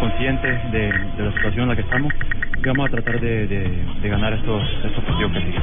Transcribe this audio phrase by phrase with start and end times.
[0.00, 2.12] Conscientes de, de la situación en la que estamos
[2.56, 5.62] y vamos a tratar de, de, de ganar estos, estos partidos que siguen.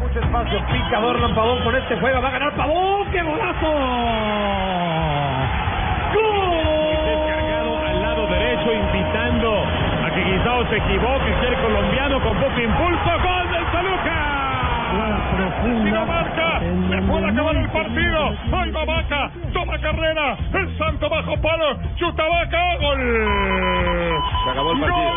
[0.00, 3.72] mucho espacio, picador Lampadón con este juego, va a ganar Pavón, ¡qué golazo!
[7.04, 9.64] Descargado al lado derecho, invitando
[10.04, 14.17] a que Guisao se equivoque, ser colombiano con poco impulso, gol del Toluca.
[15.84, 18.36] Dinamarca, se puede acabar el partido.
[18.52, 19.30] ¡Ay, Babaca!
[19.52, 20.36] Toma carrera.
[20.54, 21.78] El santo bajo palo.
[21.96, 22.76] Chuta Vaca.
[22.80, 22.98] Gol.
[24.44, 25.12] Se acabó el partido.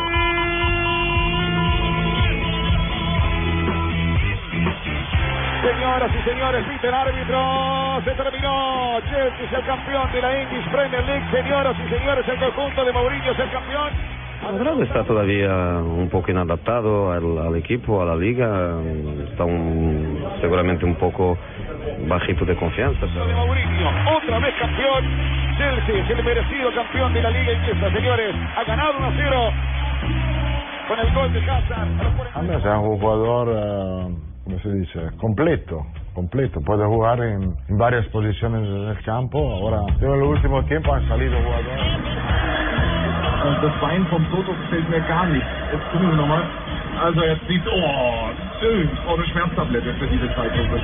[5.62, 8.02] Señoras y señores, pita el árbitro.
[8.04, 9.00] Se terminó.
[9.10, 11.32] Chelsea es el campeón de la English Premier League.
[11.32, 14.21] Señoras y señores, el conjunto de Mourinho es el campeón.
[14.42, 15.50] Cuadrado está todavía
[15.84, 18.76] un poco inadaptado al, al equipo, a la liga.
[19.30, 21.38] Está un- seguramente un poco
[22.08, 23.06] bajito de confianza.
[23.06, 25.04] de Mourinho, otra vez campeón.
[25.58, 28.36] Chelsea es el merecido campeón de la Liga Inglesa, señores.
[28.58, 29.38] Ha ganado 1 0
[30.88, 32.00] con el gol de Hazard.
[32.00, 32.32] a los 40.
[32.34, 35.00] James es un jugador, eh, ¿cómo se dice?
[35.20, 36.62] Completo, completo.
[36.62, 39.38] Puede jugar en, en varias posiciones en el campo.
[39.54, 42.61] Ahora, en el último tiempo han salido jugadores.
[43.42, 45.46] Das Bein vom Toto gefällt mir gar nicht.
[45.72, 46.44] Jetzt gucken wir nochmal.
[47.04, 48.88] Also jetzt sieht, oh, schön.
[48.94, 50.80] Ich brauche eine Schmerztablette für diese Zeitlupe.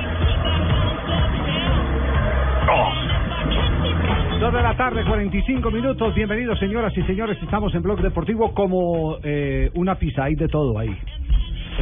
[2.68, 4.40] Oh.
[4.40, 6.14] Dos de la tarde, 45 minutos.
[6.14, 7.38] Bienvenidos, señoras y señores.
[7.40, 10.24] Estamos en Blog Deportivo como eh, una pizza.
[10.24, 10.96] Hay de todo ahí.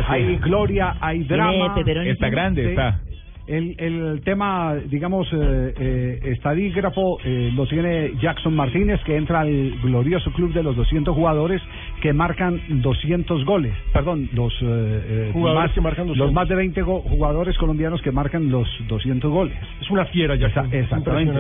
[0.09, 1.75] Hay gloria, hay drama.
[1.79, 3.01] Está grande, está.
[3.47, 9.79] El, el tema, digamos, eh, eh, estadígrafo eh, lo tiene Jackson Martínez, que entra al
[9.83, 11.63] glorioso club de los 200 jugadores
[12.03, 13.73] que marcan 200 goles.
[13.93, 16.27] Perdón, los, eh, eh, Jugadores más, que marcan 200.
[16.27, 19.57] los más de 20 go- jugadores colombianos que marcan los 200 goles.
[19.81, 20.49] Es una fiera ya.
[20.49, 21.33] Está- exactamente.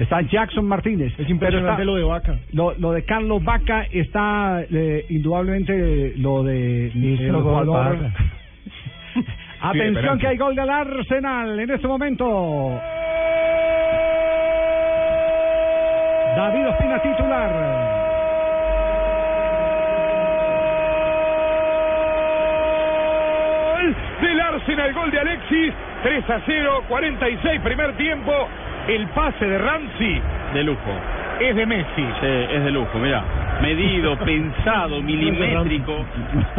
[0.00, 1.12] Está Jackson Martínez.
[1.18, 2.36] Es impresionante lo de Vaca.
[2.52, 6.90] Lo, lo de Carlos Vaca está eh, indudablemente lo de.
[9.60, 12.80] Atención que hay gol del Arsenal en este momento.
[16.36, 17.88] David Ospina titular.
[22.58, 25.72] Gol del Arsenal, gol de Alexis.
[26.02, 28.32] 3 a 0, 46 primer tiempo.
[28.86, 30.22] El pase de Ramsey
[30.54, 30.92] De lujo.
[31.40, 32.06] es de Messi.
[32.20, 33.22] Sí, es de lujo, mira.
[33.62, 35.92] Medido, pensado, milimétrico.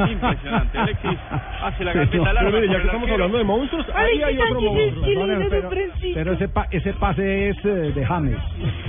[0.09, 0.77] Impresionante.
[0.77, 1.17] Alexis
[1.63, 2.49] hace la gambeta larga.
[2.49, 5.05] Pero mire, ya que estamos hablando de monstruos, ahí hay otro monstruo.
[6.13, 8.37] Pero ese, pa- ese pase es eh, de James,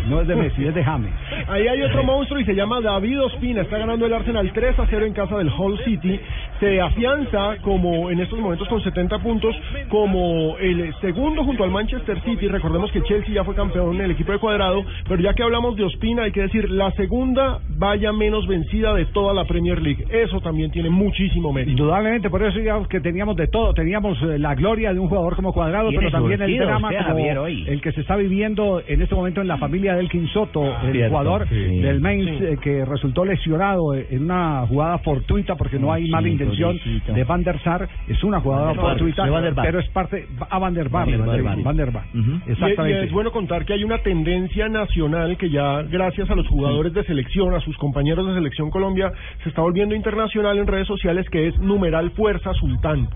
[0.08, 1.12] no es de Messi, es de James.
[1.48, 3.62] Ahí hay otro monstruo y se llama David Ospina.
[3.62, 6.20] Está ganando el Arsenal 3 a 0 en casa del Hull City.
[6.60, 9.56] Se afianza como en estos momentos con 70 puntos
[9.88, 12.48] como el segundo junto al Manchester City.
[12.48, 14.84] Recordemos que Chelsea ya fue campeón en el equipo de cuadrado.
[15.08, 19.06] Pero ya que hablamos de Ospina, hay que decir la segunda valla menos vencida de
[19.06, 20.04] toda la Premier League.
[20.10, 21.70] Eso también tiene muchísimo mérito.
[21.72, 23.72] Indudablemente, por eso digamos que teníamos de todo.
[23.72, 27.08] Teníamos eh, la gloria de un jugador como Cuadrado, pero también el drama usted, como
[27.10, 27.64] Javier, hoy.
[27.68, 31.08] el que se está viviendo en este momento en la familia del Quinsoto, el cierto,
[31.16, 31.54] jugador sí.
[31.80, 32.44] del Mainz Sí.
[32.44, 37.12] eh, que resultó lesionado en una jugada fortuita porque no hay Sí, mala pobrecito.
[37.12, 37.88] de Van der Sar.
[38.08, 39.24] Es una jugada fortuita,
[39.62, 41.06] pero es parte a Van der Bar.
[41.06, 41.62] Van der Bar, sí, Van.
[41.64, 42.04] Van der Bar.
[42.14, 42.30] Ujú.
[42.30, 43.04] Y- Y, Exactamente.
[43.04, 47.04] es bueno contar que hay una tendencia nacional que ya, gracias a los jugadores de
[47.04, 49.12] selección, a sus compañeros de selección Colombia,
[49.42, 53.08] se está volviendo internacional en redes sociales, que es numeral Fuerza Sultán.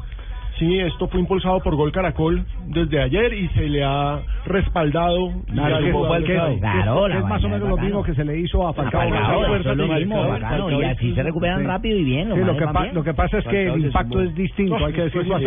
[0.59, 5.32] Sí, esto fue impulsado por Gol Caracol desde ayer y se le ha respaldado.
[5.53, 8.38] Claro, que- que- Claro, la es más o menos es lo mismo que se le
[8.38, 9.00] hizo a Falcao.
[9.00, 11.66] Falcao, es lo mismo, bacano, y así se recuperan Sí.
[11.66, 12.28] rápido y bien.
[12.28, 12.95] Lo Sí, lo, que bien.
[12.95, 15.36] lo que pasa es que Falcao el impacto es distinto, No, hay que es decirlo
[15.36, 15.45] así,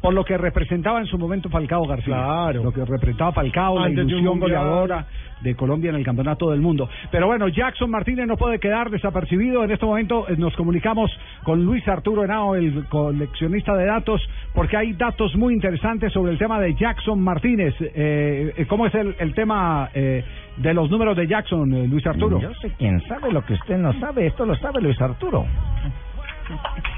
[0.00, 2.14] por, lo que representaba en su momento Falcao García.
[2.16, 2.64] Claro.
[2.64, 5.06] Lo que representaba Falcao, la Antes un ilusión goleadora
[5.40, 6.88] de Colombia en el Campeonato del Mundo.
[7.10, 9.64] Pero bueno, Jackson Martínez no puede quedar desapercibido.
[9.64, 11.10] En este momento eh, nos comunicamos
[11.42, 14.20] con Luis Arturo Henao, el coleccionista de datos,
[14.54, 17.74] porque hay datos muy interesantes sobre el tema de Jackson Martínez.
[17.80, 20.24] Eh, eh, ¿Cómo es el, el tema eh,
[20.56, 22.40] de los números de Jackson, eh, Luis Arturo?
[22.40, 24.26] Yo sé quién sabe lo que usted no sabe.
[24.26, 25.46] Esto lo sabe Luis Arturo.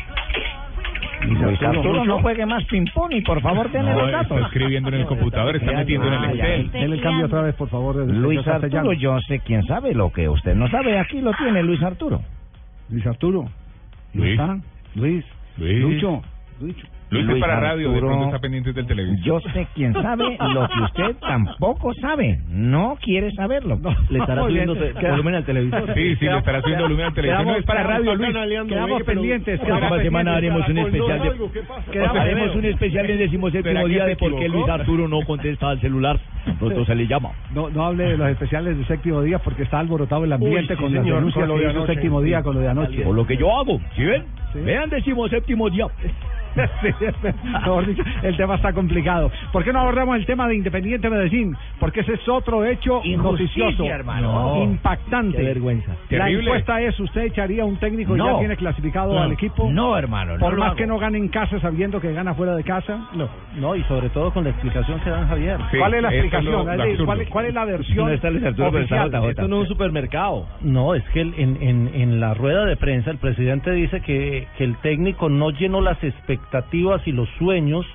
[1.28, 4.40] Luis Arturo, no juegue más ping-pong y por favor No, los está datos.
[4.42, 6.30] escribiendo en el computador, está metiendo en el.
[6.40, 6.70] Excel.
[6.72, 7.96] Denle el cambio otra vez, por favor.
[7.96, 10.98] Luis Arturo, yo sé quién sabe lo que usted no sabe.
[10.98, 12.22] Aquí lo tiene Luis Arturo.
[12.88, 13.42] Luis Arturo.
[14.14, 14.32] ¿No Luis.
[14.32, 14.58] está?
[14.94, 15.24] Luis.
[15.58, 15.80] Luis.
[15.80, 16.22] Lucho.
[16.60, 16.86] Lucho.
[17.10, 19.24] Luis, es Luis para radio, de pronto está pendiente del televisor.
[19.24, 22.38] Yo sé quién sabe lo que usted tampoco sabe.
[22.48, 23.78] No quiere saberlo.
[24.10, 24.74] Le estará subiendo
[25.10, 25.94] volumen al televisor.
[25.94, 27.46] Sí, sí, le estará subiendo volumen al televisor.
[27.46, 28.34] No, es para radio, Luis.
[28.68, 29.58] Quedamos pendientes.
[29.60, 34.16] La próxima semana haremos un especial de- Haremos un especial del ¿Será decimoséptimo día de
[34.16, 34.48] por qué?
[34.48, 36.18] Luis Arturo no contesta al celular.
[36.58, 37.30] Pronto se le llama.
[37.54, 40.76] No, no hable de los especiales del séptimo día porque está alborotado el ambiente Uy,
[40.78, 43.00] sí, con las denuncias que de hizo anoche, séptimo día con lo de anoche.
[43.02, 44.24] Por lo que yo hago, ¿sí ven?
[44.52, 44.60] Sí.
[44.60, 45.86] Vean decimoséptimo día.
[46.82, 46.88] Sí,
[47.44, 49.30] mejor dicho, el tema está complicado.
[49.52, 51.56] ¿Por qué no abordamos el tema de Independiente Medellín?
[51.80, 54.32] Porque ese es otro hecho noticioso, hermano.
[54.56, 54.62] No.
[54.64, 55.36] impactante.
[55.38, 55.92] Qué vergüenza.
[56.10, 56.44] La Terrible.
[56.50, 58.32] encuesta es, ¿usted echaría un técnico y No.
[58.34, 59.20] ya tiene clasificado No.
[59.22, 59.70] al equipo?
[59.70, 60.34] No, hermano.
[60.34, 60.76] no Por más hago.
[60.76, 63.08] que no gane en casa sabiendo que gana fuera de casa.
[63.14, 63.28] No.
[63.56, 65.58] No, y sobre todo con la explicación que dan Javier.
[65.70, 66.70] Sí, ¿Cuál es la explicación?
[66.70, 67.04] Es decir.
[67.04, 69.10] ¿cuál, cuál es la versión No está está oficial?
[69.10, 69.28] JJ.
[69.30, 70.46] Esto no es un supermercado.
[70.60, 74.46] No, es que el- en, en, en la rueda de prensa el presidente dice que,
[74.56, 76.37] que el técnico no llenó las expectativas
[77.04, 77.86] y los sueños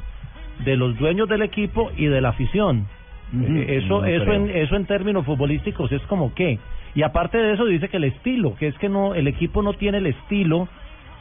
[0.66, 2.88] de los dueños del equipo y de la afición.
[3.34, 4.36] Eh, eso no eso creo.
[4.36, 6.60] en, eso en términos futbolísticos es como que.
[6.95, 9.74] Y aparte de eso dice que el estilo, que es que no el equipo no
[9.74, 10.68] tiene el estilo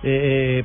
[0.02, 0.64] eh,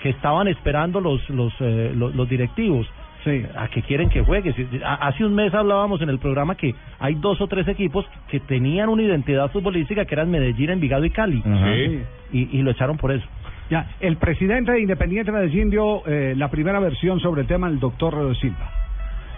[0.00, 2.86] que estaban esperando los los, eh, los, los directivos.
[3.24, 3.42] Sí.
[3.56, 4.54] ¿A qué quieren que juegue?
[4.84, 8.90] Hace un mes hablábamos en el programa que hay dos o tres equipos que tenían
[8.90, 11.42] una identidad futbolística que eran Medellín, Envigado y Cali.
[11.42, 12.02] Sí.
[12.32, 13.26] Y, y lo echaron por eso.
[13.70, 17.80] Ya, el presidente de Independiente Medellín dio eh, la primera versión sobre el tema, el
[17.80, 18.83] doctor Silva.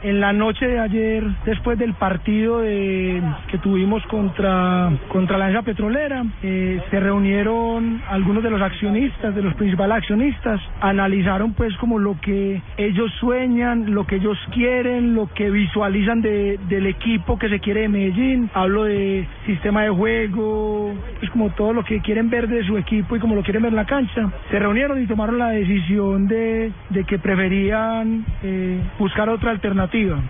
[0.03, 6.23] En la noche de ayer, después del partido de, que tuvimos contra, contra la Petrolera,
[6.43, 12.21] eh, se reunieron algunos de los accionistas, de los principales accionistas, analizaron pues como lo
[12.21, 17.59] que ellos sueñan, lo que ellos quieren, lo que visualizan de, del equipo que se
[17.61, 18.51] quiere de Medellín.
[18.53, 23.17] Hablo de sistema de juego, pues como todo lo que quieren ver de su equipo
[23.17, 24.31] y como lo quieren ver en la cancha.
[24.51, 29.86] Se reunieron y tomaron la decisión de, de que preferían eh, buscar otra alternativa.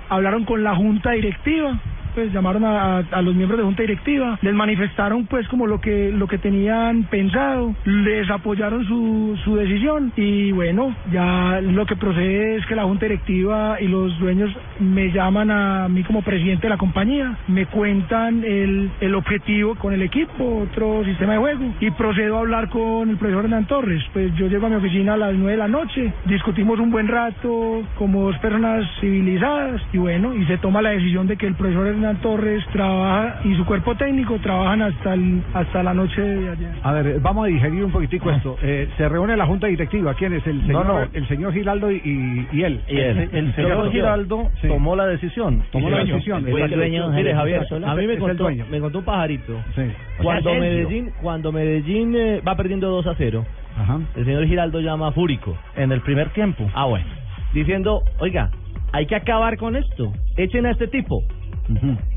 [0.08, 1.80] Hablaron con la junta directiva
[2.16, 6.10] pues llamaron a, a- los miembros de junta directiva, les manifestaron pues como lo que
[6.12, 12.56] lo que tenían pensado, les apoyaron su, su decisión y bueno, ya lo que procede
[12.56, 16.70] es que la junta directiva y los dueños me llaman a mí como presidente de
[16.70, 21.90] la compañía, me cuentan el, el objetivo con el equipo, otro sistema de juego y
[21.90, 25.16] procedo a hablar con el profesor Hernán Torres, pues yo llego a mi oficina a
[25.18, 30.34] las nueve de la noche, discutimos un buen rato como dos personas civilizadas y bueno,
[30.34, 33.94] y se toma la decisión de que el profesor Hernán Torres trabaja y su cuerpo
[33.96, 36.70] técnico trabajan hasta el, hasta la noche de ayer.
[36.82, 38.56] A ver, vamos a digerir un poquitico esto.
[38.62, 40.14] Eh, se reúne la junta directiva.
[40.14, 40.46] ¿Quién es?
[40.46, 41.02] El señor, no.
[41.12, 42.80] El señor Giraldo y, y, y él.
[42.88, 43.90] Y el, el señor.
[43.92, 44.68] Giraldo Sí.
[44.68, 45.62] tomó la decisión.
[45.72, 46.44] Tomó la decisión.
[46.48, 47.10] Fue el dueño.
[47.10, 49.52] Mire, Javier, a mí me contó, me contó un pajarito.
[49.74, 49.82] Sí.
[50.22, 50.54] Cuando.
[50.54, 53.44] Medellín, cuando Medellín eh, va perdiendo 2 a 0,
[53.78, 54.00] Ajá.
[54.16, 56.68] el señor Giraldo llama a Fúrico en el primer tiempo.
[56.74, 57.06] Ah, bueno.
[57.52, 58.50] Diciendo, oiga,
[58.92, 60.12] hay que acabar con esto.
[60.36, 61.22] Echen a este tipo.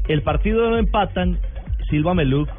[0.07, 1.37] El partido lo empatan.
[1.89, 2.49] Silva Meluc,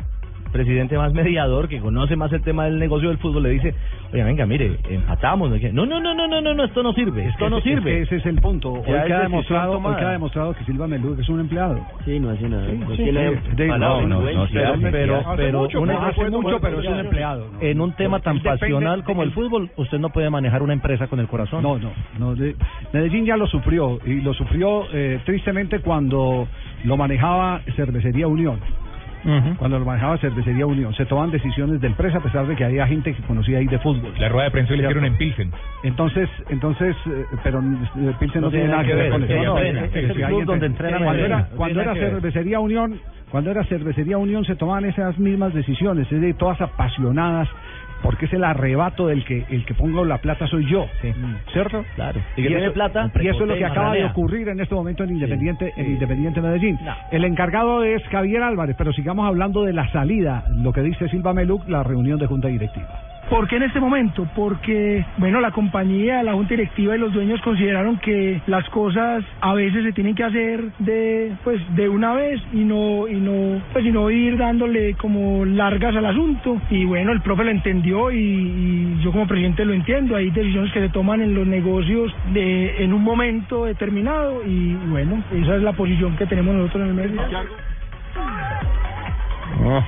[0.50, 3.74] presidente más mediador, que conoce más el tema del negocio del fútbol, le dice,
[4.12, 5.50] oiga, venga, mire, empatamos.
[5.72, 7.26] No, no, no, no, no, no, no esto no sirve.
[7.26, 7.90] Esto no que- sirve.
[7.90, 8.72] que ese es el punto.
[8.72, 9.96] Hoy queda, decisión demostrado, hoy tomada.
[9.98, 11.80] queda demostrado que Silva Melú es un empleado.
[12.04, 12.66] Sí, no hace nada.
[12.72, 13.20] no tiene
[13.56, 14.20] de- palabra, no,
[14.52, 17.46] pero, pero, hace pero mucho, una- no hace mucho, pero es un empleado.
[17.52, 17.60] ¿no?
[17.60, 21.06] en un tema tan pasional como el que- fútbol, usted no puede manejar una empresa
[21.06, 21.62] con el corazón.
[21.62, 22.34] No, no, no.
[22.34, 22.56] de-
[22.92, 26.48] Medellín ya lo sufrió y lo sufrió eh, tristemente cuando
[26.84, 28.58] lo manejaba Cervecería Unión.
[29.58, 30.94] Cuando lo manejaba Cervecería Unión.
[30.94, 33.78] Se toman decisiones de empresa a pesar de que había gente que conocía ahí de
[33.78, 34.12] fútbol.
[34.18, 35.52] La rueda de prensa le hicieron en Pilsen.
[35.82, 37.60] Entonces, entonces, eh, pero
[38.18, 39.34] Pilsen no, No tiene nada que ver con eso.
[39.34, 41.48] no, No, es- no, es que el si hay club entre- donde entrena cuando era,
[41.56, 41.94] cuando era.
[41.94, 43.00] Cervecería Unión,
[43.30, 47.48] cuando era Cervecería Unión se tomaban esas mismas decisiones, es de todas apasionadas,
[48.02, 50.86] porque es el arrebato del que el que pongo la plata soy yo,
[51.52, 51.84] ¿cierto?
[51.94, 52.20] Claro.
[52.36, 54.74] Y, Y tiene eso, plata, y eso es lo que acaba de ocurrir en este
[54.74, 55.92] momento en Independiente, en sí.
[55.92, 56.78] Independiente Medellín.
[56.82, 56.94] No.
[57.10, 61.32] El encargado es Javier Álvarez, pero sigamos hablando de la salida, lo que dice Silva
[61.32, 63.09] Meluc, la reunión de junta directiva.
[63.30, 64.28] ¿Por qué en este momento?
[64.34, 69.54] Porque, bueno, la compañía, la junta directiva y los dueños consideraron que las cosas a
[69.54, 73.86] veces se tienen que hacer de, pues, de una vez y no, y no, pues,
[73.86, 76.60] y no ir dándole como largas al asunto.
[76.70, 80.16] Y bueno, el profe lo entendió y, y yo como presidente lo entiendo.
[80.16, 85.22] Hay decisiones que se toman en los negocios de, en un momento determinado y bueno,
[85.32, 87.20] esa es la posición que tenemos nosotros en el medio.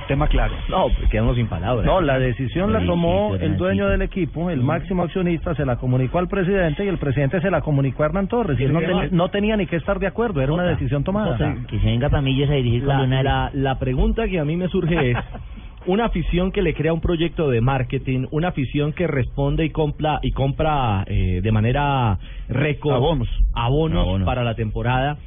[0.07, 0.53] Tema claro.
[0.69, 1.85] No, pues quedamos sin palabras.
[1.85, 6.19] No, la decisión la tomó el dueño del equipo, el máximo accionista, se la comunicó
[6.19, 8.59] al presidente y el presidente se la comunicó a Hernán Torres.
[8.59, 11.31] Y él no, tenía- no tenía ni que estar de acuerdo, era una decisión tomada.
[11.37, 14.55] Jota, que se venga Pamillas a dirigir La- la, la- la pregunta que a mí
[14.55, 15.17] me surge es
[15.85, 20.19] una afición que le crea un proyecto de marketing, una afición que responde y compra
[20.21, 23.27] y compra eh, de manera récord Abonos.
[23.53, 24.25] abonos Abonos.
[24.25, 25.17] para la temporada.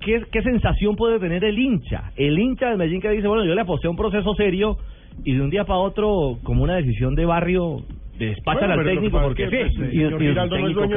[0.00, 2.12] ¿Qué, ¿Qué sensación puede tener el hincha?
[2.16, 4.76] El hincha del Medellín que dice, bueno, yo le aposté a un proceso serio
[5.24, 7.82] y de un día para otro, como una decisión de barrio,
[8.18, 9.50] despachan Bueno, al técnico porque sí,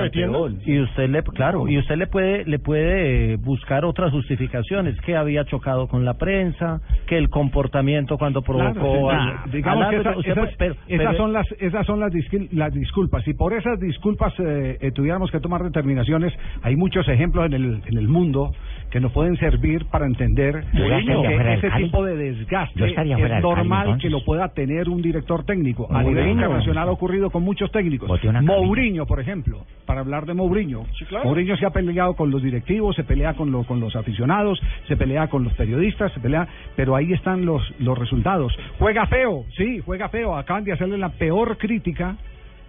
[0.01, 0.39] de tienda.
[0.65, 5.15] Y usted le, claro, y usted le puede, le puede eh, buscar otras justificaciones, que
[5.15, 9.89] había chocado con la prensa, que el comportamiento cuando provocó Claro, al- sí, digamos al
[9.91, 12.11] que árbitro, esa- usted esas, puede- pero- esas pero- son las esas son las,
[12.53, 17.45] las disculpas y por esas disculpas eh, eh, tuviéramos que tomar determinaciones hay muchos ejemplos
[17.45, 18.51] en el en el mundo
[18.91, 21.85] que nos pueden servir para entender que ese Cali.
[21.85, 25.87] tipo de desgaste es Cali, normal que lo pueda tener un director técnico.
[25.89, 28.09] A nivel internacional ha ocurrido con muchos técnicos.
[28.43, 30.83] Mourinho por ejemplo para hablar de Mourinho.
[31.09, 31.25] Claro.
[31.25, 34.95] Mourinho se ha peleado con los directivos se pelea con lo- con los aficionados se
[34.97, 38.53] pelea con los periodistas se pelea pero ahí están los los resultados.
[38.77, 40.35] Juega feo sí juega feo.
[40.35, 42.17] Acaban de hacerle la peor crítica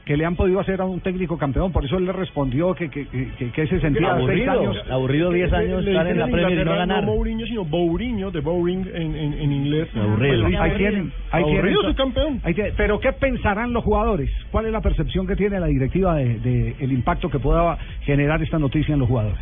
[0.04, 2.90] que le han podido hacer a un técnico campeón, por eso él le respondió que,
[2.90, 4.76] que, que, que se sentía seis años.
[4.90, 7.04] aburrido 10 años Le estar en la Premier y no ganar.
[7.04, 9.88] No Mourinho, sino Bouriño, de Bowring en, en, en inglés.
[9.94, 10.42] Aburrido.
[10.42, 11.58] Pues, Ahí tienen, ahí tienen.
[11.60, 12.40] Aburrido soy campeón.
[12.42, 12.74] Ahí tienen.
[12.76, 14.30] Pero ¿qué pensarán los jugadores?
[14.50, 18.42] ¿Cuál es la percepción que tiene la directiva de, de el impacto que pueda generar
[18.42, 19.38] esta noticia en los jugadores?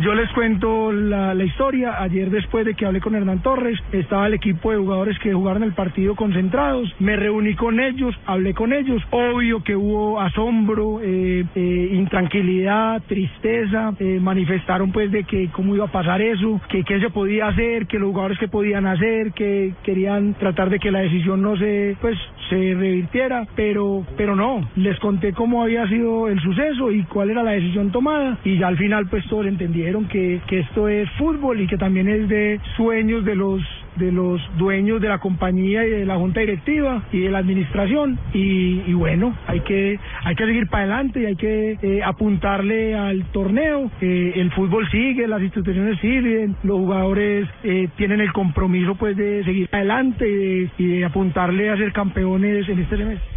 [0.00, 2.02] Yo les cuento la, historia.
[2.02, 5.62] Ayer después de que hablé con Hernán Torres, estaba el equipo de jugadores que jugaron
[5.62, 6.92] el partido concentrados.
[6.98, 9.00] Me reuní con ellos, hablé con ellos.
[9.10, 13.94] Obvio que hubo asombro, eh, eh, intranquilidad, tristeza.
[14.00, 17.86] eh, manifestaron pues de que cómo iba a pasar eso, que qué se podía hacer,
[17.86, 21.96] que los jugadores que podían hacer, que querían tratar de que la decisión no se
[22.00, 22.18] pues
[22.50, 24.68] se revirtiera, pero pero no.
[24.76, 28.66] Les conté cómo había sido el suceso y cuál era la decisión tomada y ya
[28.66, 29.75] al final pues todos entendieron
[30.08, 33.62] que, que esto es fútbol y que también es de sueños de los
[33.96, 38.18] de los dueños de la compañía y de la junta directiva y de la administración.
[38.34, 42.94] Y, y bueno hay que hay que seguir para adelante y hay que eh, apuntarle
[42.94, 43.90] al torneo.
[44.00, 49.44] Eh, el fútbol sigue las instituciones siguen los jugadores eh, tienen el compromiso pues de
[49.44, 53.36] seguir adelante y de, y de apuntarle a ser campeones en este semestre.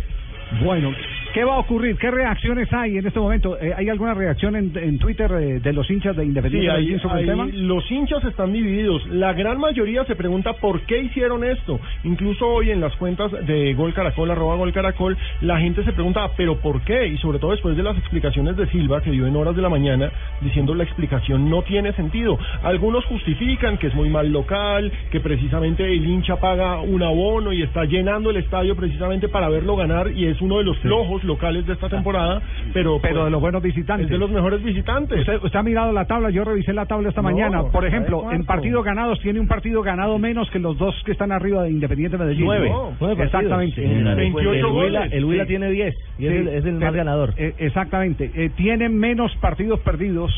[0.64, 0.92] Bueno,
[1.34, 1.98] ¿qué va a ocurrir?
[1.98, 3.60] ¿Qué reacciones hay en este momento?
[3.60, 7.22] Eh, ¿Hay alguna reacción en, en Twitter eh, de los hinchas de Independiente Sí, sobre
[7.22, 7.48] el tema?
[7.52, 9.06] los hinchas están divididos.
[9.10, 11.80] La gran mayoría se pregunta por qué hicieron esto.
[12.04, 16.30] Incluso hoy en las cuentas de Gol Caracol, arroba Gol Caracol, la gente se pregunta,
[16.38, 17.08] ¿pero por qué?
[17.08, 19.70] Y sobre todo después de las explicaciones de Silva, que dio en horas de la
[19.70, 22.38] mañana, diciendo la explicación no tiene sentido.
[22.64, 27.62] Algunos justifican que es muy mal local, que precisamente el hincha paga un abono y
[27.64, 31.66] está llenando el estadio precisamente para verlo ganar y es uno de los flojos locales
[31.66, 32.42] de esta temporada,
[32.74, 34.06] pero, Pero pues, de los buenos visitantes.
[34.06, 35.20] es de los mejores visitantes.
[35.20, 37.64] Usted, usted ha mirado la tabla, yo revisé la tabla esta No, mañana.
[37.72, 41.32] Por ejemplo, en partidos ganados tiene un partido ganado menos que los dos que están
[41.32, 42.46] arriba de Independiente Medellín.
[42.46, 43.26] Nueve, No, nueve partidos.
[43.26, 43.76] Exactamente.
[43.76, 45.14] Sí, el 28 Huila- goles.
[45.14, 45.48] El Huila Sí.
[45.50, 47.34] tiene 10 y es el, es el más ganador.
[47.38, 48.32] eh, exactamente.
[48.34, 50.32] Eh, tiene menos partidos perdidos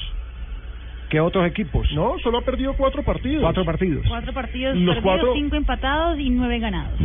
[1.09, 1.91] que otros equipos.
[1.93, 3.41] No, solo ha perdido cuatro partidos.
[3.41, 4.05] Cuatro partidos.
[4.07, 6.97] Cuatro partidos Los perdidos, cuatro- cinco empatados y nueve ganados.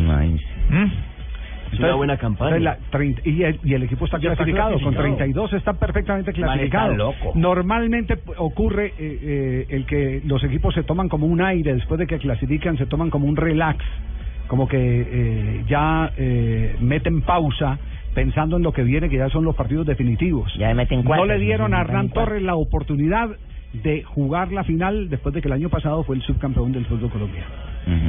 [1.76, 2.50] Es una buena campaña.
[3.24, 5.02] y, el, y el equipo está clasificado, con clasificado.
[5.16, 6.92] 32 está perfectamente clasificado.
[6.92, 7.32] está loco.
[7.34, 11.98] Normalmente p- ocurre eh, eh, el que los equipos se toman como un aire después
[11.98, 13.84] de que clasifican, se toman como un relax,
[14.48, 17.78] como que eh, ya eh, meten pausa
[18.14, 20.52] pensando en lo que viene, que ya son los partidos definitivos.
[20.58, 21.26] Ya me meten cuatro.
[21.26, 22.08] no le dieron a Hernán.
[22.10, 23.28] Torres la oportunidad
[23.72, 27.10] de jugar la final después de que el año pasado fue el subcampeón del fútbol
[27.10, 27.46] colombiano.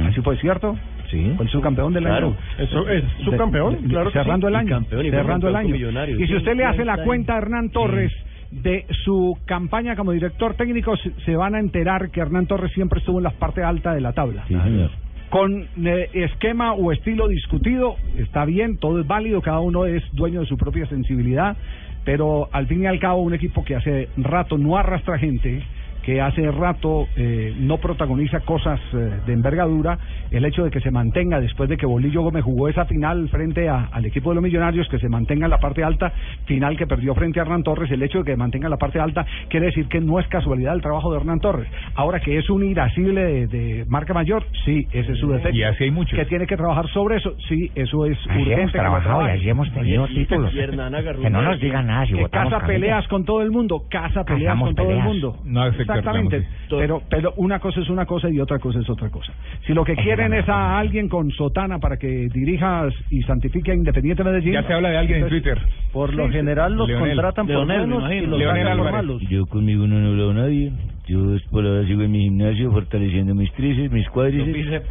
[0.08, 0.76] ¿Así fue cierto?
[1.10, 1.32] Sí.
[1.36, 2.28] Fue el subcampeón del Claro.
[2.28, 2.36] año.
[2.58, 4.52] Eso es subcampeón, De- de- claro que cerrando sí.
[4.52, 4.66] el año.
[4.66, 5.74] Y campeón, y fue cerrando el año.
[6.18, 8.12] Y si usted le hace la cuenta a Hernán Torres
[8.50, 12.98] de su campaña como director técnico, se, se van a enterar que Hernán Torres siempre
[12.98, 14.44] estuvo en la parte alta de la tabla.
[14.48, 14.90] Sí, señor.
[15.30, 20.40] Con eh, esquema o estilo discutido, está bien, todo es válido, cada uno es dueño
[20.40, 21.56] de su propia sensibilidad,
[22.04, 25.62] pero al fin y al cabo un equipo que hace rato no arrastra gente,
[26.08, 29.98] que hace rato eh, no protagoniza cosas eh, de envergadura,
[30.30, 33.68] el hecho de que se mantenga después de que Bolillo Gómez jugó esa final frente
[33.68, 36.10] a- al equipo de los Millonarios, que se mantenga en la parte alta,
[36.46, 38.98] final que perdió frente a Hernán Torres, el hecho de que mantenga en la parte
[38.98, 41.68] alta quiere decir que no es casualidad el trabajo de Hernán Torres.
[41.94, 45.58] Ahora que es un irascible de, de marca mayor, sí, ese es su defecto.
[45.58, 46.18] Y así hay muchos.
[46.18, 48.54] Que tiene que trabajar sobre eso, sí, eso es Así urgente.
[48.62, 50.54] hemos trabajado y así hemos tenido títulos.
[50.54, 53.50] Y Hernán agarró Que no nos digan nada si Que casa peleas con todo el
[53.50, 55.36] mundo, casa peleas Cazamos con todo el mundo.
[55.44, 55.66] No
[55.98, 59.32] Exactamente, pero, pero una cosa es una cosa y otra cosa es otra cosa.
[59.66, 63.74] Si lo que quieren es a alguien con sotana para que dirija y santifique a
[63.74, 64.52] Independiente Medellín...
[64.52, 65.58] Ya se habla de alguien en Twitter.
[65.92, 67.10] Por lo Sí, general los Leonel.
[67.10, 69.22] contratan por Leonel, me buenos y los sacan por malos.
[69.28, 70.72] Yo conmigo no he hablado nadie.
[71.06, 74.82] Yo por ahora sigo en mi gimnasio fortaleciendo mis tríceps, mis cuádriceps,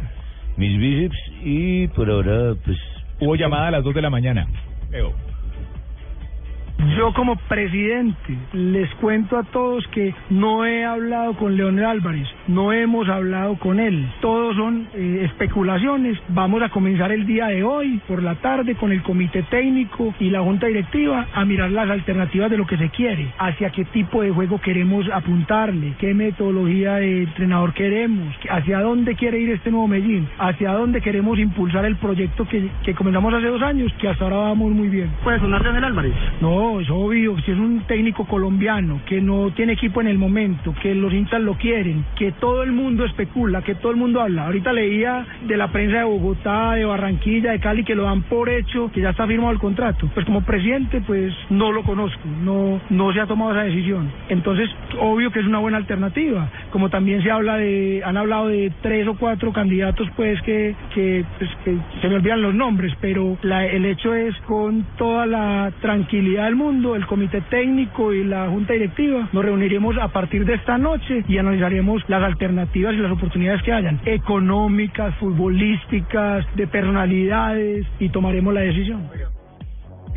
[0.56, 2.76] mis bíceps y por ahora pues...
[3.20, 4.46] Hubo llamada a las 2 de la mañana.
[6.96, 12.72] Yo como presidente les cuento a todos que no he hablado con Leonel Álvarez, no
[12.72, 14.08] hemos hablado con él.
[14.20, 16.18] Todos son eh, especulaciones.
[16.28, 20.30] Vamos a comenzar el día de hoy por la tarde con el comité técnico y
[20.30, 24.22] la junta directiva a mirar las alternativas de lo que se quiere, hacia qué tipo
[24.22, 29.88] de juego queremos apuntarle, qué metodología de entrenador queremos, hacia dónde quiere ir este nuevo
[29.88, 34.24] Medellín, hacia dónde queremos impulsar el proyecto que, que comenzamos hace dos años, que hasta
[34.24, 35.10] ahora vamos muy bien.
[35.24, 36.14] ¿Puede sonar Leonel Álvarez?
[36.40, 40.74] No, es obvio, si es un técnico colombiano que no tiene equipo en el momento,
[40.82, 44.46] que los hinchas lo quieren, que todo el mundo especula, que todo el mundo habla.
[44.46, 48.48] Ahorita leía de la prensa de Bogotá, de Barranquilla, de Cali, que lo dan por
[48.48, 50.08] hecho, que ya está firmado el contrato.
[50.14, 54.10] Pues como presidente, pues no lo conozco, no, no se ha tomado esa decisión.
[54.28, 54.68] Entonces,
[55.00, 56.48] obvio que es una buena alternativa.
[56.70, 61.24] Como también se habla de, han hablado de tres o cuatro candidatos, pues que, que,
[61.38, 65.72] pues, que se me olvidan los nombres, pero la- el hecho es con toda la
[65.80, 70.54] tranquilidad del mundo, el comité técnico y la junta directiva, nos reuniremos a partir de
[70.54, 77.86] esta noche y analizaremos las alternativas y las oportunidades que hayan, económicas, futbolísticas, de personalidades,
[78.00, 79.08] y tomaremos la decisión.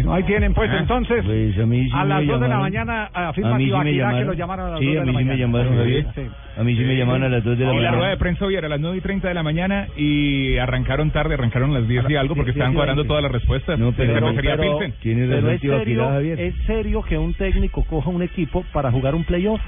[0.04, 2.58] No, ahí tienen, pues, Ah, entonces, pues a mí sí a las 2 de la
[2.60, 4.28] mañana afirma A mí sí me Tibaquirá que llamaron.
[4.28, 5.34] lo llamaron a las Sí, 2 de a la mí sí mañana.
[5.34, 6.14] me llamaron.
[6.16, 6.22] Sí.
[6.58, 7.98] A mí sí me llamaron a las 2 de la Y la mañana.
[7.98, 11.12] rueda de prensa hoy era a las 9 y 30 de la mañana y arrancaron
[11.12, 13.80] tarde, arrancaron a las 10 y algo porque estaban cuadrando todas las respuestas.
[13.80, 18.64] No, pero- pero- pero- Pero es serio, es serio que un técnico coja un equipo
[18.74, 19.62] para jugar un playoff.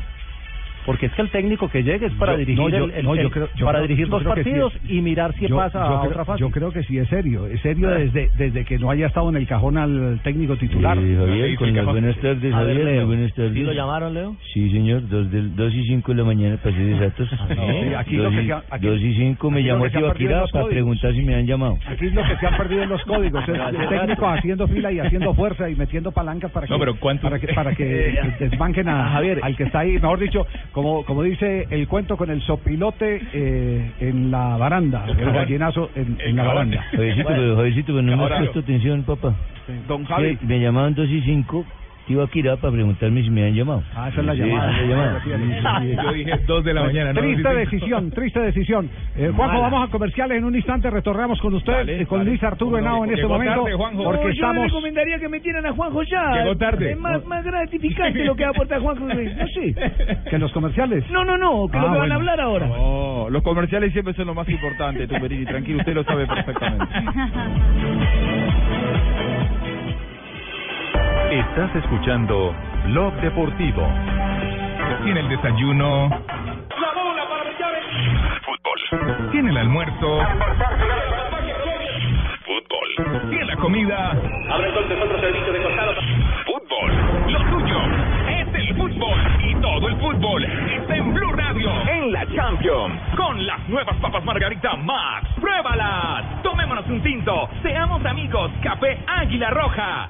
[0.86, 3.06] Porque es que el técnico que llegue es para Yo- dirigir no, yo- el- el-
[3.06, 5.02] no, yo el- creo- yo para creo- dirigir yo dos creo que sí partidos y
[5.02, 6.40] mirar si yo, pasa yo a creo, otra fase.
[6.42, 9.38] yo creo que sí es serio, es serio desde desde que no haya estado en
[9.38, 10.98] el cajón al técnico titular.
[10.98, 13.54] Sí, Javier, con las buenas tardes, A ver, Javier, Leo, buenas tardes.
[13.54, 14.36] ¿sí lo llamaron, Leo?
[14.54, 17.30] Sí, señor, dos, del, dos y cinco de la mañana, para ser exactos.
[17.30, 20.70] Sí, aquí lo dos, que y, aquí- dos y cinco me llamó los para códigos.
[20.70, 21.78] preguntar si me han llamado.
[21.88, 24.92] Aquí es lo que se han perdido en los códigos, es el técnico haciendo fila
[24.92, 29.10] y haciendo fuerza y metiendo palancas para que, No, para que, para que desbanquen a
[29.10, 33.22] Javier, al que está ahí, mejor dicho, como, como dice el cuento con el sopilote
[33.32, 36.84] eh, en la baranda, el gallinazo en, en la baranda.
[36.92, 39.36] Javiercito, pero, Javiercito, pero no me has puesto atención, papá.
[39.88, 41.66] Don Que Me llamaban dos y cinco,
[42.08, 43.82] Tibaquirá para preguntarme si me han llamado.
[43.96, 44.72] Ah, esa es la Sí, llamada.
[44.74, 45.22] la llamada.
[46.04, 47.14] Yo dije 2 de la mañana.
[47.14, 47.22] ¿no?
[47.22, 47.60] Triste Sí, sí.
[47.78, 48.90] decisión, triste decisión.
[49.16, 49.70] Eh, Juanjo, Mala.
[49.70, 52.32] vamos a comerciales en un instante, retornamos con usted, Dale, eh, con dale.
[52.32, 54.66] Luis Arturo No, Henao en este momento, tarde, porque No, yo estamos...
[54.66, 56.32] recomendaría que metieran a Juanjo ya.
[56.44, 56.92] Llegó tarde.
[56.94, 59.06] Es más, más gratificante lo que aporta Juanjo.
[59.06, 59.76] No sé.
[60.32, 61.08] Que los comerciales.
[61.12, 62.14] No, no, no, que Ah, lo que van bueno.
[62.14, 62.68] a hablar ahora.
[62.68, 65.46] No, los comerciales siempre son lo más importante, Tumberini.
[65.46, 66.86] Tranquilo, usted lo sabe perfectamente.
[71.32, 72.54] Estás escuchando
[72.86, 73.88] Blog Deportivo.
[75.04, 76.10] Tiene el desayuno.
[78.46, 79.32] Fútbol.
[79.32, 80.20] Tiene el almuerzo.
[82.46, 83.30] Fútbol.
[83.30, 84.12] Tiene la comida.
[84.52, 85.94] Abre entonces otro servicio de costado.
[86.46, 87.03] Fútbol.
[89.44, 91.70] Y todo el fútbol está en Blue Radio.
[91.88, 93.00] En la Champions.
[93.16, 95.28] Con las nuevas papas Margarita Max.
[95.40, 96.42] ¡Pruébalas!
[96.44, 97.50] Tomémonos un tinto.
[97.62, 98.52] Seamos amigos.
[98.62, 100.10] Café Águila Roja.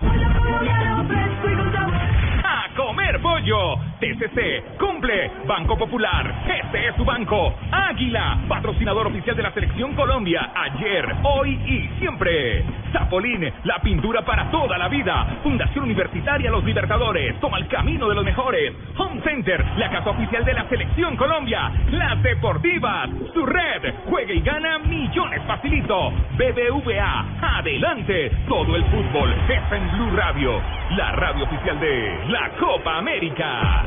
[2.43, 3.77] A comer pollo.
[3.99, 5.31] TCC cumple.
[5.47, 6.43] Banco Popular.
[6.45, 7.55] Este es su banco.
[7.71, 10.51] Águila, patrocinador oficial de la Selección Colombia.
[10.53, 12.65] Ayer, hoy y siempre.
[12.91, 15.39] Zapolín, la pintura para toda la vida.
[15.41, 17.39] Fundación Universitaria Los Libertadores.
[17.39, 18.73] Toma el camino de los mejores.
[18.97, 21.71] Home Center, la casa oficial de la Selección Colombia.
[21.91, 23.93] Las Deportivas, su red.
[24.09, 26.11] Juega y gana millones facilito.
[26.37, 27.25] BBVA,
[27.57, 28.31] adelante.
[28.47, 30.61] Todo el fútbol está en Blue Radio.
[30.97, 33.85] La radio oficial de la Copa América.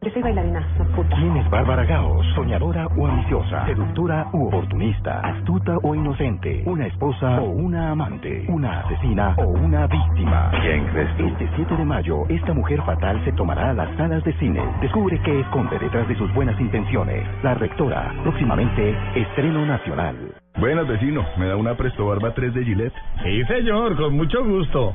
[0.00, 1.16] Yo soy bailarina, no puta.
[1.16, 2.22] ¿Quién es Bárbara Gao?
[2.36, 3.66] ¿Soñadora o ambiciosa?
[3.66, 5.20] ¿Seductora u oportunista?
[5.20, 6.62] ¿Astuta o inocente?
[6.66, 8.46] ¿Una esposa o una amante?
[8.48, 10.52] ¿Una asesina o una víctima?
[10.60, 11.26] ¿Quién crees tú?
[11.26, 14.62] Este 7 de mayo, esta mujer fatal se tomará a las salas de cine.
[14.80, 17.26] Descubre qué esconde detrás de sus buenas intenciones.
[17.42, 20.16] La rectora, próximamente, estreno nacional.
[20.58, 21.24] Buenas, vecino.
[21.38, 22.94] ¿Me da una Presto Barba 3 de Gillette?
[23.24, 24.94] Sí, señor, con mucho gusto.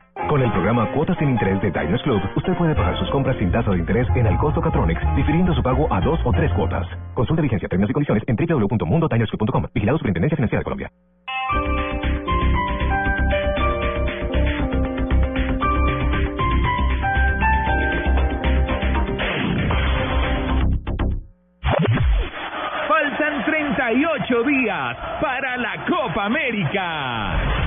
[0.29, 3.51] Con el programa Cuotas sin Interés de Diners Club, usted puede pagar sus compras sin
[3.51, 6.87] tasa de interés en el costo Catronics, difiriendo su pago a dos o tres cuotas.
[7.13, 9.65] Consulta vigencia, términos y condiciones en www.mundotinersclub.com.
[9.73, 10.91] Vigilado Superintendencia Financiera de Colombia.
[22.87, 27.60] Faltan 38 días para la Copa América.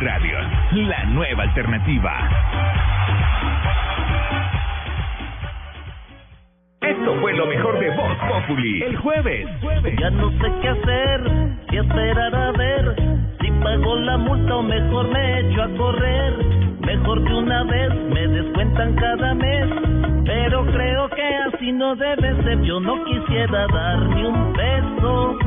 [0.00, 0.38] Radio,
[0.72, 2.10] la nueva alternativa.
[6.80, 8.82] Esto fue lo mejor de Voz Populi.
[8.82, 9.46] El jueves.
[10.00, 11.30] Ya no sé qué hacer,
[11.68, 12.96] qué esperar a ver.
[13.42, 16.32] Si pago la multa o mejor me echo a correr.
[16.80, 19.66] Mejor de una vez me descuentan cada mes.
[20.24, 22.62] Pero creo que así no debe ser.
[22.62, 25.38] Yo no quisiera dar ni un peso.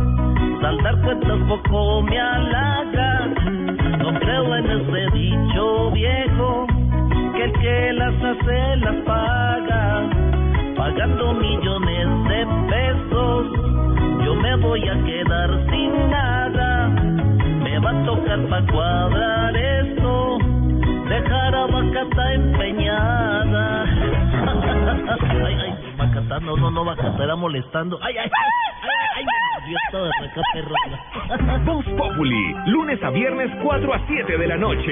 [0.61, 3.72] Saldar cuentas poco me halaga.
[3.99, 6.67] No creo en ese dicho viejo.
[7.35, 10.09] Que el que las hace las paga
[10.75, 13.47] pagando millones de pesos.
[14.25, 16.89] Yo me voy a quedar sin nada.
[17.63, 20.37] Me va a tocar para cuadrar esto.
[21.09, 23.83] Dejar a Bacata empeñada.
[25.45, 27.99] ay, ay, Bacata, no, no, no, Bacata era molestando.
[28.01, 28.49] Ay, ay, ay,
[29.17, 29.52] ay, ay,
[31.65, 34.91] Voz Populi, lunes a viernes 4 a 7 de la noche.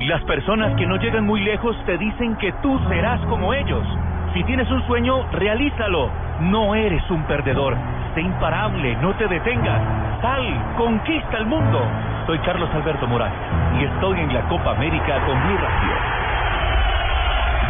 [0.00, 3.86] Las personas que no llegan muy lejos te dicen que tú serás como ellos.
[4.32, 6.10] Si tienes un sueño, realízalo.
[6.40, 7.76] No eres un perdedor.
[8.14, 9.82] Sé imparable, no te detengas.
[10.22, 11.80] Sal, conquista el mundo.
[12.26, 13.38] Soy Carlos Alberto Morales
[13.78, 16.23] y estoy en la Copa América con Blue Radio.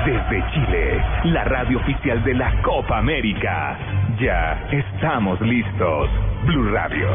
[0.04, 3.78] Desde Chile, la radio oficial de la Copa América.
[4.20, 6.10] Ya estamos listos.
[6.44, 7.08] Blue Radio,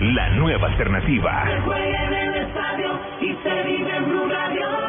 [0.00, 1.44] la nueva alternativa.
[1.64, 4.87] juega en el estadio y se vive en Blue Radio.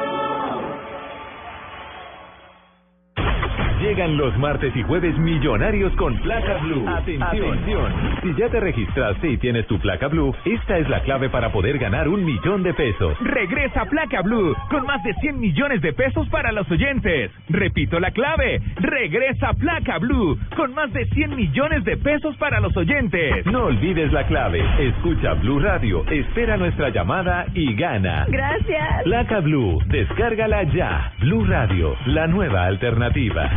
[3.80, 6.86] Llegan los martes y jueves millonarios con placa blue.
[6.88, 7.94] Atención.
[8.22, 11.78] Si ya te registraste y tienes tu placa blue, esta es la clave para poder
[11.80, 13.18] ganar un millón de pesos.
[13.22, 17.32] Regresa Placa Blue con más de 100 millones de pesos para los oyentes.
[17.48, 18.62] Repito la clave.
[18.76, 23.46] Regresa Placa Blue con más de 100 millones de pesos para los oyentes.
[23.46, 24.62] No olvides la clave.
[24.80, 28.26] Escucha Blue Radio, espera nuestra llamada y gana.
[28.28, 29.04] Gracias.
[29.04, 31.14] Placa Blue, descárgala ya.
[31.22, 33.50] Blue Radio, la nueva alternativa.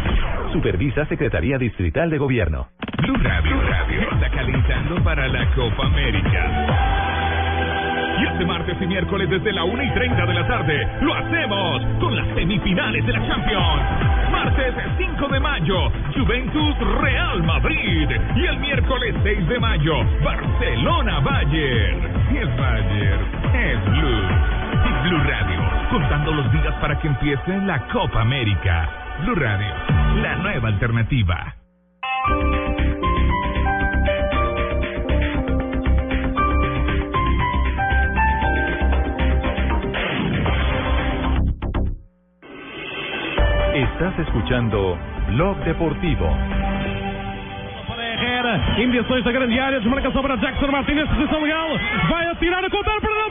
[0.53, 2.69] Supervisa Secretaría Distrital de Gobierno.
[2.99, 3.57] Blue Radio,
[4.13, 6.93] está calentando para la Copa América.
[8.21, 11.83] Y este martes y miércoles desde la 1 y 30 de la tarde lo hacemos
[11.99, 13.83] con las semifinales de la Champions.
[14.31, 18.09] Martes 5 de mayo, Juventus Real Madrid.
[18.37, 21.99] Y el miércoles 6 de mayo, Barcelona Bayern.
[22.33, 24.23] Y el Bayern es Blue.
[24.85, 29.02] Y Blue Radio, contando los días para que empiece la Copa América.
[29.23, 29.73] Blue Radio,
[30.21, 31.55] la nueva alternativa.
[43.75, 46.27] Estás escuchando Blog Deportivo.
[48.23, 51.69] Herrera, invenções da grande área, desmarcação para Jackson Martínez, posição legal,
[52.09, 53.22] vai atirar a contar para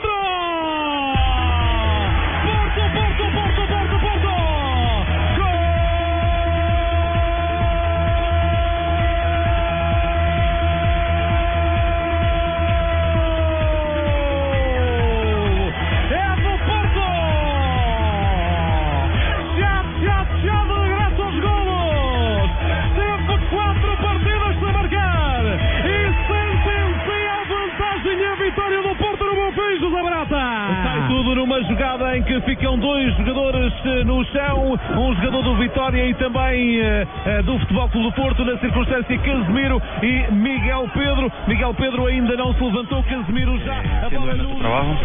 [31.52, 36.14] numa jogada em que ficam dois jogadores eh, no chão, um jogador do Vitória e
[36.14, 41.30] também eh, eh, do Futebol Clube do Porto, na circunstância Casemiro e Miguel Pedro.
[41.46, 43.82] Miguel Pedro ainda não se levantou, Casemiro já.
[44.06, 44.96] A bola nuestro trabajo.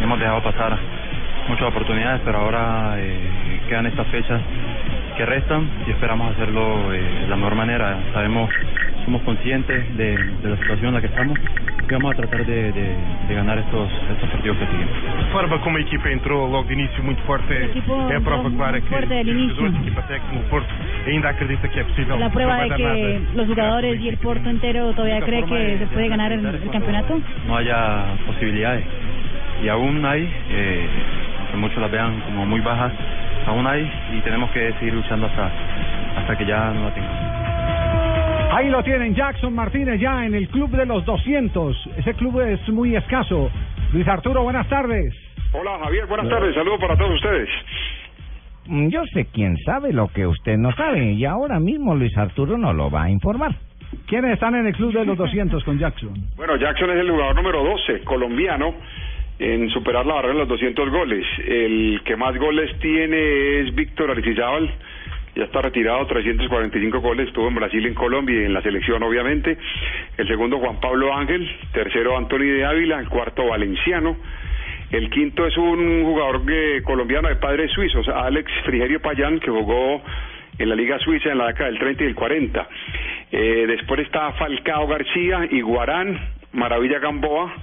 [0.00, 0.78] Hemos dejado pasar
[1.48, 4.40] muchas oportunidades, pero ahora eh, quedan estas fechas
[5.16, 7.98] que restan y esperamos hacerlo eh, de la mejor manera.
[8.12, 8.48] Sabemos,
[9.08, 11.38] somos conscientes de, de la situación en la que estamos
[11.88, 12.94] y vamos a tratar de, de,
[13.26, 14.88] de ganar estos, estos partidos que siguen.
[15.18, 18.20] A forma como a equipa entrou logo de início muito forte é, equipo é a
[18.20, 19.56] prova clara que fuerte del os inicio.
[19.56, 20.68] jogadores da equipa técnica, o Porto,
[21.06, 22.18] ainda acredita que é possível.
[22.20, 23.32] La prueba Não de vai dar que nada.
[23.34, 27.18] los jugadores y el Porto entero todavía cree que se puede ganar el, el campeonato.
[27.46, 28.84] No haya posibilidades.
[29.64, 30.86] Y aún hay, eh,
[31.50, 32.92] que muchos las vean como muy bajas,
[33.46, 35.50] aún hay y tenemos que seguir luchando hasta,
[36.18, 37.17] hasta que ya no la tenga.
[38.50, 41.90] Ahí lo tienen, Jackson Martínez ya en el club de los 200.
[41.98, 43.50] Ese club es muy escaso.
[43.92, 45.14] Luis Arturo, buenas tardes.
[45.52, 47.48] Hola Javier, buenas tardes, saludos para todos ustedes.
[48.66, 52.56] Mm, Yo sé quién sabe lo que usted no sabe y ahora mismo Luis Arturo
[52.58, 53.54] nos lo va a informar.
[54.06, 56.14] ¿Quiénes están en el club de los 200 con Jackson?
[56.36, 58.74] Bueno, Jackson es el jugador número 12, colombiano,
[59.38, 61.24] en superar la barrera de los 200 goles.
[61.46, 64.68] El que más goles tiene es Víctor Aristizábal,
[65.38, 69.56] ya está retirado, 345 goles, estuvo en Brasil, en Colombia y en la selección obviamente.
[70.16, 74.16] El segundo Juan Pablo Ángel, tercero Anthony de Ávila, el cuarto Valenciano.
[74.90, 80.02] El quinto es un jugador eh, colombiano de padres suizos, Alex Frigerio Payán, que jugó
[80.58, 82.68] en la Liga Suiza en la década del 30 y el 40.
[83.30, 86.18] Eh, después está Falcao García, Iguarán,
[86.52, 87.54] Maravilla Gamboa,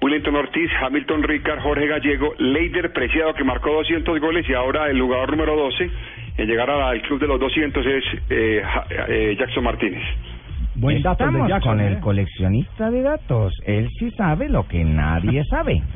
[0.00, 5.00] Willington Ortiz, Hamilton Ricard, Jorge Gallego, Leider Preciado, que marcó 200 goles, y ahora el
[5.00, 5.88] jugador número 12
[6.36, 8.62] en llegar al club de los 200 es eh,
[9.08, 10.02] eh, Jackson Martínez.
[10.78, 11.88] Buen dato de Estamos Jackson, con ¿eh?
[11.88, 13.54] el coleccionista de datos.
[13.64, 15.82] Él sí sabe lo que nadie sabe.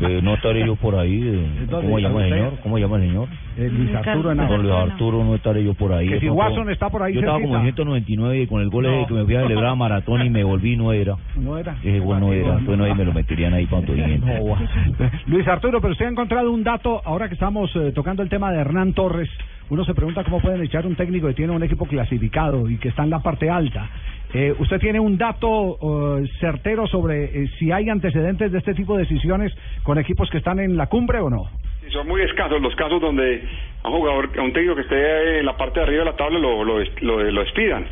[0.00, 1.20] Eh, no estaré yo por ahí.
[1.22, 2.52] eh, ¿Dónde ¿Cómo llama el señor?
[2.62, 3.28] ¿Cómo llama el señor?
[3.56, 4.34] Eh, Luis Arturo.
[4.34, 6.06] Don Luis Arturo no estaré yo por ahí.
[6.08, 7.82] Que Yo si estaba Watson como- está por ahí Yo estaba como en cerquita.
[7.82, 9.06] 199 y con el gol No.
[9.06, 11.16] que me fui a celebrar maratón y me volví no era.
[11.36, 11.76] No era.
[11.82, 12.48] Ese gol no era.
[12.58, 13.86] Entonces no, ahí me lo meterían ahí para.
[15.26, 18.52] Luis Arturo, pero usted ha encontrado un dato, ahora que estamos eh, tocando el tema
[18.52, 19.28] de Hernán Torres,
[19.70, 22.88] uno se pregunta cómo pueden echar un técnico que tiene un equipo clasificado y que
[22.88, 23.88] está en la parte alta.
[24.32, 25.78] Eh, ¿Usted tiene un dato
[26.20, 29.52] eh, certero sobre eh, si hay antecedentes de este tipo de decisiones
[29.82, 31.48] con equipos que están en la cumbre o no?
[31.92, 33.42] Son muy escasos los casos donde
[33.84, 36.38] un jugador, a un técnico que esté en la parte de arriba de la tabla
[36.38, 37.86] lo, lo, lo, despidan.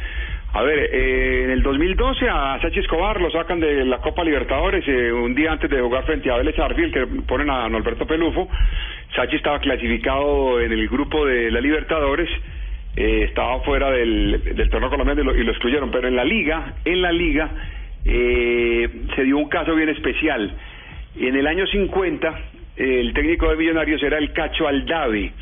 [0.52, 4.84] A ver, eh, en el 2012 a Sachi Escobar lo sacan de la Copa Libertadores
[4.86, 8.48] eh, un día antes de jugar frente a Vélez Arfield que ponen a Norberto Pelufo.
[9.16, 12.28] Sachi estaba clasificado en el grupo de la Libertadores,
[12.96, 17.00] eh, estaba fuera del, del torneo colombiano y lo, excluyeron, pero en la liga, en
[17.02, 17.50] la liga
[18.04, 20.52] eh, se dio un caso bien especial.
[21.18, 22.28] En el año 50,
[22.76, 25.32] eh, el técnico de Millonarios era el Cacho Aldave,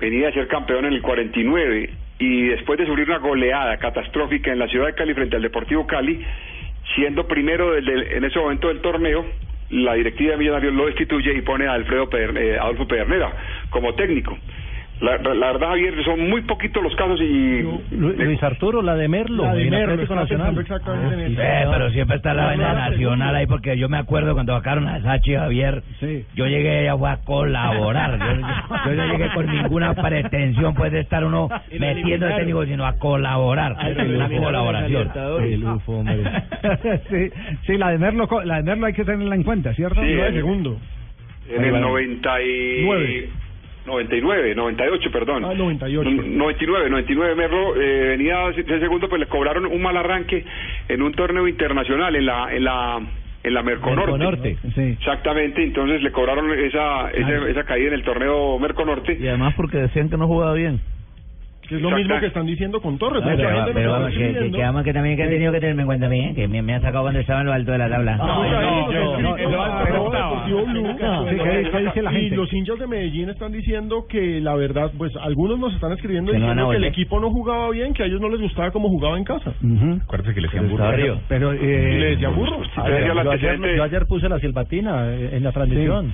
[0.00, 4.58] venía a ser campeón en el 49 y después de sufrir una goleada catastrófica en
[4.58, 6.20] la ciudad de Cali frente al Deportivo Cali,
[6.96, 9.24] siendo primero del- en ese momento del torneo,
[9.74, 13.32] la directiva de Millonarios lo destituye y pone a Alfredo Peder- eh, Adolfo Pedernera
[13.70, 14.38] como técnico.
[15.00, 17.62] La, la verdad, Javier, son muy poquitos los casos y...
[17.90, 19.44] Luis Arturo, la de Merlo.
[19.44, 20.58] La de en Merlo, Atlético Nacional.
[20.58, 21.42] exactamente en eso.
[21.42, 25.02] Eh, pero siempre está la vaina nacional ahí porque yo me acuerdo cuando sacaron a
[25.02, 25.82] Sachi Javier,
[26.34, 28.18] yo llegué fue a colaborar.
[28.18, 32.86] Yo, yo no llegué con ninguna pretensión pues de estar uno metiendo el técnico, sino
[32.86, 33.74] a colaborar.
[33.78, 34.90] Ay, Una colaboración.
[34.90, 35.52] Libertadores.
[35.52, 36.22] El UFO, hombre.
[37.10, 37.30] sí,
[37.66, 40.00] sí, la de Merlo, la de Merlo hay que tenerla en cuenta, ¿cierto?
[40.00, 40.78] Sí, No, el segundo.
[41.48, 42.84] En el 90 y...
[43.86, 45.44] 99, 98, perdón.
[45.44, 46.10] Ah, 98.
[46.10, 50.44] 99, 99 Merlo eh, venía de segundo, pues le cobraron un mal arranque
[50.88, 53.00] en un torneo internacional en la en la
[53.42, 54.12] en la Merconorte.
[54.12, 54.58] Merconorte,
[54.92, 59.18] Exactamente, entonces le cobraron esa esa, esa caída en el torneo Merconorte.
[59.20, 60.80] Y además porque decían que no jugaba bien.
[61.68, 63.22] Que es lo mismo que están diciendo con Torres.
[63.24, 65.86] Pero, pero vamos, que, que, que vamos, que también que han tenido que tenerme en
[65.86, 66.32] cuenta a mí, ¿eh?
[66.34, 68.18] que me, me han sacado cuando estaba en lo alto de la tabla.
[72.12, 76.32] Y los hinchas de Medellín están diciendo que la verdad, pues algunos nos están escribiendo
[76.32, 78.70] Que no diciendo que el equipo no jugaba bien, que a ellos no les gustaba
[78.70, 79.52] como jugaba en casa.
[80.02, 81.20] Acuérdate que le decían Pero burro.
[81.28, 82.60] Pero, le decían burro.
[82.76, 86.12] Ah, yo, ayer, yo ayer puse la silbatina eh, en la transmisión.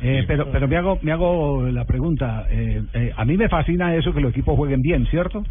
[0.00, 3.96] Eh, pero pero me hago me hago la pregunta eh, eh, a mí me fascina
[3.96, 5.42] eso que los equipos jueguen bien cierto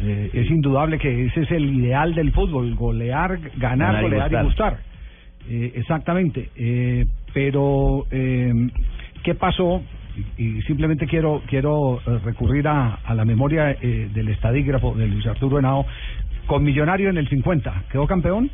[0.00, 4.32] Eh, es indudable que ese es el ideal del fútbol golear ganar, Ganar y golear
[4.32, 4.44] y gustar.
[4.44, 4.78] gustar.
[5.48, 8.52] Eh, exactamente eh, pero eh,
[9.22, 9.82] qué pasó
[10.38, 15.26] y, y simplemente quiero quiero recurrir a, a la memoria eh, del estadígrafo de Luis
[15.26, 15.84] Arturo Henao.
[16.46, 18.50] Con Millonario en el 50 quedó campeón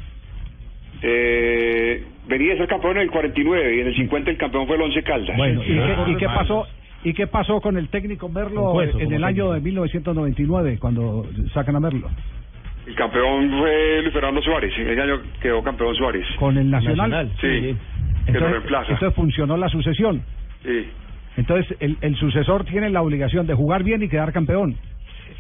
[1.03, 4.77] Eh, venía a ser campeón en el 49 y en el 50 el campeón fue
[4.77, 5.37] el Once Caldas.
[5.37, 6.67] Bueno, ¿y qué, y qué pasó?
[7.03, 11.81] ¿Y qué pasó con el técnico Merlo en el año de 1999 cuando sacan a
[11.81, 12.09] Merlo?
[12.87, 14.73] El campeón fue Luis Fernando Suárez.
[14.77, 16.27] En ese año quedó campeón Suárez.
[16.39, 17.31] Con el Nacional.
[17.41, 17.77] Sí, que lo
[18.27, 18.93] Entonces, reemplaza.
[18.93, 20.23] entonces funcionó la sucesión.
[20.63, 20.89] Sí.
[21.37, 24.77] Entonces el, el sucesor tiene la obligación de jugar bien y quedar campeón.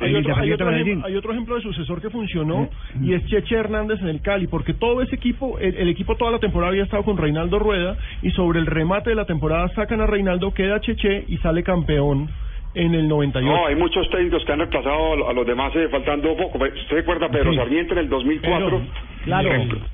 [0.01, 2.69] Hay otro, hay, ejemplo, hay otro ejemplo de sucesor que funcionó
[3.03, 6.31] y es Cheche Hernández en el Cali, porque todo ese equipo, el, el equipo toda
[6.31, 10.01] la temporada había estado con Reinaldo Rueda y sobre el remate de la temporada sacan
[10.01, 12.29] a Reinaldo, queda Cheche y sale campeón
[12.73, 13.53] en el 98.
[13.53, 16.57] No, hay muchos técnicos que han reemplazado a lo- a los demás eh, faltando poco.
[16.59, 17.57] ¿Usted recuerda Pedro Sí.
[17.59, 18.81] Sarmiento en el 2004?
[19.25, 19.51] Claro.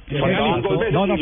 [0.08, 1.14] Le faltaban dos veces No, no,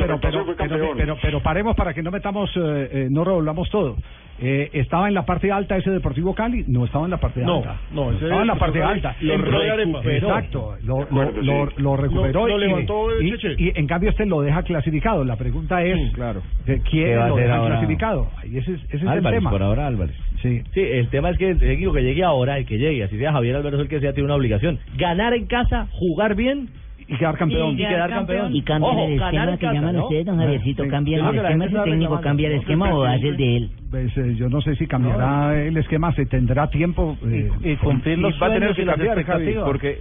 [0.99, 3.97] pero, pero paremos para que no metamos, eh, eh, no revolvamos todo.
[4.41, 6.65] Eh, ¿Estaba en la parte alta ese Deportivo Cali?
[6.67, 7.77] No estaba en la parte No, alta.
[7.93, 9.17] no, ese estaba en la parte alta.
[9.21, 10.11] Lo recuperó.
[10.11, 11.75] Exacto, lo, lo, acuerdo, lo, sí.
[11.79, 13.55] lo recuperó Lo- lo y- levantó y, Cheche.
[13.59, 15.25] y, en cambio este lo deja clasificado.
[15.25, 16.43] La pregunta es, claro.
[16.67, 17.75] ¿de ¿quién ¿Qué va a lo deja ahora?
[17.77, 18.29] clasificado?
[18.43, 19.51] Ahí ese es, ese es el tema.
[19.51, 20.17] por ahora Álvarez.
[20.43, 20.63] Sí.
[20.75, 23.33] Sí, el tema es que el técnico que llegue ahora, el que llegue, así sea
[23.33, 24.79] Javier Álvarez el que sea, tiene una obligación.
[24.99, 26.69] Ganar en casa, jugar bien
[27.07, 27.73] y quedar campeón.
[27.73, 28.55] Y, quedar campeón.
[28.55, 30.05] Y cambia Ojo, el esquema que llaman ¿no?
[30.05, 30.89] ustedes, don Javiercito.
[30.89, 33.71] Cambia el esquema, el técnico cambia el esquema o hace el de él.
[33.91, 37.17] Pues, eh, yo no sé si cambiará el esquema, se tendrá tiempo.
[37.27, 40.01] eh, y cumplir los va a tener que cambiar, Javi, porque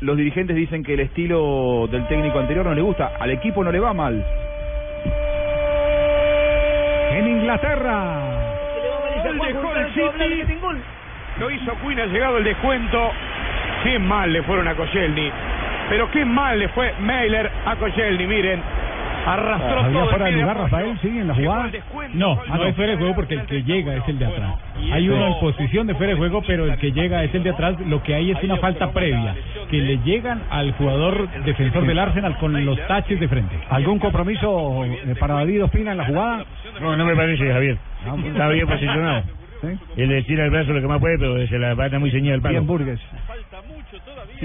[0.00, 3.70] los dirigentes dicen que el estilo del técnico anterior no le gusta, al equipo no
[3.70, 4.24] le va mal.
[7.12, 8.30] En Inglaterra.
[9.24, 10.54] El City.
[11.38, 13.10] Lo hizo Quinn, ha llegado el descuento.
[13.82, 15.30] Qué mal le fueron a Koscielny.
[15.88, 18.60] Pero qué mal le fue Mailer a Koscielny, miren.
[19.26, 20.56] Arrastró ¿Había todo fuera de lugar.
[20.58, 20.98] Rafael?
[21.00, 21.70] Sí, en la jugada.
[22.12, 24.54] No, Ah, no hay fuera de juego porque el que llega es el de atrás.
[24.92, 27.50] Hay uno en posición de fuera de juego, pero el que llega es el de
[27.50, 27.76] atrás.
[27.86, 29.34] Lo que hay es una falta previa,
[29.70, 33.56] que le llegan al jugador defensor del Arsenal con los taches de frente.
[33.70, 36.44] ¿Algún compromiso eh, para David Ospina en la jugada?
[36.82, 37.78] No, no me parece, Javier.
[38.26, 39.22] Está bien posicionado.
[39.62, 39.68] ¿Sí?
[39.96, 42.34] Él le tira el brazo lo que más puede, pero se la pata muy ceñida
[42.34, 42.52] al palo.
[42.52, 43.00] Bien, Burgues.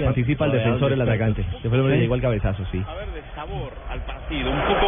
[0.00, 1.44] Sí, anticipa al defensor el atacante.
[1.62, 2.82] Se fue el hombre que llegó al cabezazo, sí.
[3.88, 4.86] al partido, un poco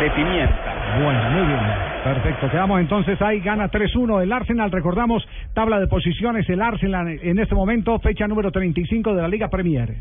[0.00, 0.98] de pimienta.
[1.02, 1.60] Bueno, muy bien.
[2.04, 2.50] Perfecto.
[2.50, 3.40] Quedamos entonces ahí.
[3.40, 4.70] Gana 3-1 el Arsenal.
[4.70, 6.48] Recordamos, tabla de posiciones.
[6.48, 9.94] El Arsenal en este momento, fecha número 35 de la Liga Premier.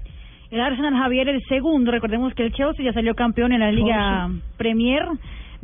[0.52, 1.92] El Arsenal Javier el segundo.
[1.92, 5.04] Recordemos que el Chelsea ya salió campeón en la Liga Premier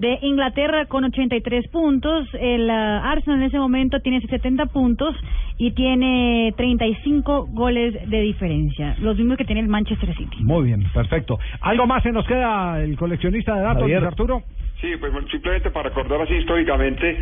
[0.01, 2.27] de Inglaterra con 83 puntos.
[2.33, 5.15] El ah, Arsenal en ese momento tiene 70 puntos
[5.57, 8.95] y tiene 35 goles de diferencia.
[8.99, 10.37] Los mismos que tiene el Manchester City.
[10.39, 11.39] Muy bien, perfecto.
[11.61, 14.03] ¿Algo más se nos queda el coleccionista de datos, Javier.
[14.03, 14.41] Arturo?
[14.81, 17.19] Sí, pues simplemente para recordar así históricamente,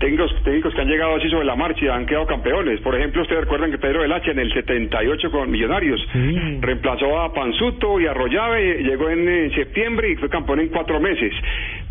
[0.00, 2.80] técnicos, técnicos que han llegado así sobre la marcha y han quedado campeones.
[2.80, 6.00] Por ejemplo, ustedes recuerdan que Pedro Velache en el 78 con Millonarios
[6.60, 11.00] reemplazó a Panzuto y a Rollave, llegó en, eh, septiembre y fue campeón en cuatro
[11.00, 11.32] meses.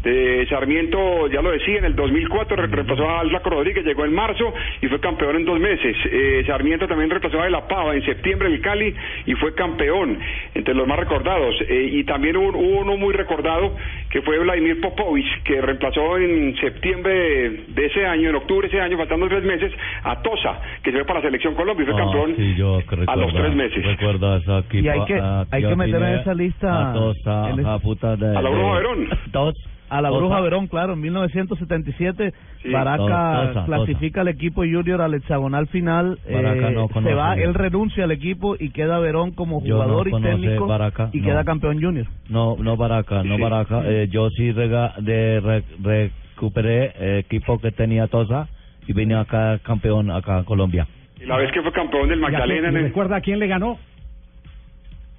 [0.04, 4.14] De Sarmiento, ya lo decía, en el 2004 re- reemplazó a Flaco Rodríguez, llegó en
[4.14, 5.96] marzo y fue campeón en dos meses.
[6.10, 9.54] Eh, Sarmiento también reemplazó a De La Pava en septiembre en el Cali y fue
[9.56, 10.18] campeón,
[10.56, 11.54] entre los más recordados.
[11.68, 13.76] Eh, y también hubo, hubo uno muy recordado
[14.10, 18.78] que fue Vladimir Popovich, que reemplazó en septiembre de, de ese año, en octubre de
[18.78, 19.72] ese año, faltando tres meses,
[20.04, 22.80] a Tosa, que se fue para la selección Colombia y fue Ah, campeón sí, yo
[22.90, 23.86] que a los tres meses.
[23.86, 27.50] Recuerdo a esa Y hay que- a hay que meter en esa lista A Tosa,
[27.50, 28.38] el- a puta de...
[28.38, 29.10] a la Verón.
[29.90, 30.20] A la Tosa.
[30.20, 32.70] Bruja Verón, claro, en 1977 Sí.
[32.72, 36.20] Baraca clasifica al equipo junior al hexagonal final.
[36.32, 40.08] Baraca eh, no se va, él renuncia al equipo y queda Verón como no jugador
[40.10, 41.26] y técnico Baraca, y no.
[41.26, 42.06] queda campeón junior.
[42.30, 43.42] No, no Baraca, no Sí.
[43.42, 43.82] Baraca.
[43.86, 48.48] Eh, yo sí rega, de, re- recuperé eh, equipo que tenía Tosa
[48.88, 50.88] y vine acá campeón acá en Colombia.
[51.22, 52.84] Y la vez que fue campeón del Magdalena en ¿Y el...
[52.86, 53.78] recuerda a quién le ganó?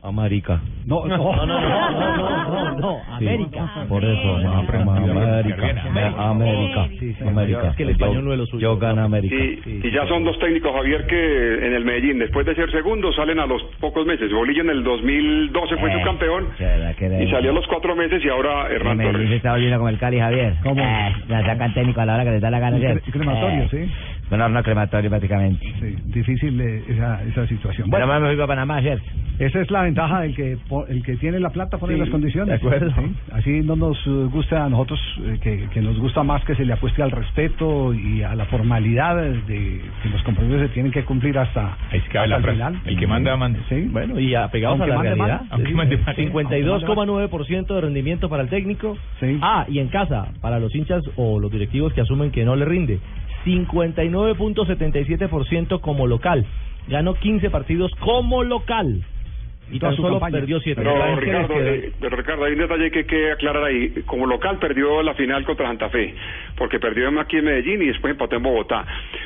[0.03, 0.61] América.
[0.87, 3.85] No, no, no, no, no, no, no, Sí, América.
[3.87, 4.81] Por eso, América.
[4.97, 5.85] América.
[6.17, 6.89] América.
[7.29, 7.69] América.
[7.69, 8.61] Es que el español Yo- no es lo suyo.
[8.75, 9.35] Yo gano América.
[9.35, 13.13] Y, y ya son dos técnicos, Javier, que en el Medellín, después de ser segundo,
[13.13, 14.33] salen a los pocos meses.
[14.33, 17.67] Bolillo en el 2012 fue Eh, su campeón ¿Será que de- y salió a los
[17.67, 19.37] cuatro meses y ahora Hernán Medellín se Torres.
[19.37, 20.55] está volviendo como el Cali, Javier.
[20.63, 20.83] ¿Cómo?
[20.83, 22.79] Eh, la sacan técnico a la hora que les da la gana.
[23.13, 23.91] Crematorio, Eh, sí.
[24.31, 25.67] Un horno crematorio prácticamente.
[25.81, 27.91] Sí, difícil eh, esa, esa situación.
[27.91, 29.05] Bueno, más me fui para Panamá, ¿cierto?
[29.41, 32.49] Esa es la ventaja del que el que tiene la plata pone Sí, las condiciones.
[32.49, 32.91] de acuerdo.
[32.95, 36.55] Sí, Así no nos eh, gusta a nosotros, eh, que, que nos gusta más que
[36.55, 40.93] se le apueste al respeto y a la formalidad de que los compromisos se tienen
[40.93, 42.57] que cumplir hasta, Ahí se cabe hasta la el frase.
[42.57, 42.81] final.
[42.85, 43.59] El que manda, manda.
[43.71, 43.89] Sí.
[43.91, 45.41] Bueno, y apegados Aunque a la realidad.
[45.51, 46.15] Aunque mande mal.
[46.17, 48.97] 52,9% de rendimiento para el técnico.
[49.41, 52.65] Ah, y en casa, para los hinchas o los directivos que asumen que no le
[52.65, 52.99] rinde.
[53.45, 56.47] 59.77% como local.
[56.89, 59.05] Ganó 15 partidos como local.
[59.71, 60.39] Y tan solo campaña.
[60.39, 60.81] perdió 7.
[60.83, 64.03] Pero Ricardo, eh, pero Ricardo, hay un detalle que hay que aclarar ahí.
[64.07, 66.15] Como local perdió la final contra Santa Fe,
[66.57, 68.85] porque perdió aquí en Medellín y después empató en Bogotá.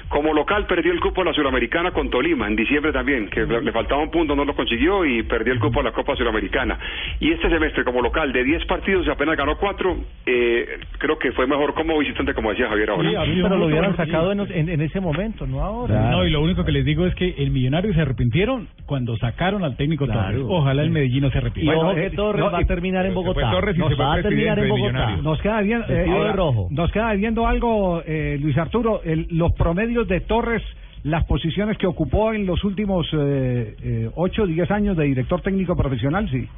[0.08, 3.60] Como local perdió el cupo de la Suramericana con Tolima en diciembre también, que le
[3.62, 6.78] le faltaba un punto, no lo consiguió y perdió el cupo de la Copa Suramericana.
[7.20, 10.66] Y este semestre como local de 10 partidos y apenas ganó 4, eh,
[10.98, 13.10] creo que fue mejor como visitante, como decía Javier ahora.
[13.24, 16.10] pero lo hubieran sacado en, en, en ese momento, no ahora.
[16.10, 19.64] No, y lo único que les digo es que el Millonario se arrepintieron cuando sacaron
[19.64, 20.20] al técnico Claro.
[20.42, 23.14] Ojalá el Medellín no se Y ojo que eh, Torres no, va a terminar en
[23.14, 23.50] Bogotá.
[23.50, 24.92] Torres Nos va a terminar en Bogotá.
[24.92, 25.22] Millonarios.
[25.24, 26.68] Nos queda bien, eh, ahora, rojo.
[26.70, 30.62] nos queda viendo algo, eh, Luis Arturo, el- los promedios de Torres
[31.04, 35.40] las posiciones que ocupó en los últimos eh, eh, 8 o 10 años de director
[35.42, 36.48] técnico profesional, sí.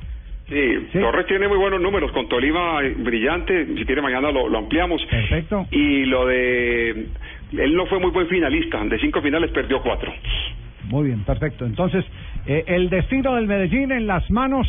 [0.49, 4.59] Sí, Torres tiene muy buenos números, con Tolima eh, brillante, si quiere mañana lo, lo
[4.59, 5.05] ampliamos.
[5.07, 5.67] Perfecto.
[5.73, 7.07] Y lo de...
[7.59, 10.13] Él no fue muy buen finalista, de cinco finales perdió cuatro.
[10.89, 11.67] Muy bien, perfecto.
[11.67, 12.05] Entonces,
[12.47, 14.67] eh, el destino del Medellín en las manos,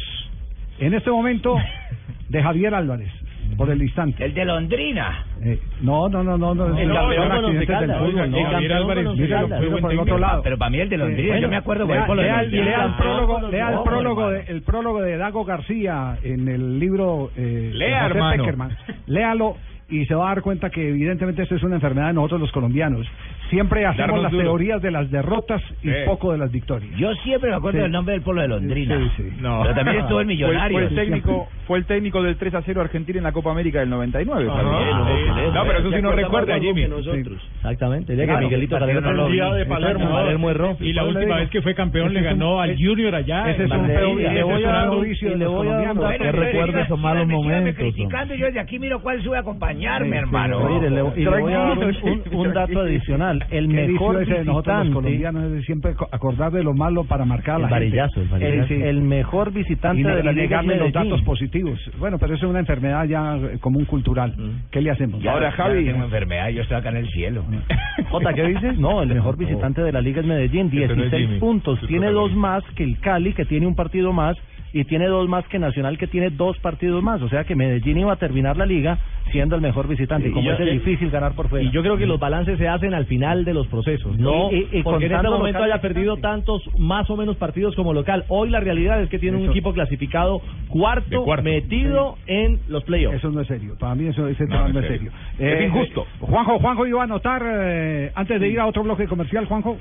[0.80, 1.58] en este momento,
[2.30, 3.12] de Javier Álvarez,
[3.56, 4.26] por el instante.
[4.26, 5.24] El de Londrina.
[5.42, 6.78] Eh, no, no, no, no, no.
[6.78, 8.02] El no, campeón no, con Once Caldas.
[8.02, 8.18] El no.
[8.18, 9.64] campeón con Once Caldas.
[9.82, 10.42] por el otro lado.
[10.44, 12.66] Pero para mí el de Londrina, yo me acuerdo lea, por el lea, de Londrina.
[12.66, 16.48] lea el prólogo, No, lea el no, prólogo, de, el prólogo de Dago García en
[16.48, 18.44] el libro eh, de Lea, José hermano.
[18.44, 18.78] Peckerman.
[19.06, 19.56] Léalo
[19.90, 22.52] y se va a dar cuenta que evidentemente esto es una enfermedad de nosotros los
[22.52, 23.08] colombianos.
[23.50, 24.44] Siempre hacemos Darnos las duro.
[24.44, 25.94] teorías de las derrotas y Sí.
[26.06, 26.92] poco de las victorias.
[26.98, 27.84] Yo siempre me acuerdo Sí.
[27.84, 28.98] del nombre del pueblo de Londrina.
[28.98, 29.38] Sí, sí.
[29.40, 29.62] No.
[29.64, 30.78] Pero también estuvo el Fue- millonario.
[30.80, 33.80] Fue, el técnico, fue el técnico del 3 a 0 Argentina en la Copa América
[33.80, 34.50] del 99.
[34.50, 34.62] Ajá.
[34.62, 34.88] también.
[35.08, 36.82] Sí, No, pero eso sí no recuerda, Jimmy.
[36.84, 38.16] Exactamente.
[38.16, 40.78] Ya Claro, que Miguelito ese partido Calero no lo el día de Palermo, Palermo erró.
[40.82, 43.50] Y la última vez que fue campeón le Ese es un- ganó al Junior allá.
[43.52, 45.68] Ese es un feo- le voy a dar un- novicio y de le los voy
[45.68, 46.04] a dar un colombianos.
[46.22, 47.76] dato que recuerde esos malos Síganme momentos.
[47.76, 49.44] criticando, yo desde aquí miro cuál sube a
[49.86, 50.70] acompañarme, Sí, hermano.
[50.70, 53.46] Mire, le- y le voy a dar un, un- un dato adicional.
[53.52, 57.04] El mejor de nosotros los visitante, colombianos es de siempre co- acordar de lo malo
[57.06, 58.46] para marcar a la el varillazo, el gente.
[58.46, 58.68] varillazo.
[58.68, 58.82] Sí, sí.
[58.84, 61.80] El mejor visitante y, de la y Liga es negarle los datos positivos.
[62.00, 64.34] Bueno, pero eso es una enfermedad ya eh, común cultural.
[64.72, 65.22] ¿Qué le hacemos?
[65.22, 65.86] Ya, Ahora, Javi.
[65.86, 67.44] tengo enfermedad, yo estoy acá en el cielo.
[68.10, 68.78] Jota, ¿qué dices?
[68.78, 71.80] No, el mejor visitante de la liga es Medellín, Ese no es 16 Jimmy, puntos.
[71.82, 74.36] es Tiene dos más que el Cali, que tiene un partido más,
[74.74, 77.22] y tiene dos más que Nacional, que tiene dos partidos más.
[77.22, 78.98] O sea que Medellín iba a terminar la liga
[79.32, 80.26] siendo el mejor visitante.
[80.28, 81.66] Sí, y como es difícil ganar por fuera.
[81.66, 84.18] Y yo creo que los balances se hacen al final de los procesos.
[84.18, 87.76] No Y- y- y porque en este momento haya perdido tantos más o menos partidos
[87.76, 88.24] como local.
[88.30, 93.18] Hoy la realidad es que tiene un equipo clasificado cuarto, metido en los playoffs.
[93.18, 93.76] Eso no es serio.
[93.80, 95.12] Para mí eso ese No, tema no no es serio.
[95.38, 95.54] serio.
[95.56, 96.02] Es injusto.
[96.02, 99.78] eh, Juanjo, Juanjo iba a anotar eh, antes de ir a otro bloque comercial, Juanjo.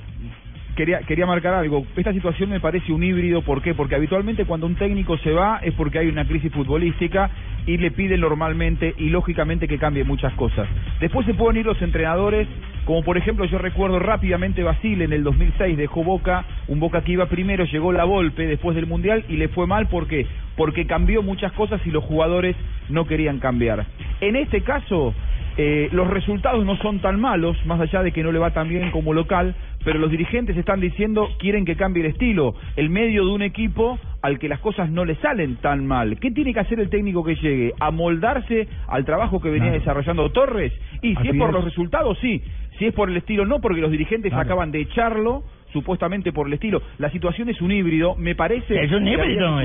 [0.77, 1.87] Quería, quería marcar algo.
[1.97, 3.41] Esta situación me parece un híbrido.
[3.41, 3.73] ¿Por qué?
[3.73, 7.31] Porque habitualmente cuando un técnico se va es porque hay una crisis futbolística
[7.67, 10.69] y le piden normalmente y lógicamente que cambie muchas cosas.
[11.01, 12.47] Después se pueden ir los entrenadores,
[12.85, 17.13] como por ejemplo yo recuerdo rápidamente Basile en el 2006 dejó Boca, un Boca que
[17.13, 19.89] iba primero, llegó la Volpe después del Mundial y le fue mal.
[19.89, 20.27] ¿Por qué?
[20.57, 22.55] Porque cambió muchas cosas y los jugadores
[22.91, 23.87] no querían cambiar.
[24.21, 25.15] En este caso,
[25.59, 28.69] eh, los resultados no son tan malos, más allá de que no le va tan
[28.69, 29.55] bien como local,
[29.85, 33.99] pero los dirigentes están diciendo quieren que cambie el estilo, el medio de un equipo
[34.23, 36.19] al que las cosas no le salen tan mal.
[36.19, 37.73] ¿Qué tiene que hacer el técnico que llegue?
[37.81, 39.79] ¿Amoldarse al trabajo que venía Claro.
[39.81, 40.73] desarrollando Torres?
[41.03, 41.55] Y si Así es por es.
[41.55, 42.43] los resultados, sí.
[42.79, 44.45] Si es por el estilo, no, porque los dirigentes Claro.
[44.45, 45.43] acaban de echarlo
[45.73, 46.83] supuestamente por el estilo.
[46.99, 48.83] La situación es un híbrido, me parece...
[48.83, 49.61] Es un híbrido.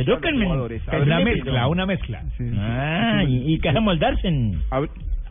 [0.97, 2.23] Es una mezcla, una mezcla.
[2.57, 3.69] Ah, y, y que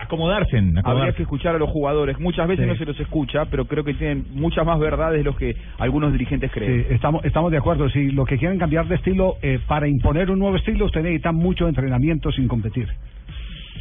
[0.03, 0.63] Acomodarse.
[0.85, 2.19] Habría que escuchar a los jugadores.
[2.19, 2.71] Muchas veces Sí.
[2.71, 6.13] no se los escucha, pero creo que tienen muchas más verdades de los que algunos
[6.13, 6.87] dirigentes creen.
[6.89, 7.89] Sí, estamos, estamos de acuerdo.
[7.91, 11.33] Si lo que quieren cambiar de estilo, eh, para imponer un nuevo estilo, usted necesita
[11.33, 12.89] mucho entrenamiento sin competir.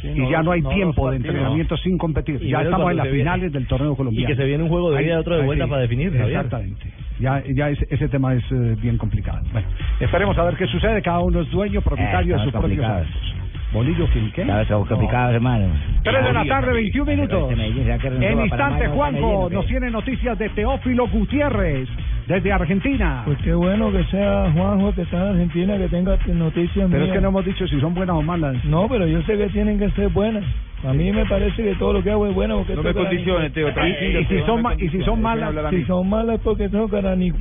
[0.02, 2.38] y no ya no hay no tiempo de entrenamiento sin competir.
[2.42, 4.24] Y ya estamos en las viene- finales del torneo colombiano.
[4.24, 5.70] y que se viene un juego de ida y otro de vuelta sí.
[5.70, 6.16] para definir.
[6.16, 6.86] Exactamente.
[7.18, 9.40] Ya, ya ese, ese tema es eh, bien complicado.
[9.52, 9.68] Bueno,
[10.00, 11.02] esperemos a ver qué sucede.
[11.02, 13.34] Cada uno es dueño, propietario de sus propios actos.
[13.72, 14.42] Bolillo Quilqué.
[14.42, 15.66] Claro, estamos complicados, hermano.
[16.02, 17.52] 3 de la tarde, 21 minutos.
[17.52, 21.88] Este En instante, Juanjo nos tiene noticias de Teófilo Gutiérrez
[22.26, 23.22] desde Argentina.
[23.24, 27.12] Pues qué bueno que sea Juanjo que está en Argentina, que tenga noticias Pero es
[27.12, 28.56] que no hemos dicho si son buenas o malas.
[28.64, 30.44] No, pero yo sé que tienen que ser buenas.
[30.82, 33.52] A mí me parece que todo lo que hago es bueno porque No me condiciones,
[33.52, 35.76] Teo, tranquilo, Y si son no ma- y si son malas, déjame hablar a si
[35.76, 35.84] mí.
[35.84, 37.30] son malas es porque tocan ni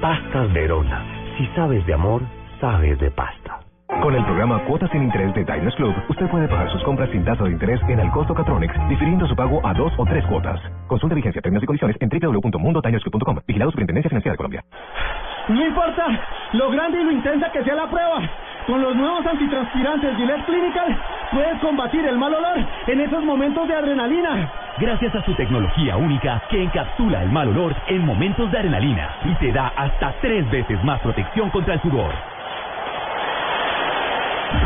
[0.00, 1.04] Pastas Verona.
[1.36, 2.22] Si sabes de amor,
[2.58, 3.60] sabes de pasta.
[4.00, 7.22] Con el programa Cuotas sin Interés de Diners Club, usted puede pagar sus compras sin
[7.22, 10.58] tasa de interés en el costo Catronics, difiriendo su pago a dos o tres cuotas.
[10.86, 13.40] Consulta vigencia, términos y condiciones en www.mundotinersclub.com.
[13.46, 14.64] Vigilado Superintendencia Financiera de Colombia.
[15.48, 16.06] No importa
[16.52, 18.22] lo grande y lo intensa que sea la prueba.
[18.66, 20.98] Con los nuevos antitranspirantes Gillette Clinical
[21.32, 24.50] puedes combatir el mal olor en esos momentos de adrenalina.
[24.78, 29.34] Gracias a su tecnología única que encapsula el mal olor en momentos de adrenalina y
[29.34, 32.12] te da hasta tres veces más protección contra el sudor.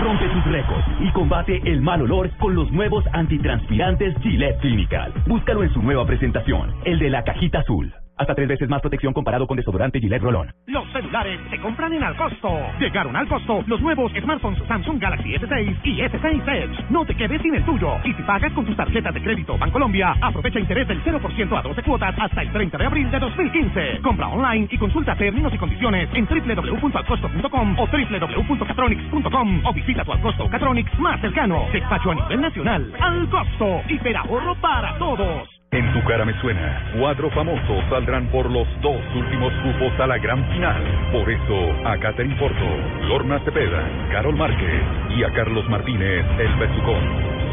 [0.02, 5.12] Rompe tus récords y combate el mal olor con los nuevos antitranspirantes Gillette Clinical.
[5.26, 7.92] Búscalo en su nueva presentación, el de la cajita azul.
[8.16, 10.52] Hasta tres veces más protección comparado con desodorante Gillette Rolón.
[10.66, 12.48] Los celulares se compran en Al Costo.
[12.78, 16.84] Llegaron al costo los nuevos smartphones Samsung Galaxy S6 y S6 Edge.
[16.90, 17.96] No te quedes sin el tuyo.
[18.04, 21.82] Y si pagas con tus tarjetas de crédito Bancolombia, aprovecha interés del 0% a 12
[21.82, 24.00] cuotas hasta el 30 de abril de 2015.
[24.02, 30.48] Compra online y consulta términos y condiciones en www.alcosto.com o www.catronics.com o visita tu Alcosto
[30.48, 31.66] Catronics más cercano.
[31.72, 32.92] Despacho a nivel nacional.
[33.00, 33.82] Al Costo.
[33.88, 35.53] Hiperahorro para todos.
[35.74, 40.18] En tu cara me suena, cuatro famosos saldrán por los dos últimos cupos a la
[40.18, 40.80] gran final.
[41.10, 42.64] Por eso, a Catherine Porto,
[43.08, 44.82] Lorna Cepeda, Carol Márquez
[45.16, 47.02] y a Carlos Martínez, el Besucón.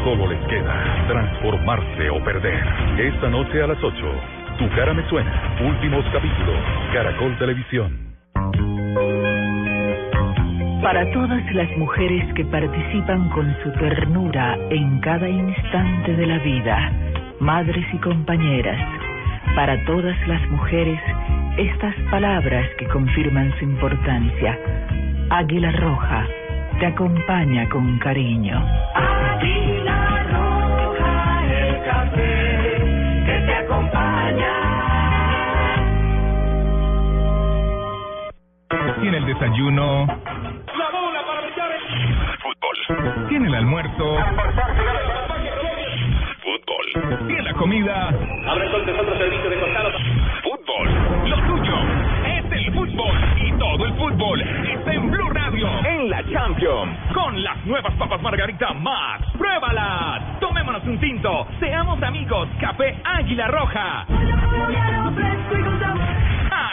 [0.04, 2.62] Solo les queda transformarse o perder.
[2.96, 3.92] Esta noche a las 8,
[4.56, 6.62] Tu cara me suena, últimos capítulos,
[6.92, 8.12] Caracol Televisión.
[10.80, 16.92] Para todas las mujeres que participan con su ternura en cada instante de la vida,
[17.42, 18.78] madres y compañeras,
[19.56, 21.00] para todas las mujeres,
[21.58, 24.56] estas palabras que confirman su importancia.
[25.28, 26.24] Águila Roja
[26.78, 28.64] te acompaña con cariño.
[28.94, 34.52] Águila Roja, el café que te acompaña.
[39.00, 40.06] Tiene el desayuno.
[40.06, 41.70] La bola para brillar.
[42.40, 43.28] Fútbol.
[43.28, 44.16] Tiene el almuerzo.
[46.62, 47.26] Fútbol.
[47.26, 48.08] Tiene la comida.
[48.48, 49.90] Abre entonces otro servicio de costado.
[50.42, 51.28] Fútbol.
[51.28, 51.74] Lo tuyo
[52.26, 53.14] es el fútbol.
[53.44, 55.68] Y todo el fútbol está en Blue Radio.
[55.84, 56.96] En la Champions.
[57.12, 59.26] Con las nuevas papas Margarita Max.
[59.36, 60.40] ¡Pruébalas!
[60.40, 61.46] Tomémonos un tinto.
[61.58, 62.48] Seamos amigos.
[62.60, 64.06] Café Águila Roja.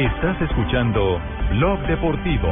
[0.00, 1.20] Estás escuchando
[1.50, 2.48] Blog Deportivo.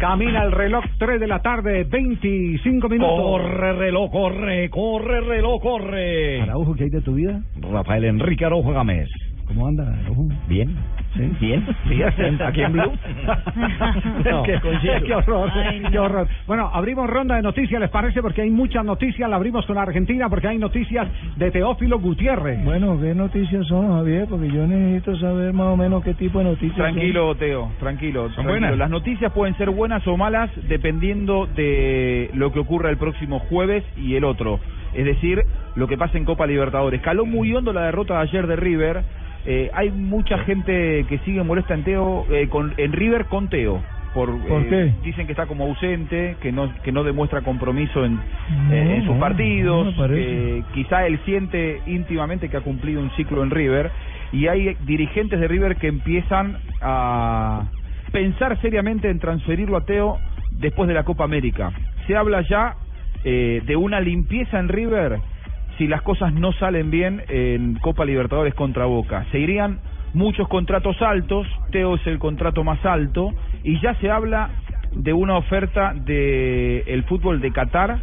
[0.00, 3.20] Camina el reloj 3 de la tarde, 25 minutos.
[3.20, 6.40] Corre reloj, corre, corre reloj, corre.
[6.40, 7.40] Araujo, ¿qué hay de tu vida?
[7.70, 9.08] Rafael Enrique Araujo Gámez.
[9.46, 10.26] ¿Cómo anda, Araujo?
[10.48, 10.76] Bien.
[11.18, 11.32] ¿Sí?
[11.40, 11.66] Bien.
[11.88, 12.02] Sí,
[12.42, 12.92] aquí en Blue.
[14.24, 14.60] No, qué
[15.04, 15.90] qué horror, Ay, no.
[15.90, 16.28] qué horror.
[16.46, 18.22] Bueno, abrimos ronda de noticias, ¿les parece?
[18.22, 19.28] Porque hay muchas noticias.
[19.28, 22.62] La abrimos con Argentina porque hay noticias de Teófilo Gutiérrez.
[22.64, 24.26] Bueno, ¿qué noticias son, Javier?
[24.28, 26.94] Porque yo necesito saber más o menos qué tipo de noticias son.
[26.94, 28.24] Tranquilo, Teo, tranquilo.
[28.28, 28.48] tranquilo.
[28.48, 28.78] buenas?
[28.78, 33.84] Las noticias pueden ser buenas o malas dependiendo de lo que ocurra el próximo jueves
[33.96, 34.60] y el otro.
[34.94, 35.42] Es decir,
[35.76, 37.00] lo que pasa en Copa Libertadores.
[37.02, 39.02] Caló muy hondo la derrota de ayer de River.
[39.46, 43.82] Eh, hay mucha gente que sigue molesta en Teo, eh, con, en River con Teo.
[44.14, 44.94] Por, ¿Por eh, qué?
[45.04, 49.04] Dicen que está como ausente, que no que no demuestra compromiso en, No, eh, en
[49.04, 49.96] sus no, partidos.
[49.96, 53.90] no que quizá él siente íntimamente que ha cumplido un ciclo en River.
[54.32, 57.64] Y hay dirigentes de River que empiezan a
[58.12, 60.18] pensar seriamente en transferirlo a Teo
[60.52, 61.72] después de la Copa América.
[62.06, 62.74] Se habla ya
[63.24, 65.18] eh, de una limpieza en River
[65.78, 69.24] si las cosas no salen bien en Copa Libertadores contra Boca.
[69.30, 69.78] Se irían
[70.12, 74.50] muchos contratos altos, Teo es el contrato más alto, y ya se habla
[74.92, 78.02] de una oferta de el fútbol de Qatar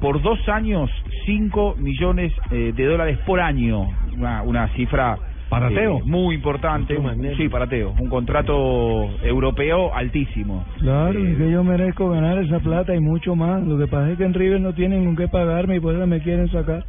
[0.00, 0.90] por dos años,
[1.26, 5.16] 5 millones eh, de dólares por año, una, una cifra
[5.48, 6.00] ¿Para eh, Teo?
[6.04, 6.98] muy importante,
[7.36, 10.64] sí, para Teo, un contrato europeo altísimo.
[10.78, 13.62] Claro, y que yo merezco ganar esa plata y mucho más.
[13.66, 16.06] Lo que pasa es que en River no tienen con qué pagarme y por eso
[16.06, 16.84] me quieren sacar.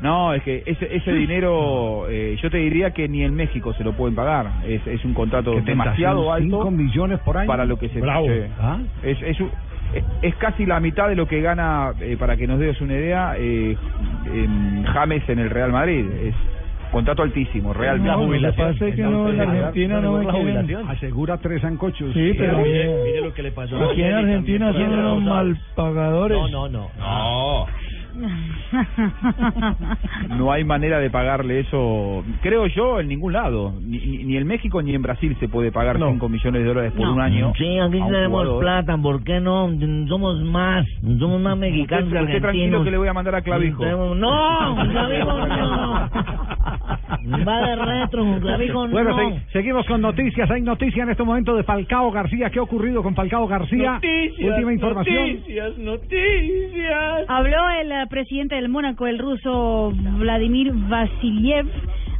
[0.00, 3.82] No, es que ese, ese dinero, eh, yo te diría que ni en México se
[3.82, 4.46] lo pueden pagar.
[4.64, 6.44] Es, es un contrato demasiado alto.
[6.44, 7.48] cinco millones por año.
[7.48, 8.26] Para lo que se Bravo.
[8.60, 8.78] ¿Ah?
[9.02, 9.50] Es, es, un-
[9.94, 12.94] es- es casi la mitad de lo que gana, eh, para que nos des una
[12.94, 13.76] idea, eh,
[14.32, 16.06] en James en el Real Madrid.
[16.22, 16.34] Es,
[16.92, 20.88] Contrato altísimo, Real No, lo que pasa es que no, en Argentina no me quieren.
[20.88, 22.12] Asegura tres ancochos.
[22.14, 26.38] Sí, pero Mire, mire lo que le pasó aquí en Argentina son unos mal pagadores.
[26.38, 26.90] No, no, no.
[26.98, 27.66] No.
[30.36, 33.74] No hay manera de pagarle eso, creo yo, en ningún lado.
[33.80, 36.92] Ni, ni, ni en México ni en Brasil se puede pagar 5 millones de dólares
[36.96, 37.14] por No.
[37.14, 37.52] un año.
[37.56, 39.70] Sí, aquí tenemos plata, ¿por qué no?
[40.08, 40.84] Somos más,
[41.18, 43.82] somos más mexicanos Usted- usted tranquilo que le voy a mandar a Clavijo.
[43.84, 46.10] Tenemos- No, Clavijo no.
[47.48, 49.30] Va de retro, Clavijo Bueno, no.
[49.30, 50.50] se- seguimos con noticias.
[50.50, 52.50] Hay noticia en este momento de Falcao García.
[52.50, 53.94] ¿Qué ha ocurrido con Falcao García?
[53.94, 55.26] Noticias, Última información.
[55.32, 57.24] Noticias, noticias.
[57.28, 61.66] Habló el eh, presidente del Mónaco, el ruso Vladimir Vasiliev.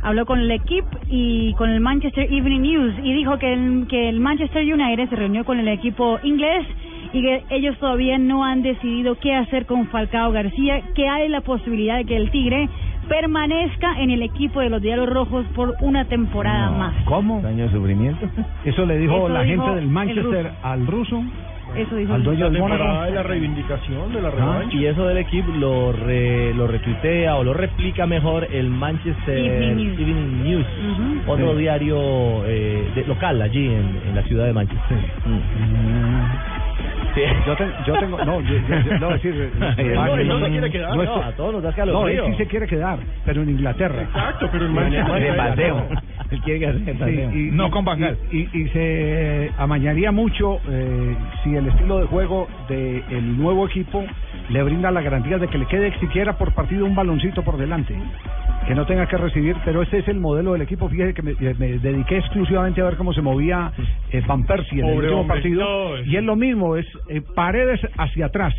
[0.00, 4.08] Habló con el equipo y con el Manchester Evening News y dijo que el, que
[4.08, 6.64] el Manchester United se reunió con el equipo inglés
[7.12, 11.40] y que ellos todavía no han decidido qué hacer con Falcao García, que hay la
[11.40, 12.68] posibilidad de que el Tigre
[13.08, 16.94] permanezca en el equipo de los Diablos Rojos por una temporada más.
[17.04, 17.40] ¿Cómo?
[17.40, 18.28] Daño de sufrimiento.
[18.64, 20.56] Eso le dijo Eso la dijo gente del el Manchester ruso.
[20.62, 21.22] al ruso.
[21.76, 23.02] Eso dijo Al el dueño del Mónaco.
[23.02, 24.74] de la reivindicación, de la Ah, revancha.
[24.76, 29.76] y eso del equipo lo re, lo retuitea o lo replica mejor el Manchester Evening
[29.88, 30.00] News.
[30.00, 30.66] Evening News,
[31.26, 31.58] otro Sí.
[31.58, 34.98] diario eh, de- local allí en, en la ciudad de Manchester.
[34.98, 35.30] Sí.
[37.46, 39.34] Yo, te- yo tengo, no, yo, yo- yo- no, decir,
[39.94, 42.26] no- él no se quiere quedar, no, no, a todos nos da No, escalofrío.
[42.26, 44.02] él sí se quiere quedar, pero en Inglaterra.
[44.02, 45.22] Exacto, pero en Manchester.
[45.22, 45.88] De paseo.
[46.30, 47.30] Él quiere quedarse de paseo.
[47.30, 48.18] Sí, y- No y- con Van Gaal.
[48.30, 54.04] Y, y- y se amañaría mucho eh, si el estilo de juego del nuevo equipo
[54.50, 57.94] le brinda la garantía de que le quede siquiera por partido un baloncito por delante.
[58.66, 60.88] Que no tenga que recibir, pero ese es el modelo del equipo.
[60.88, 63.72] Fíjese que me, me dediqué exclusivamente a ver cómo se movía
[64.12, 65.64] eh, Van Persie en el último partido.
[65.64, 68.54] No, es- Y es lo mismo, es eh, paredes hacia atrás.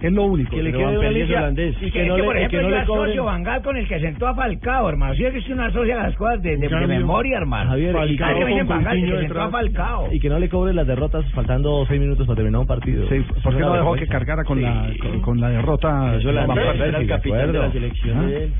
[0.00, 0.50] Es lo único.
[0.54, 1.74] Que le quede una holandés.
[1.80, 3.24] y que que, no le, por ejemplo, no yo le asocio.
[3.24, 5.14] Bangal con el que sentó a Falcao, hermano.
[5.14, 6.88] Sí, es que es una asocia las cosas de, de, de Cambio.
[6.88, 7.70] memoria, hermano.
[7.70, 9.50] Javier, Falcao, que Bangal, que sentó a.
[9.50, 10.08] Falcao.
[10.12, 13.08] Y que no le cobren las derrotas faltando seis minutos para terminar un partido.
[13.08, 14.64] Sí, ¿por qué no dejó que cargara con, Sí.
[14.64, 16.16] la, con, con la derrota?
[16.16, 18.22] Eso la el de capitán de la selección ¿Ah?
[18.26, 18.50] de.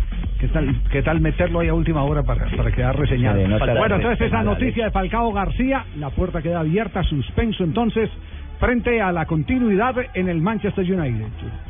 [0.40, 3.38] ¿Qué tal, ¿Qué tal meterlo ahí a última hora para, para quedar reseñado?
[3.78, 8.10] Bueno, entonces esa noticia de Falcao García, la puerta queda abierta, suspenso entonces,
[8.58, 11.26] frente a la continuidad en el Manchester United.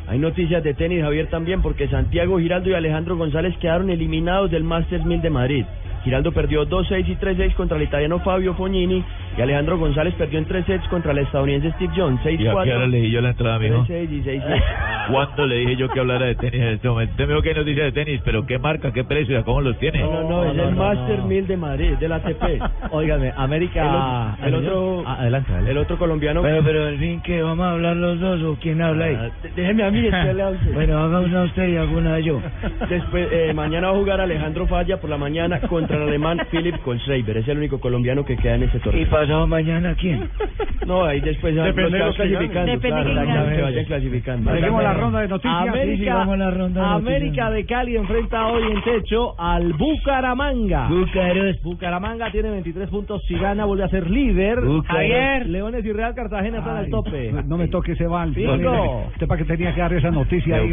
[0.08, 4.62] Hay noticias de tenis, Javier, también, porque Santiago Giraldo y Alejandro González quedaron eliminados del
[4.64, 5.64] Masters 1000 de Madrid.
[6.04, 9.02] Giraldo perdió 2-6 y 3-6 contra el italiano Fabio Fognini
[9.36, 12.20] y Alejandro González perdió en 3 sets contra el estadounidense Steve Jones.
[12.22, 12.40] 6-4.
[12.40, 13.84] ¿Y a qué hora le dije yo la entrada, mijo?
[13.86, 14.42] 3-6 y 6
[15.10, 17.10] ¿Cuándo le dije yo que hablara de tenis en este momento?
[17.12, 19.76] Usted me dijo que hay noticias de tenis, pero ¿qué marca, qué precio, cómo los
[19.80, 19.98] tiene?
[20.00, 22.42] No, no, no, es el Masters 1000 de Madrid, del ATP.
[22.92, 24.36] Óigame, América.
[24.44, 25.70] El, otro, Ah, adelante, adelante.
[25.72, 26.42] el otro colombiano.
[26.42, 27.42] Pero, pero, en fin, ¿qué?
[27.42, 29.16] ¿Vamos a hablar los dos o quién habla ahí?
[29.18, 30.58] Ah, déjeme a mí, después le hablo.
[30.74, 32.40] Bueno, haga una usted y hago una yo.
[32.88, 36.76] Después, eh, mañana va a jugar Alejandro Falla por la mañana contra el alemán Philip
[36.82, 37.38] Kohlschreiber.
[37.38, 39.02] Es el único colombiano que queda en ese torneo.
[39.02, 40.28] ¿Y pasado mañana quién?
[40.86, 42.38] No, ahí después ya Depende los de que ganen.
[42.38, 42.72] clasificando.
[42.72, 44.52] Depende claro, de que vayan clasificando.
[44.52, 45.62] Seguimos la ronda de noticias.
[45.62, 47.52] Sí, América, sigamos la ronda de América noticias.
[47.52, 50.86] de Cali enfrenta hoy en techo al Bucaramanga.
[50.88, 51.62] Búcaros.
[51.62, 53.20] Bucaramanga tiene 23 puntos.
[53.26, 54.60] Si gana, vuelve a ser líder.
[54.60, 54.92] Bucaramanga.
[54.92, 55.46] Javier.
[55.48, 57.32] Leones y Real Cartagena tope.
[57.46, 58.32] no- me toque ese bal.
[58.34, 59.06] Cinco.
[59.12, 60.70] ¿Usted para qué tenía que dar esa noticia ahí?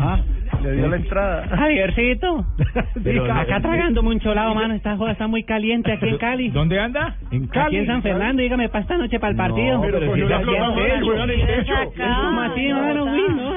[0.00, 0.20] ¿Ah?
[0.62, 1.46] Le dio la entrada.
[1.56, 2.44] Javiercito,
[3.32, 4.74] acá tragando mucho lado, mano.
[4.74, 6.48] Esta joda está muy caliente aquí en Cali.
[6.50, 7.16] ¿Dónde anda?
[7.30, 7.76] En Aquí Cali.
[7.78, 9.80] en San Fernando, dígame, para esta noche, para el partido.
[9.80, 9.98] pero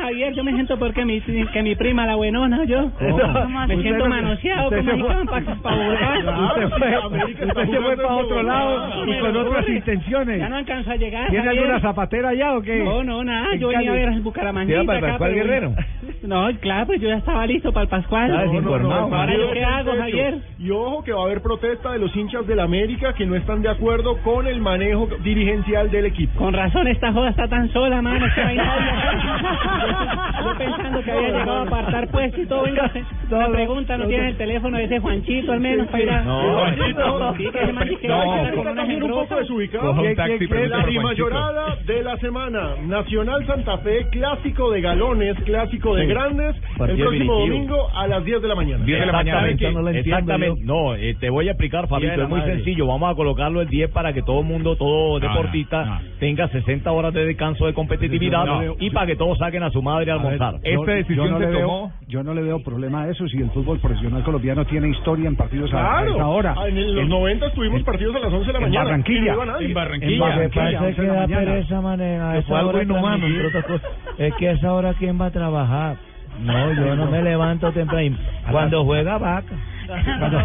[0.01, 2.91] Javier, yo me siento porque mi, que mi prima, la buenona, yo.
[3.67, 5.39] Me siento no- manoseado, usted como se ahí fue- para.
[7.07, 10.39] Usted se fue para otro lado y con otras intenciones.
[10.39, 11.31] Ya no alcanzo a llegar.
[11.59, 11.75] ¿Tiene Javier.
[11.75, 12.83] alguna zapatera ya o qué?
[12.83, 13.55] No, no, nada.
[13.55, 14.67] Yo venía a ver Bucaramanga.
[14.67, 15.75] ¿Te iba para el Pascual Guerrero?
[16.23, 18.29] No, claro, pues yo ya estaba listo para el Pascual.
[18.31, 19.91] No, no, no, Ahora, ¿yo qué hago.
[19.97, 20.35] Javier?
[20.59, 23.61] Y ojo que va a haber protesta de los hinchas del América que no están
[23.61, 26.37] de acuerdo con el manejo dirigencial del equipo.
[26.39, 28.25] Con razón, esta joda está tan sola, mano.
[28.25, 28.91] Es que no hay nadie.
[30.43, 32.63] Yo pensando que había llegado a apartar puesto y todo.
[32.63, 32.91] Venga,
[33.31, 36.21] una pregunta, ¿no tiene el teléfono de ese Juanchito al menos para ir a...
[36.23, 37.33] No, Juanchito.
[37.37, 39.21] Sí, que ese man que No, va a quedar está con una también un poco
[39.21, 39.41] embrosa.
[39.41, 39.87] desubicado.
[39.87, 42.69] Coja un ¿Qué- taxi, qué- qué es pregunte la prima llorada de la semana?
[42.85, 46.08] Nacional Santa Fe, clásico de galones, clásico de.
[46.09, 47.39] Grandes, el próximo definitivo.
[47.39, 48.83] domingo a las 10 de la mañana.
[48.85, 50.61] Exactamente, no exactamente.
[50.63, 52.15] No, eh, te voy a explicar, de Fabito.
[52.17, 52.55] la Es muy madre.
[52.55, 52.87] sencillo.
[52.87, 56.01] Vamos a colocarlo el 10 para que todo el mundo, todo No, deportista, no, no.
[56.19, 58.75] tenga 60 horas de descanso de competitividad No, no.
[58.79, 60.61] y para que todos saquen a su madre a A ver, almorzar.
[60.63, 61.91] yo- Esta decisión yo no se le veo, tomó.
[62.07, 65.35] Yo no le veo problema a eso si el fútbol profesional colombiano tiene historia en
[65.35, 66.55] partidos a- a, Claro, esa hora.
[66.57, 68.83] Ah, en el- los En- 90 tuvimos partidos a las 11 de la en mañana.
[68.85, 69.31] Barranquilla.
[69.31, 70.13] En Barranquilla.
[70.13, 71.45] En Barranquilla, pasa es 11 que de la da mañana.
[71.51, 72.41] pereza, manera.
[72.47, 73.91] Fue algo inhumano, entre otras cosas.
[74.17, 75.97] Es que a esa hora, ¿quién va a trabajar?
[76.41, 78.17] No, yo no me levanto temprano.
[78.51, 79.53] Cuando juega vaca.
[80.19, 80.39] Cuando-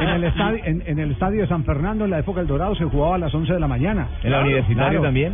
[0.00, 2.74] en, el estadio, en, en el estadio de San Fernando, en la época del Dorado,
[2.74, 4.08] se jugaba a las 11 de la mañana.
[4.22, 5.32] ¿En la Universitario también?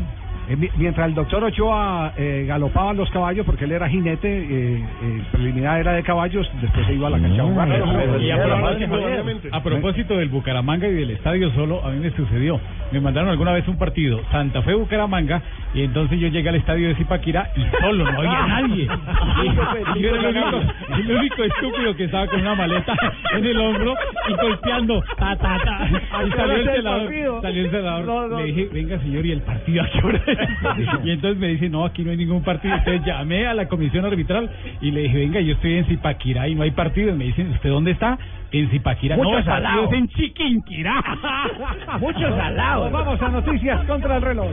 [0.52, 4.84] Eh, mi- Mientras el doctor Ochoa eh, galopaba los caballos, porque él era jinete, eh,
[5.02, 7.68] eh, preliminar era de caballos, después se iba a la cancha a jugar.
[8.20, 8.94] Y a propósito,
[9.50, 12.60] a propósito del Bucaramanga y del estadio solo, a mí me sucedió.
[12.90, 15.40] Me mandaron alguna vez un partido, Santa Fe Bucaramanga,
[15.72, 18.88] y entonces yo llegué al estadio de Zipaquirá y solo, no había nadie.
[19.96, 20.60] Y yo era el único,
[20.96, 22.94] el único estúpido que estaba con una maleta
[23.36, 23.94] en el hombro
[24.28, 25.02] y golpeando.
[25.16, 25.88] Ta, ta, ta.
[26.26, 27.08] Y salió el celador.
[27.42, 28.04] Salió el celador.
[28.38, 30.38] Le dije, venga señor, ¿y el partido a qué hora es?"
[31.04, 32.74] Y entonces me dice, no, aquí no hay ningún partido.
[32.74, 36.54] Entonces llamé a la comisión arbitral y le dije, venga, yo estoy en Zipaquirá y
[36.54, 37.10] no hay partido.
[37.14, 38.18] Y me dicen, ¿usted dónde está?
[38.50, 39.16] En Zipaquirá.
[39.16, 39.86] Mucho no, salado.
[39.86, 41.02] es en Chiquinquirá.
[42.00, 42.90] Muchos al lado.
[42.90, 44.50] Vamos a noticias contra el reloj.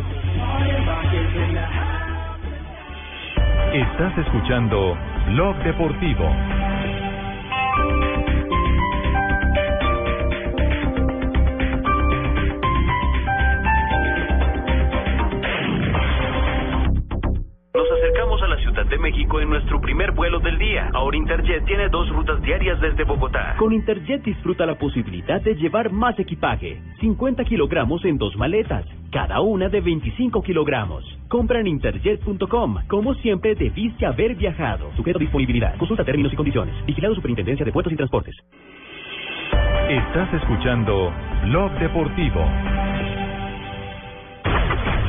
[3.73, 6.25] Estás escuchando Blog Deportivo.
[19.09, 20.91] México en nuestro primer vuelo del día.
[20.93, 23.55] Ahora Interjet tiene dos rutas diarias desde Bogotá.
[23.57, 29.41] Con Interjet disfruta la posibilidad de llevar más equipaje, 50 kilogramos en dos maletas, cada
[29.41, 31.03] una de 25 kilogramos.
[31.27, 32.85] Compra en interjet.com.
[32.87, 34.91] Como siempre, debiste haber viajado.
[34.95, 35.75] Sujeto a disponibilidad.
[35.77, 36.75] Consulta términos y condiciones.
[36.85, 38.35] Vigilado Superintendencia de Puertos y Transportes.
[39.89, 41.11] Estás escuchando
[41.45, 42.45] Blog Deportivo.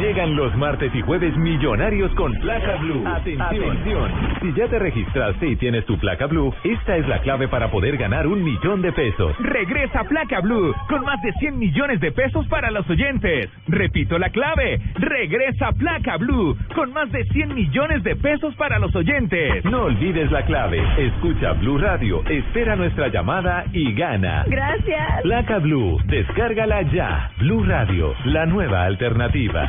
[0.01, 3.05] Llegan los martes y jueves millonarios con placa blue.
[3.07, 4.11] Atención.
[4.41, 7.99] Si ya te registraste y tienes tu placa blue, esta es la clave para poder
[7.99, 9.37] ganar un millón de pesos.
[9.41, 13.51] Regresa Placa Blue con más de 100 millones de pesos para los oyentes.
[13.69, 14.81] Repito la clave.
[14.95, 19.63] Regresa Placa Blue con más de 100 millones de pesos para los oyentes.
[19.67, 20.83] No olvides la clave.
[20.97, 24.45] Escucha Blue Radio, espera nuestra llamada y gana.
[24.47, 25.21] Gracias.
[25.23, 27.31] Placa Blue, descárgala ya.
[27.39, 29.69] Blue Radio, la nueva alternativa.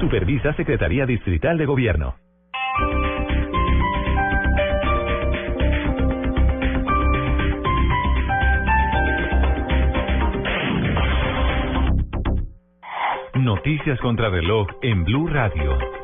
[0.00, 2.14] Supervisa Secretaría Distrital de Gobierno.
[13.34, 16.01] Noticias contra reloj en Blue Radio.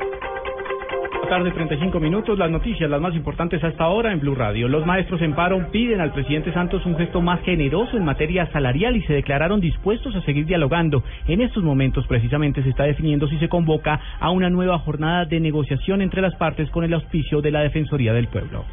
[1.29, 4.67] Tarde 35 minutos, las noticias, las más importantes hasta ahora en Blue Radio.
[4.67, 8.95] Los maestros en paro piden al presidente Santos un gesto más generoso en materia salarial
[8.95, 11.03] y se declararon dispuestos a seguir dialogando.
[11.27, 15.39] En estos momentos precisamente se está definiendo si se convoca a una nueva jornada de
[15.39, 18.65] negociación entre las partes con el auspicio de la Defensoría del Pueblo.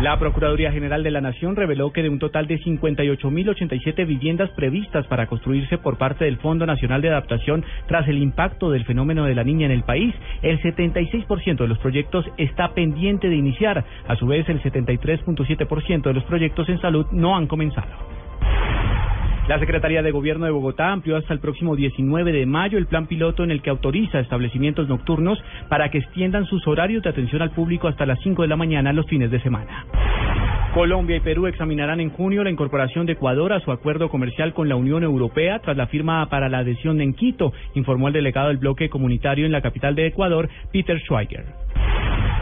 [0.00, 5.06] La Procuraduría General de la Nación reveló que de un total de 58.087 viviendas previstas
[5.08, 9.34] para construirse por parte del Fondo Nacional de Adaptación tras el impacto del fenómeno de
[9.34, 13.84] la niña en el país, el 76% de los proyectos está pendiente de iniciar.
[14.08, 17.90] A su vez, el 73.7% de los proyectos en salud no han comenzado.
[19.50, 23.08] La Secretaría de Gobierno de Bogotá amplió hasta el próximo 19 de mayo el plan
[23.08, 27.50] piloto en el que autoriza establecimientos nocturnos para que extiendan sus horarios de atención al
[27.50, 29.86] público hasta las 5 de la mañana los fines de semana.
[30.72, 34.68] Colombia y Perú examinarán en junio la incorporación de Ecuador a su acuerdo comercial con
[34.68, 38.58] la Unión Europea tras la firma para la adhesión en Quito, informó el delegado del
[38.58, 41.44] bloque comunitario en la capital de Ecuador, Peter Schweiger.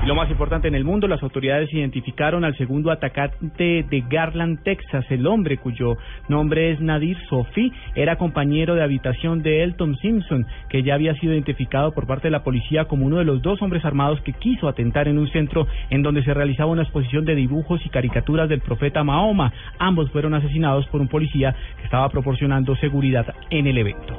[0.02, 4.62] Y lo más importante en el mundo, las autoridades identificaron al segundo atacante de Garland,
[4.62, 5.04] Texas.
[5.10, 5.96] El hombre, cuyo
[6.28, 11.32] nombre es Nadir Sofi, era compañero de habitación de Elton Simpson, que ya había sido
[11.32, 14.68] identificado por parte de la policía como uno de los dos hombres armados que quiso
[14.68, 18.60] atentar en un centro en donde se realizaba una exposición de dibujos y caricaturas del
[18.60, 19.52] profeta Mahoma.
[19.78, 24.16] Ambos fueron asesinados por un policía que estaba proporcionando seguridad en el evento.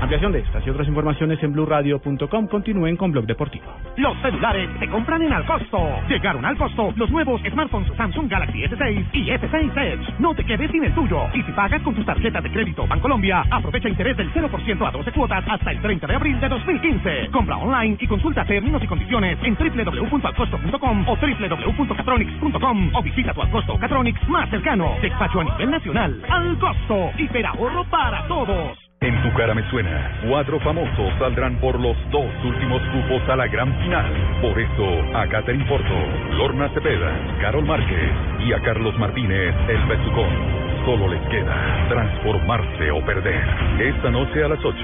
[0.00, 2.48] Ampliación de estas y otras informaciones en blueradio.com.
[2.48, 3.64] Continúen con Blog Deportivo.
[3.96, 5.78] Los celulares se compran en Al Costo.
[6.08, 10.14] Llegaron al costo los nuevos smartphones Samsung Galaxy S6 y S6 Edge.
[10.18, 11.22] No te quedes sin el tuyo.
[11.32, 15.12] Y si pagas con tus tarjetas de crédito Bancolombia, aprovecha interés del 0% a 12
[15.12, 17.28] cuotas hasta el 30 de abril de 2015.
[17.32, 23.78] Compra online y consulta términos y condiciones en www.alcosto.com o www.catronics.com o visita tu Alcosto
[23.78, 24.94] Catronics más cercano.
[25.00, 26.22] Despacho a nivel nacional.
[26.28, 27.10] Al Costo.
[27.18, 28.85] Hiperahorro para todos.
[29.00, 33.46] En tu cara me suena, cuatro famosos saldrán por los dos últimos cupos a la
[33.46, 34.06] gran final.
[34.40, 35.94] Por eso, a Catherine Porto,
[36.32, 40.30] Lorna Cepeda, Carol Márquez y a Carlos Martínez, el Besucón.
[40.86, 43.44] Solo les queda transformarse o perder.
[43.80, 44.74] Esta noche a las 8,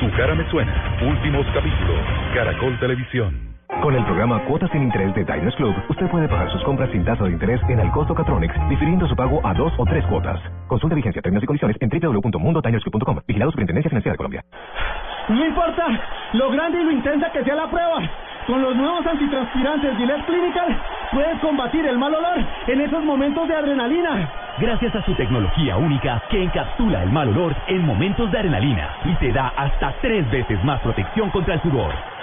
[0.00, 2.00] tu cara me suena, últimos capítulos,
[2.34, 3.45] Caracol Televisión.
[3.82, 7.04] Con el programa Cuotas sin Interés de Diners Club, usted puede pagar sus compras sin
[7.04, 10.40] tasa de interés en el costo Catronics, difiriendo su pago a dos o tres cuotas.
[10.66, 13.20] Consulta vigencia, términos y condiciones en www.mundotinersclub.com.
[13.28, 14.44] Vigilado Superintendencia Financiera de Colombia.
[15.28, 15.86] No importa
[16.32, 18.00] lo grande y lo intensa que sea la prueba.
[18.46, 20.80] Con los nuevos antitranspirantes Gillette Clinical
[21.12, 24.30] puedes combatir el mal olor en esos momentos de adrenalina.
[24.58, 29.14] gracias a su tecnología única que encapsula el mal olor en momentos de adrenalina y
[29.16, 32.15] te da hasta tres veces más protección contra el sudor.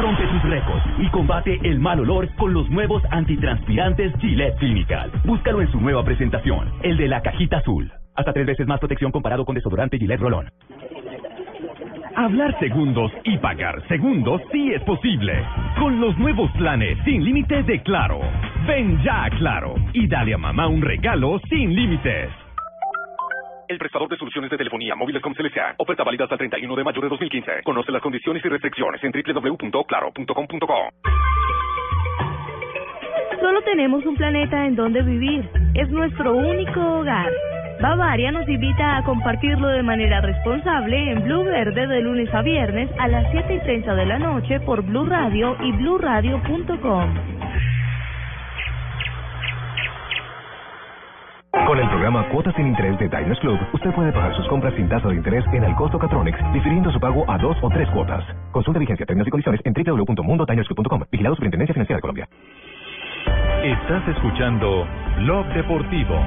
[0.00, 5.10] Rompe tus récords y combate el mal olor con los nuevos antitranspirantes Gillette Clinical.
[5.24, 7.90] Búscalo en su nueva presentación, el de la cajita azul.
[8.14, 10.50] Hasta tres veces más protección comparado con desodorante Gillette Rolón.
[12.16, 15.34] Hablar segundos y pagar segundos sí es posible.
[15.78, 18.20] Con los nuevos planes sin límites de Claro.
[18.66, 22.47] Ven ya a Claro y dale a mamá un regalo sin límites.
[23.68, 25.74] El prestador de soluciones de telefonía móviles con CLSA.
[25.76, 27.62] Oferta válida hasta el 31 de mayo de 2015.
[27.64, 30.88] Conoce las condiciones y restricciones en www.claro.com.co.
[33.40, 35.48] Solo tenemos un planeta en donde vivir.
[35.74, 37.30] Es nuestro único hogar.
[37.82, 42.90] Bavaria nos invita a compartirlo de manera responsable en Blue Verde de lunes a viernes
[42.98, 47.14] a las 7 y 30 de la noche por Blue Radio y bluradio.com.
[51.50, 54.88] Con el programa Cuotas sin Interés de Diners Club, usted puede pagar sus compras sin
[54.88, 58.24] tasa de interés en el costo Catronics, difiriendo su pago a dos o tres cuotas.
[58.52, 61.02] Consulta vigencia, términos y condiciones en www.mundotinersclub.com.
[61.10, 62.28] Vigilado Superintendencia Financiera de Colombia.
[63.64, 64.86] Estás escuchando
[65.18, 66.20] Blog Deportivo.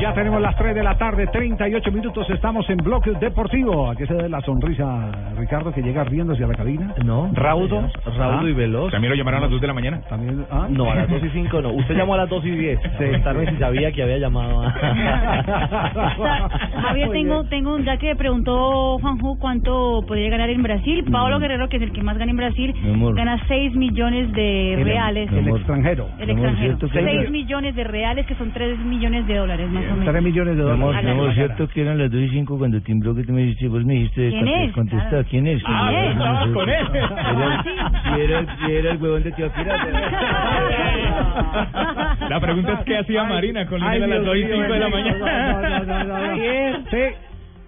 [0.00, 3.88] Ya tenemos las 3 de la tarde, 38 minutos, estamos en Bloque Deportivo.
[3.90, 6.92] ¿A qué se debe la sonrisa, Ricardo, que llega riendo hacia la cabina?
[7.04, 7.30] No.
[7.32, 7.88] Raudo.
[8.16, 8.90] Raudo y veloz.
[8.92, 10.00] ¿También lo llamaron a las 2 de la mañana?
[10.08, 10.44] ¿También?
[10.50, 10.66] ¿Ah?
[10.68, 11.70] No, a las 2 y 5 no.
[11.72, 12.80] Usted llamó a las 2 y 10.
[12.82, 13.04] Sí.
[13.22, 14.70] Tal vez si sabía que había llamado a...
[16.82, 21.04] Javier, tengo, tengo un, ya que preguntó Juanjo cuánto podría ganar en Brasil.
[21.10, 22.74] Pablo Guerrero, que es el que más gana en Brasil,
[23.14, 25.32] gana 6 millones de El- reales.
[25.32, 26.08] El extranjero.
[26.18, 26.76] El extranjero.
[26.92, 30.04] 6 millones de reales, que son 3 millones de dólares, más menos.
[30.04, 31.04] 3 millones de dólares.
[31.04, 33.68] mi amor, ¿cierto que eran las 2 y 5 cuando timbró que tú me dijiste?
[33.68, 35.26] Vos me dijiste, ¿Quién conte- es?
[35.28, 35.62] ¿quién es?
[35.66, 36.52] Ah, ¿Quién es?
[36.54, 36.86] con él.
[38.68, 39.76] Era, el huevón de Teofira.
[42.28, 44.78] La pregunta es qué hacía Marina con a las Dios 2 y mío, 5 de
[44.78, 46.34] la no, mañana.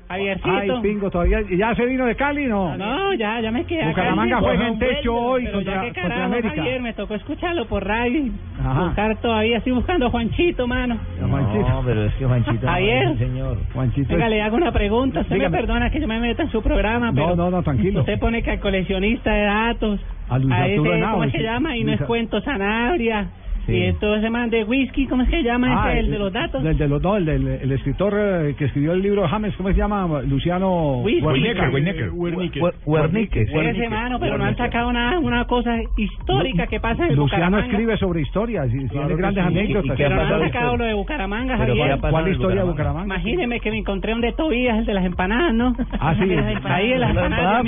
[0.09, 0.47] No, no, no, no, no.
[0.47, 0.77] Javiercito.
[0.77, 1.41] Ay, pingo, todavía.
[1.51, 2.77] ¿Ya se vino de Cali, no?
[2.77, 3.91] No, ya, ya me quedé acá.
[3.91, 6.55] Bucaramanga juega en techo hoy ya contra, qué contra carajo, América.
[6.55, 8.25] Javier, me tocó escucharlo por radio.
[8.61, 8.85] Ajá.
[8.85, 10.97] Buscar todavía, estoy buscando a Juanchito, mano.
[11.21, 12.67] No, pero es que Juanchito...
[12.67, 13.05] Javier.
[13.09, 13.59] no, señor.
[13.75, 14.09] Juanchito.
[14.09, 15.21] Venga, le hago una pregunta.
[15.21, 15.51] Usted Dígame.
[15.51, 17.31] me perdona que yo me meta en su programa, pero...
[17.31, 18.01] No, no, no, tranquilo.
[18.01, 20.01] Usted pone que al coleccionista de datos...
[20.29, 21.77] A Luis ese, Arturo Henao, ¿Cómo se llama?
[21.77, 23.29] Y no es cuento Sanabria.
[23.67, 23.75] Sí.
[23.75, 26.19] Y todo ese man de whisky, ¿cómo es que se llama Ah, ese, el de
[26.19, 26.65] los datos?
[26.65, 29.69] El de los, no, el, del el escritor eh, que escribió el libro James, ¿cómo
[29.71, 30.23] se llama?
[30.23, 32.09] Luciano Wiznicker, Wernicke.
[32.11, 32.63] Wiznicker.
[32.63, 33.43] Wer- Wernicke.
[33.43, 37.45] Ese mano, pero no han sacado nada, una cosa histórica que pasa en el Luciano
[37.47, 37.67] Bucaramanga.
[37.67, 39.49] escribe sobre historias y tiene que grandes sí.
[39.49, 39.97] anécdotas.
[39.97, 41.99] Pero no han sacado lo de Bucaramanga, Javier.
[42.01, 43.05] ¿cuál- historia de Bucaramanga?
[43.07, 45.75] Imagíneme que me encontré un de Tobías, el de las empanadas, ¿no?
[45.99, 46.23] Ah, sí.
[46.65, 47.65] Ahí de las empanadas.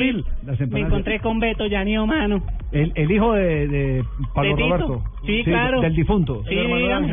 [0.70, 2.42] Me encontré con Beto Yanío, mano.
[2.71, 4.05] El, el hijo de, de
[4.35, 4.85] Pablo De.
[4.87, 5.03] Roberto.
[5.25, 5.81] Sí, claro.
[5.81, 6.43] Del difunto.
[6.49, 7.07] Sí, dígame.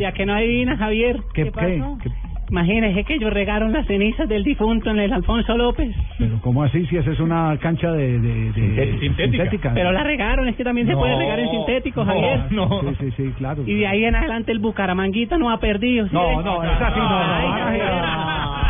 [0.00, 1.22] Ya que no adivina, Javier.
[1.32, 1.50] ¿Qué- qué?
[1.52, 1.98] pasó?
[2.02, 2.10] ¿Qué?
[2.48, 5.94] Imagínese que ellos regaron las cenizas del difunto en el Alfonso López.
[6.16, 6.86] Pero ¿cómo así?
[6.86, 9.72] Si esa es una cancha de, de, de- sintética.
[9.74, 12.40] Pero la regaron, es que también se puede regar en sintético, no, Javier.
[12.52, 12.80] no.
[12.82, 13.62] Sí, sí, sí, claro.
[13.66, 16.06] Y de ahí en adelante el Bucaramanguita no ha perdido.
[16.06, 17.46] ¿sí No, no, esa sí no, Ay,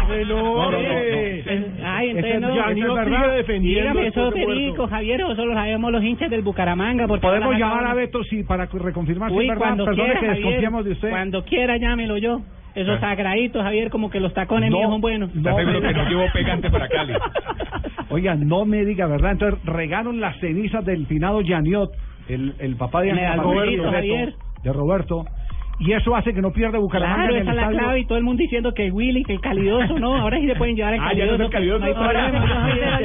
[1.84, 2.54] ay, no, entonces no.
[2.56, 3.36] ya ni no sigue verdad.
[3.36, 4.86] defendiendo Dígame, eso perico.
[4.88, 7.06] Javier, o solo lo sabemos los hinchas del Bucaramanga.
[7.06, 9.76] Porque Podemos llamar a Beto sí, para reconfirmar si es verdad.
[9.94, 11.10] quiera, que desconfiamos de usted.
[11.10, 12.40] Cuando quiera, llámelo yo.
[12.76, 15.34] Esos sagraditos, Javier, como que los tacones No, míos son buenos.
[15.34, 17.14] no, seguro que no llevó pegante para Cali?
[18.10, 19.32] Oiga, no me diga verdad.
[19.32, 21.90] Entonces regaron las cenizas del finado Yaniot,
[22.28, 24.34] el, el papá de algoritmo, Roberto, Javier.
[24.62, 25.24] de Roberto.
[25.78, 28.04] Y eso hace que no pierda Bucaramanga Claro, en el esa es la clave y
[28.06, 30.94] todo el mundo diciendo que Willy, que el calidoso, no, ahora sí se pueden llevar
[30.94, 31.34] el Ah, ya no calidoso.
[31.34, 31.78] es el calidoso.
[31.80, 32.96] No hay problema.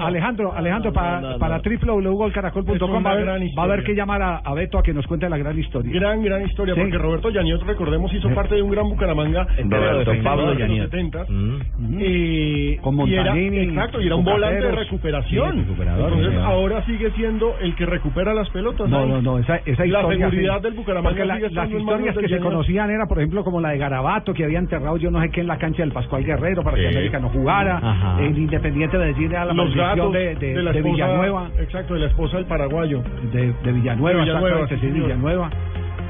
[0.00, 3.28] Alejandro, Alejandro, para, para www.golcaracol.com va, a haber-
[3.58, 5.92] va a haber que llamar a, a Beto a que nos cuente la gran historia.
[5.92, 10.24] Gran, gran historia, porque Roberto Yaniot, recordemos, hizo parte de un gran Bucaramanga Roberto los
[10.24, 10.90] Pablo 70s, Yaniot.
[10.92, 11.26] 70s.
[11.28, 12.80] Mm.
[12.82, 15.58] Con Montanini, exacto, y era un volante de recuperación.
[15.60, 18.88] Entonces, ahora sigue siendo el que recupera las pelotas.
[18.88, 20.30] No, no, no, esa, esa La historia.
[20.30, 20.62] seguridad sí.
[20.62, 23.78] del Bucaramanga la- sigue las historias que se conocían era, por ejemplo, como la de
[23.78, 26.76] Garabato, que había enterrado yo no sé qué en la cancha del Pascual Guerrero para
[26.76, 26.86] que.
[26.88, 27.78] América no jugara.
[27.82, 28.22] Ajá.
[28.22, 31.48] El Independiente de decir era la los maldición de, de, la Villanueva.
[31.58, 33.02] Exacto, de la esposa del paraguayo.
[33.32, 35.04] De, de Villanueva, De Villanueva, exactamente, sí.
[35.04, 35.50] Villanueva.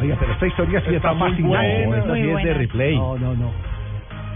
[0.00, 1.86] Oiga, pero esta historia sí Está está, muy fascinante.
[1.86, 2.58] buena, esta muy sí es de buena.
[2.58, 2.96] replay.
[2.96, 3.50] No, no, no.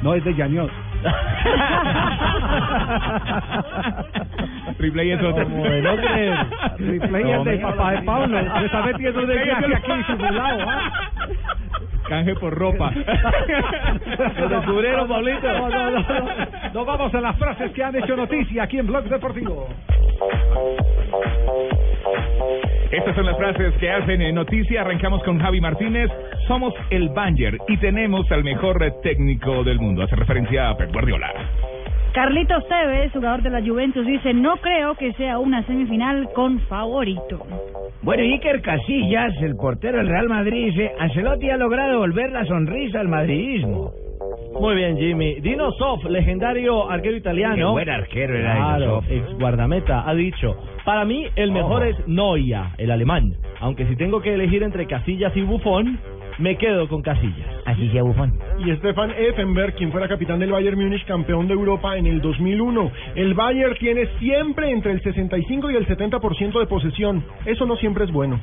[0.03, 0.71] No es de Yañot.
[4.81, 5.45] Replay es otro.
[5.45, 6.35] Como de no creer.
[6.79, 8.03] Replay es del papá de.
[8.03, 8.39] Pablo.
[8.59, 10.61] Se está metiendo desgaste el- aquí simulado.
[10.69, 10.93] ¿ah?
[12.09, 12.91] Canje por ropa.
[14.39, 15.47] Lo descubrieron, Pablito.
[15.49, 16.27] No, no, no, no.
[16.75, 19.69] Nos vamos a las frases que han hecho noticia aquí en Blog Deportivo.
[22.91, 24.81] Estas son las frases que hacen en noticia.
[24.81, 26.11] Arrancamos con Javi Martínez.
[26.49, 30.03] Somos el Banger y tenemos al mejor técnico del mundo.
[30.03, 31.33] Hace referencia a Pep Guardiola.
[32.13, 37.47] Carlitos Tevez, jugador de la Juventus, dice, no creo que sea una semifinal con favorito.
[38.03, 43.01] Bueno, Iker Casillas, el portero del Real Madrid, dice, Ancelotti ha logrado volver la sonrisa
[43.01, 43.93] al madridismo.
[44.61, 45.41] Muy bien, Jimmy.
[45.41, 47.55] Dino Sof, legendario arquero italiano.
[47.57, 51.85] Qué buen arquero era Dino Claro, ex guardameta, ha dicho, para mí el mejor Oh.
[51.85, 53.35] es Neuer, el alemán.
[53.61, 55.99] Aunque si tengo que elegir entre Casillas y Buffon,
[56.41, 57.49] me quedo con Casillas.
[57.67, 58.33] Así sea Buffon.
[58.65, 62.91] Y Stefan Effenberg, quien fuera capitán del Bayern Múnich, campeón de Europa en el 2001.
[63.15, 67.25] El Bayern tiene siempre entre el 65 y el 70% de posesión.
[67.45, 68.41] Eso no siempre es bueno.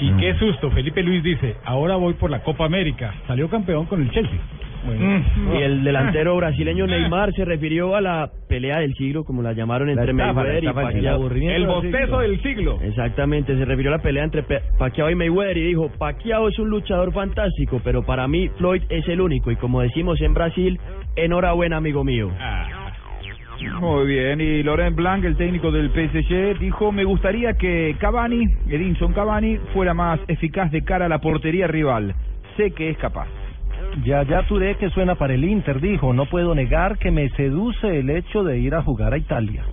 [0.00, 3.14] Y qué susto, Felipe Luis dice, ahora voy por la Copa América.
[3.26, 4.40] Salió campeón con el Chelsea.
[4.84, 5.54] Mm.
[5.54, 9.90] Y el delantero brasileño Neymar se refirió a la pelea del siglo, como la llamaron
[9.90, 11.26] entre estafa, Mayweather y estafa, el Pacquiao.
[11.26, 12.78] El del bostezo del siglo.
[12.82, 14.42] Exactamente, se refirió a la pelea entre
[14.78, 19.06] Pacquiao y Mayweather y dijo, Pacquiao es un luchador fantástico, pero para mí Floyd es
[19.08, 19.50] el único.
[19.50, 20.80] Y como decimos en Brasil,
[21.16, 22.30] enhorabuena, amigo mío.
[23.80, 29.12] Muy bien, y Laurent Blanc, el técnico del PSG, dijo, me gustaría que Cavani, Edinson
[29.12, 32.14] Cavani, fuera más eficaz de cara a la portería rival.
[32.56, 33.28] Sé que es capaz.
[34.04, 37.98] Ya, ya Touré que suena para el Inter, dijo, no puedo negar que me seduce
[37.98, 39.64] el hecho de ir a jugar a Italia.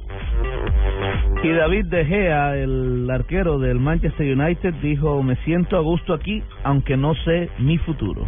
[1.44, 6.44] Y David De Gea, el arquero del Manchester United, dijo, me siento a gusto aquí,
[6.64, 8.26] aunque no sé mi futuro.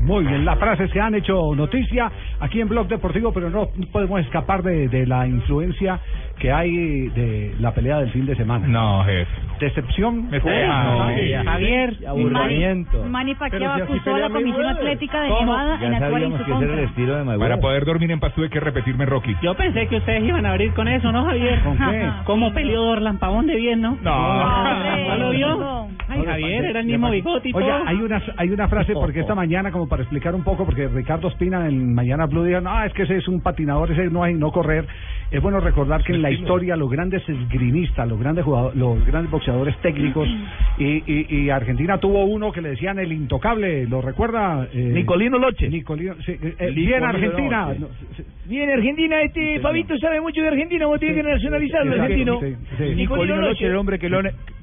[0.00, 2.10] Muy bien, las frases que han hecho noticia
[2.40, 6.00] aquí en Blog Deportivo, pero no podemos escapar de, de la influencia
[6.40, 8.66] que hay de la pelea del fin de semana.
[8.66, 9.30] No, jefe.
[9.60, 10.30] Decepción.
[10.30, 10.40] Me.
[10.40, 13.04] Javier, aburrimiento.
[13.04, 14.80] Manny Pacquiao si acusó a la Comisión Mayweather.
[14.80, 15.28] Atlética de.
[15.28, 17.38] Nevada en actuar en su contra.
[17.38, 19.36] Para poder dormir en paz tuve que repetirme Rocky.
[19.42, 21.60] Yo pensé que ustedes iban a abrir con eso, ¿no, Javier?
[21.60, 22.10] ¿Con qué?
[22.24, 23.98] ¿Cómo peleó Dorlan Pavón de bien, no?
[24.02, 25.08] No.
[25.08, 25.88] ¿No lo vio?
[26.08, 27.86] Ay, Javier, era el mismo bigote y Oye, todo.
[27.86, 31.28] hay una, hay una frase porque esta mañana, como para explicar un poco, porque Ricardo
[31.28, 34.34] Espina en Mañana Blue dijo, no, es que ese es un patinador, ese no hay
[34.34, 34.86] no correr.
[35.30, 39.30] Es bueno recordar que en la historia los grandes esgrimistas, los grandes jugadores, los grandes
[39.30, 40.28] boxeadores técnicos,
[40.76, 44.66] y, y, y Argentina tuvo uno que le decían el intocable, ¿lo recuerda?
[44.72, 45.68] Eh, Nicolino Loche.
[45.68, 47.66] Nicolino, sí, eh, eh, Nicolino bien Argentina.
[47.68, 47.80] Loche.
[47.80, 52.00] No, sí, Bien, Argentina, este Fabito sabe mucho de Argentina, vos tenés que nacionalizarlo, Sí,
[52.00, 52.40] argentino.
[52.40, 52.82] sí, sí.
[52.82, 53.66] Nicolino Nicolino Loche, Loche.
[53.66, 54.20] el hombre que, lo,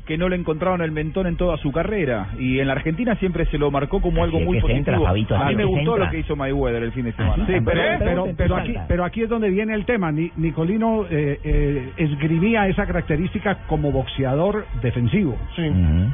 [0.08, 2.30] que no le encontraron el mentón en toda su carrera.
[2.39, 4.78] Y en la Argentina siempre se lo marcó como algo muy positivo.
[4.78, 6.05] entra, Fabito, a mí me gustó entra.
[6.05, 7.45] lo que hizo Mayweather el fin de semana.
[7.45, 10.12] Sí, pero, pero, pero aquí, pero aquí es donde viene el tema.
[10.12, 15.38] Ni- Nicolino eh, eh, esgrimía esa característica como boxeador defensivo.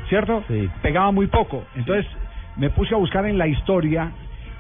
[0.10, 0.44] ¿Cierto?
[0.82, 1.64] Pegaba muy poco.
[1.76, 2.06] Entonces
[2.58, 4.12] me puse a buscar en la historia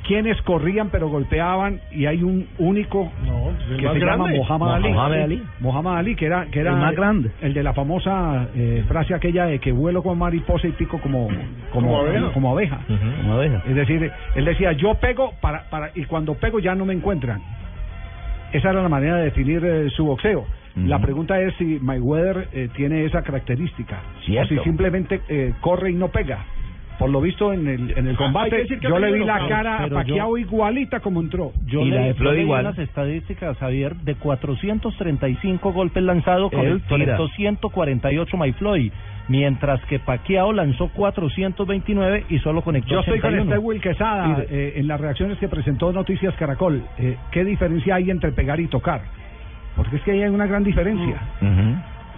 [0.05, 3.11] quienes corrían pero golpeaban y hay un único
[3.69, 4.37] el que más se llama grande.
[4.39, 5.43] Muhammad Ali.
[5.59, 6.15] Muhammad Sí, Ali.
[6.15, 7.31] Que era, que era El más grande.
[7.41, 11.27] el de la famosa eh, frase aquella de que vuelo como mariposa y pico como,
[11.71, 12.31] como, Como abeja.
[12.33, 12.79] como abeja.
[12.87, 13.63] Como abeja.
[13.67, 17.41] Es decir, él decía, yo pego para, para y cuando pego ya no me encuentran.
[18.51, 20.45] Esa era la manera de definir eh, su boxeo.
[20.75, 23.99] La pregunta es si Mayweather eh, tiene esa característica.
[24.25, 24.55] Cierto.
[24.55, 26.39] O si simplemente eh, corre y no pega.
[26.99, 29.75] Por lo visto en el, en el combate, decir que yo le vi la cara
[29.79, 31.51] a pero Pacquiao igualita como entró.
[31.65, 32.63] Yo Y la leí- de yo Floyd leí igual.
[32.65, 36.51] las estadísticas, Javier, de 435 golpes lanzados,
[36.87, 38.91] conectó 148 May Floyd,
[39.27, 43.51] mientras que Pacquiao lanzó 429 y solo conectó Yo estoy con 81.
[43.55, 46.83] este Will Quesada Sí, eh, en las reacciones que presentó Noticias Caracol.
[46.99, 49.01] Eh, ¿Qué diferencia hay entre pegar y tocar?
[49.75, 51.15] Porque es que ahí hay una gran diferencia.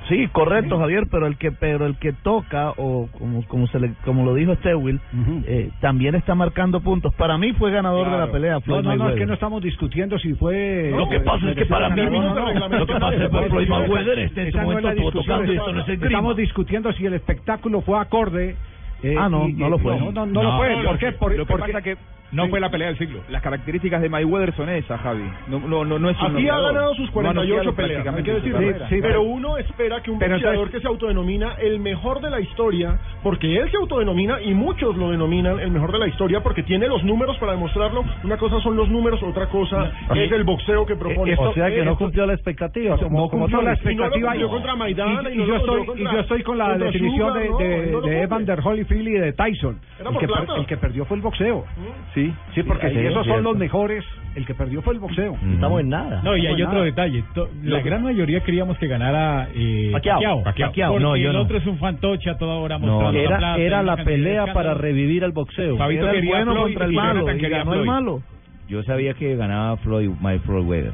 [0.07, 3.93] Sí, correcto, Javier, pero el que pero el que toca o como como se le,
[4.05, 4.99] como lo dijo Stewart,
[5.47, 7.13] eh, también está marcando puntos.
[7.15, 9.19] Para mí fue ganador de la pelea No, Floyd no, no, es Mayweather.
[9.19, 10.91] que no estamos discutiendo si fue...
[10.95, 13.29] Lo que pasa es que para mí- No, no, no, lo que pasa es que
[13.49, 16.05] Floyd Mayweather está en este no es momento tocando esto no es esgrima.
[16.07, 18.55] Estamos discutiendo si el espectáculo fue acorde...
[19.03, 19.99] eh, Ah, no, y- no lo fue.
[19.99, 20.83] No, no, no lo fue.
[20.85, 21.11] ¿Por qué?
[21.13, 21.97] Por- lo que porque- pasa que
[22.35, 23.21] no fue la pelea del siglo.
[23.29, 25.23] Las características de Mayweather son esas, Javi.
[25.47, 28.23] No, no, no, no es un ha ganado sus No ha 48 noqueado peleas, hay
[28.23, 32.29] que pero uno espera que un Pero boxeador entonces- que se autodenomina el mejor de
[32.29, 36.41] la historia, porque él se autodenomina y muchos lo denominan el mejor de la historia
[36.41, 38.03] porque tiene los números para demostrarlo.
[38.23, 41.35] Una cosa son los números, otra cosa es el boxeo que propone.
[41.37, 42.95] o sea que no Esto- cumplió la expectativa.
[42.95, 43.91] No como- como cumplió la todos.
[43.91, 46.19] Y no lo expectativa cumplió contra Maidana, y, y no yo estoy cumplió y yo
[46.19, 50.27] estoy con la definición de, no, de, no Evander Holyfield y de Tyson el que,
[50.27, 51.65] per- el que perdió fue el boxeo
[52.13, 54.03] Sí, Sí, sí, porque si sí, esos es son los mejores,
[54.35, 55.35] el que perdió fue el boxeo.
[55.53, 56.21] Estamos en nada.
[56.23, 56.85] No, y hay Estamos en otro nada.
[56.85, 57.23] detalle.
[57.33, 60.43] To- La gran mayoría queríamos que ganara eh, Pacquiao.
[60.43, 60.43] Pacquiao.
[60.69, 60.91] Pacquiao.
[60.91, 61.41] Porque No, yo el no.
[61.43, 64.73] otro es un fantoche a toda hora No, mostrando era, plata, era la pelea para
[64.73, 65.77] revivir al boxeo.
[65.77, 67.31] Fabito era el bueno Floyd contra el malo.
[67.33, 68.21] Y ganó el malo.
[68.67, 70.93] Yo sabía que ganaba Floyd, my Floyd Weather.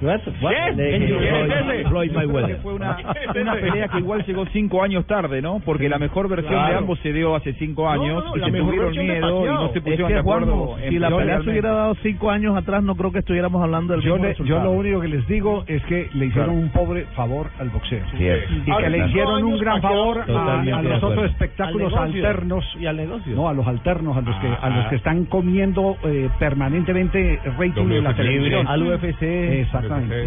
[0.00, 0.06] ¿Qué?
[0.74, 1.88] ¿Quién es ese?
[1.88, 2.56] Floyd Mayweather.
[2.62, 2.96] Fue una,
[3.42, 5.60] una pelea que igual llegó cinco años tarde, ¿no?
[5.64, 6.78] Porque la mejor versión de Claro.
[6.78, 9.44] ambos se dio hace cinco años no, y la se mejor tuvieron versión de miedo
[9.44, 10.56] y no se Es pusieron que, de acuerdo.
[10.56, 13.62] Juanjo, en si la pelea se hubiera dado cinco años atrás, no creo que estuviéramos
[13.62, 16.32] hablando del Yo, mismo le- yo lo único que les digo es que le hicieron
[16.32, 16.52] Claro.
[16.52, 18.00] un pobre favor al boxeo.
[18.16, 18.52] Cierto.
[18.66, 22.64] Y que le hicieron un gran favor a, de los otros espectáculos Al alternos.
[22.80, 23.34] Y al negocio.
[23.34, 24.88] No, a los alternos, a los que, a los Ah.
[24.90, 28.66] que están comiendo eh, permanentemente rating en la televisión.
[28.66, 29.22] Al UFC.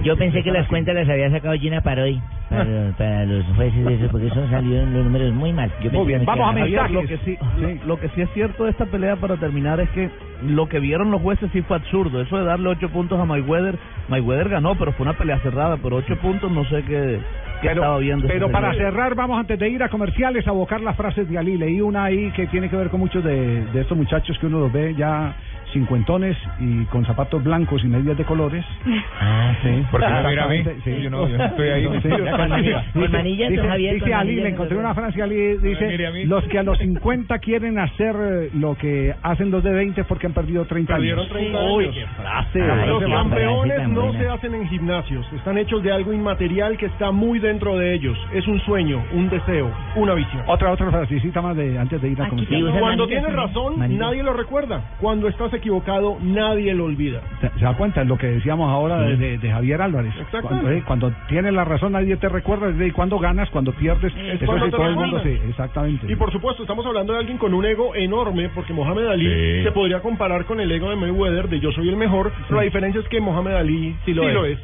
[0.03, 3.93] Yo pensé que las cuentas las había sacado Gina Parodi para, para los jueces de
[3.95, 5.69] eso, porque eso salieron los números muy mal.
[5.81, 8.63] Yo pensé que me quedaba- Javier, Lo que, sí, lo, lo que sí es cierto
[8.65, 10.09] de esta pelea para terminar es que
[10.47, 12.21] lo que vieron los jueces sí fue absurdo.
[12.21, 13.77] Eso de darle ocho puntos a Mayweather,
[14.09, 17.19] Mayweather ganó, pero fue una pelea cerrada, pero ocho puntos no sé qué,
[17.61, 18.27] qué estaba viendo.
[18.27, 21.57] Pero para cerrar, vamos antes de ir a comerciales a abocar las frases de Ali.
[21.57, 24.59] Leí una ahí que tiene que ver con muchos de, de estos muchachos que uno
[24.59, 25.33] los ve ya
[25.73, 28.65] cincuentones y con zapatos blancos y medias de colores.
[29.19, 29.83] Ah, sí.
[29.89, 30.63] ¿Por qué no mira a mí?
[30.83, 31.01] Sí.
[31.01, 31.87] Yo no- yo no estoy ahí.
[32.03, 32.09] Sí.
[32.09, 32.85] Ya con manillas.
[32.93, 36.25] Con manillas, dice, Javier, dice con Ali, manillas le no encontré una frase Ali, dice,
[36.25, 40.07] los que a los 50 quieren hacer eh, lo que hacen los de 20 es
[40.07, 41.31] porque han perdido 30 Perdieron años.
[41.33, 41.95] 30 Uy, años.
[41.95, 42.59] qué frase.
[42.59, 44.19] Los Frase tan campeones no buena.
[44.19, 48.17] se hacen en gimnasios, están hechos de algo inmaterial que está muy dentro de ellos.
[48.33, 50.43] Es un sueño, un deseo, una visión.
[50.47, 52.73] Otra, otra frasecita más de antes de ir a comerciales.
[52.79, 54.81] Cuando tienes razón, nadie lo recuerda.
[54.99, 57.21] Cuando estás equivocado, nadie lo olvida.
[57.41, 58.03] ¿Se, da cuenta?
[58.03, 60.13] Lo que decíamos ahora de, de- de Javier Álvarez.
[60.19, 60.47] Exactamente.
[60.47, 62.71] Cuando, eh, cuando tienes la razón, nadie te recuerda.
[62.85, 66.11] Y cuando ganas, cuando pierdes, eso cuando sí, te todo el mundo sí, exactamente.
[66.11, 69.63] Y por supuesto, estamos hablando de alguien con un ego enorme, porque Mohamed Ali Sí.
[69.63, 72.63] se podría comparar con el ego de Mayweather, de yo soy el mejor, pero la
[72.63, 74.59] diferencia es que Mohamed Ali sí lo es.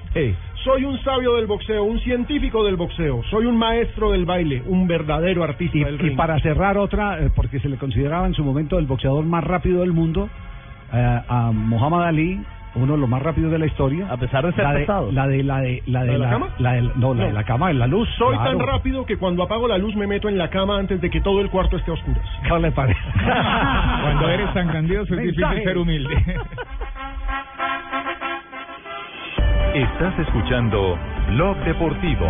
[0.64, 4.88] Soy un sabio del boxeo, un científico del boxeo, soy un maestro del baile, un
[4.88, 6.16] verdadero artista del Y ring.
[6.16, 9.82] para cerrar otra, eh, porque se le consideraba en su momento el boxeador más rápido
[9.82, 10.30] del mundo,
[11.28, 12.42] a Muhammad Ali,
[12.76, 14.08] uno de los más rápidos de la historia.
[14.10, 15.12] A pesar de ser la pesado.
[15.12, 16.48] La de la de la de, ¿La de la cama?
[16.60, 18.08] la de- no, la de la cama, en la luz.
[18.18, 18.58] Soy claro.
[18.58, 21.22] tan rápido que cuando apago la luz me meto en la cama antes de que
[21.22, 22.24] todo el cuarto esté a oscuras.
[22.48, 23.00] ¿Qué le parece?
[24.04, 25.64] Cuando eres tan grandioso es difícil Mensaje.
[25.64, 26.16] ser humilde.
[29.76, 30.98] Estás escuchando
[31.30, 32.30] Blog Deportivo.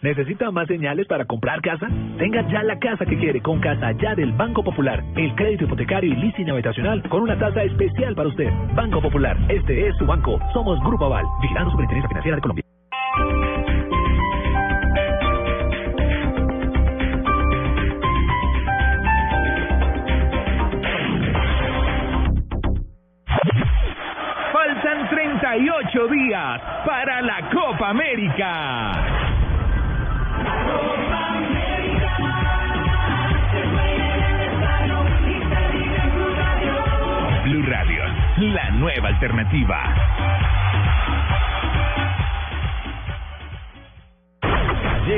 [0.00, 1.88] ¿Necesita más señales para comprar casa?
[2.18, 5.02] Tenga ya la casa que quiere con Casa Ya del Banco Popular.
[5.16, 8.48] El crédito hipotecario y leasing habitacional con una tasa especial para usted.
[8.76, 10.38] Banco Popular, este es su banco.
[10.52, 12.64] Somos Grupo Aval, vigilando Superintendencia Financiera de Colombia.
[24.52, 29.27] Faltan 38 días para la Copa América.
[38.78, 40.07] Nueva alternativa.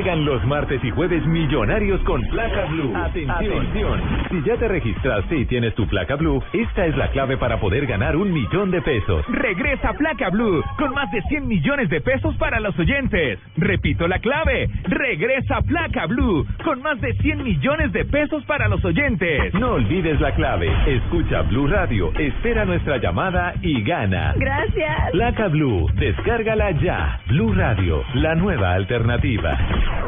[0.01, 2.91] Llegan los martes y jueves millonarios con placa blue.
[2.97, 4.01] Atención.
[4.31, 7.85] Si ya te registraste y tienes tu placa blue, esta es la clave para poder
[7.85, 9.27] ganar un millón de pesos.
[9.29, 13.39] Regresa Placa Blue con más de 100 millones de pesos para los oyentes.
[13.59, 14.71] Repito la clave.
[14.85, 19.53] Regresa Placa Blue con más de 100 millones de pesos para los oyentes.
[19.53, 20.71] No olvides la clave.
[20.87, 24.33] Escucha Blue Radio, espera nuestra llamada y gana.
[24.39, 25.11] Gracias.
[25.13, 27.21] Placa Blue, descárgala ya.
[27.29, 29.59] Blue Radio, la nueva alternativa.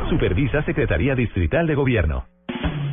[0.09, 2.24] Supervisa Secretaría Distrital de Gobierno.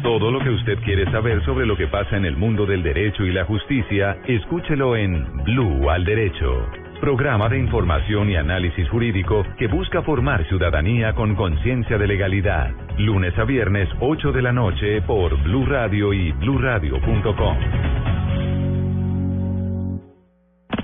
[0.03, 3.25] Todo lo que usted quiere saber sobre lo que pasa en el mundo del derecho
[3.25, 6.65] y la justicia, escúchelo en Blue al Derecho.
[7.01, 12.71] Programa de información y análisis jurídico que busca formar ciudadanía con conciencia de legalidad.
[12.97, 17.57] Lunes a viernes, 8 de la noche por Blue Radio y bluradio.com.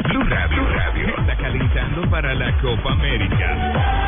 [0.09, 4.05] Blue Radio, Radio está calentando para la Copa América.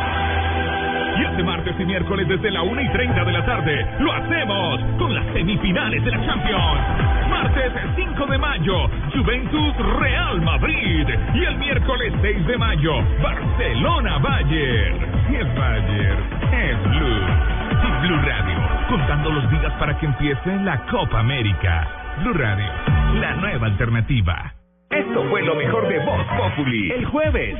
[1.18, 4.80] Y este martes y miércoles desde la 1 y 30 de la tarde lo hacemos
[5.00, 6.82] con las semifinales de la Champions.
[7.30, 8.90] Martes 5 de mayo.
[9.14, 11.08] Juventus Real Madrid.
[11.34, 14.96] Y el miércoles 6 de mayo, Barcelona Bayern.
[15.34, 16.24] Es Bayern,
[16.54, 17.58] es Blue.
[17.84, 18.58] Y Blue Radio,
[18.90, 21.88] contando los días para que empiece la Copa América.
[22.22, 22.72] Blue Radio,
[23.20, 24.57] la nueva alternativa.
[24.90, 26.92] Esto fue lo mejor de Voz Populi.
[26.92, 27.58] El jueves.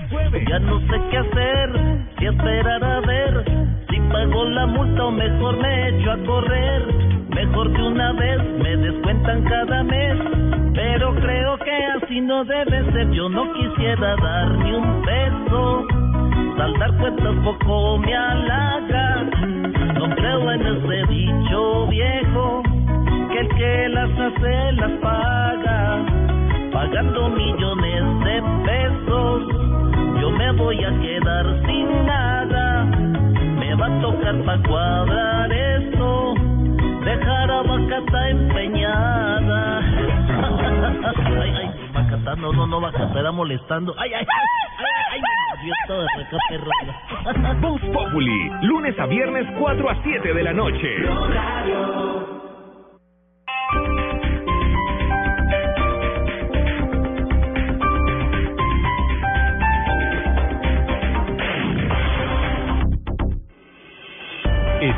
[0.48, 1.70] Ya no sé qué hacer,
[2.18, 3.44] si esperar a ver,
[3.90, 6.84] si pago la multa o mejor me echo a correr.
[7.30, 10.18] Mejor de una vez me descuentan cada mes,
[10.74, 13.12] pero creo que así no debe ser.
[13.12, 15.86] Yo no quisiera dar ni un peso,
[16.56, 19.24] saldar cuentas poco me halaga.
[19.96, 22.64] No creo en ese dicho viejo,
[23.32, 26.27] que el que las hace las paga
[26.78, 28.36] pagando millones de
[28.68, 29.48] pesos,
[30.22, 32.86] yo me voy a quedar sin nada.
[33.58, 36.36] Me va a tocar para cuadrar esto,
[37.04, 39.80] dejar a Bacata empeñada.
[41.42, 43.96] ay, ay, Bacata, no, no, no, Bacata, era molestando.
[43.98, 44.46] Ay, ay, ay,
[45.14, 45.28] ay, ay.
[47.60, 50.90] Voz Populi, lunes a viernes 4 a 7 de la noche.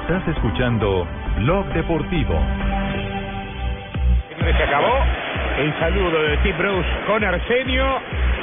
[0.09, 1.07] Estás escuchando
[1.37, 2.33] Blog Deportivo.
[4.39, 5.05] Se acabó
[5.59, 7.85] el saludo de Tim Bruce con Arsenio.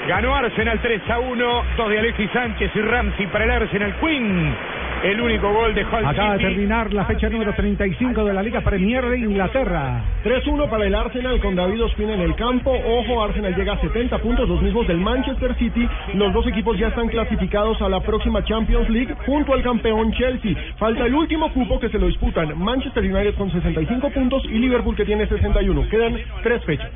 [0.07, 1.63] Ganó Arsenal 3 a 1.
[1.77, 4.55] Dos de Alexis Sánchez y Ramsey para el Arsenal Queen.
[5.03, 8.61] El único gol de Hull Acaba de terminar la fecha número 35 de la Liga
[8.63, 10.03] Premier de Inglaterra.
[10.25, 12.73] 3-1 para el Arsenal con David Ospina en el campo.
[12.73, 15.89] Ojo, Arsenal llega a 70 puntos, los mismos del Manchester City.
[16.15, 20.57] Los dos equipos ya están clasificados a la próxima Champions League junto al campeón Chelsea.
[20.79, 24.97] Falta el último cupo que se lo disputan Manchester United con 65 puntos y Liverpool
[24.97, 25.89] que tiene 61.
[25.89, 26.91] Quedan tres fechas.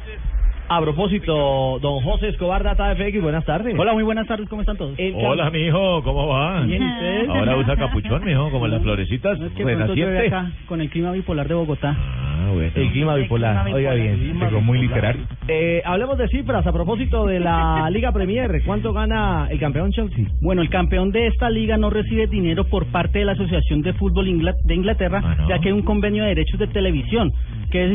[0.73, 3.75] A propósito, don José Escobar, Data FX, buenas tardes.
[3.77, 4.97] Hola, muy buenas tardes, ¿cómo están todos?
[5.17, 6.61] Hola, mijo, ¿cómo va?
[6.61, 7.29] Bien, ¿y usted?
[7.29, 10.27] Ahora usa capuchón, mijo, como las florecitas No, es que renaciente.
[10.29, 11.97] acá con el clima bipolar de Bogotá.
[11.99, 12.71] Ah, bueno.
[12.73, 14.39] El clima bipolar, oiga bien.
[14.39, 15.23] Llegó muy literario.
[15.49, 18.63] Eh, hablemos de cifras a propósito de la Liga Premier.
[18.65, 20.27] ¿Cuánto gana el campeón Chelsea?
[20.41, 23.93] Bueno, el campeón de esta liga no recibe dinero por parte de la Asociación de
[23.95, 24.27] Fútbol
[24.63, 27.33] de Inglaterra, Ah, ya que hay un convenio de derechos de televisión
[27.73, 27.91] que es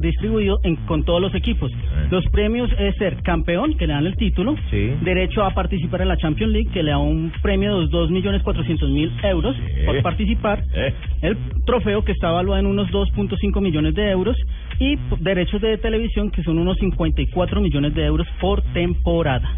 [0.00, 1.72] distribuido en- con todos los equipos.
[2.10, 4.92] Los premios es ser campeón, que le dan el título, Sí.
[5.02, 9.56] derecho a participar en la Champions League, que le da un premio de 2.400.000 euros
[9.86, 10.92] por participar, Eh.
[11.22, 11.36] el
[11.66, 14.36] trofeo que está evaluado en unos 2.5 millones de euros
[14.78, 19.48] y derechos de televisión que son unos 54 millones de euros por temporada.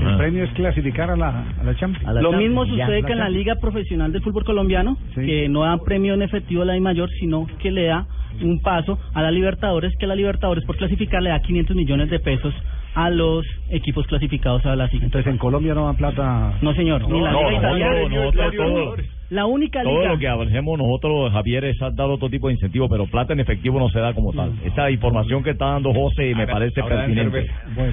[0.00, 2.22] El premio es clasificar a la, a la Champions.
[2.22, 3.06] Lo mismo sucede Ya.
[3.06, 5.20] que en la Liga Profesional del Fútbol Colombiano, Sí.
[5.24, 8.06] que no da premio en efectivo a la I mayor, sino que le da
[8.42, 12.18] un paso a la Libertadores, que la Libertadores por clasificar le da 500 millones de
[12.20, 12.54] pesos
[12.94, 15.06] a los equipos clasificados a la siguiente.
[15.06, 16.54] Entonces en Colombia no dan plata.
[16.62, 18.08] No, señor, ni la no, Liga no, Italiana.
[18.08, 18.96] no, todo-
[19.30, 20.12] La única Todo liga.
[20.12, 23.80] lo que hacemos nosotros, Javier, es dar otro tipo de incentivo, pero plata en efectivo
[23.80, 24.52] no se da como tal.
[24.64, 27.46] Esa información que está dando José me parece ahora pertinente.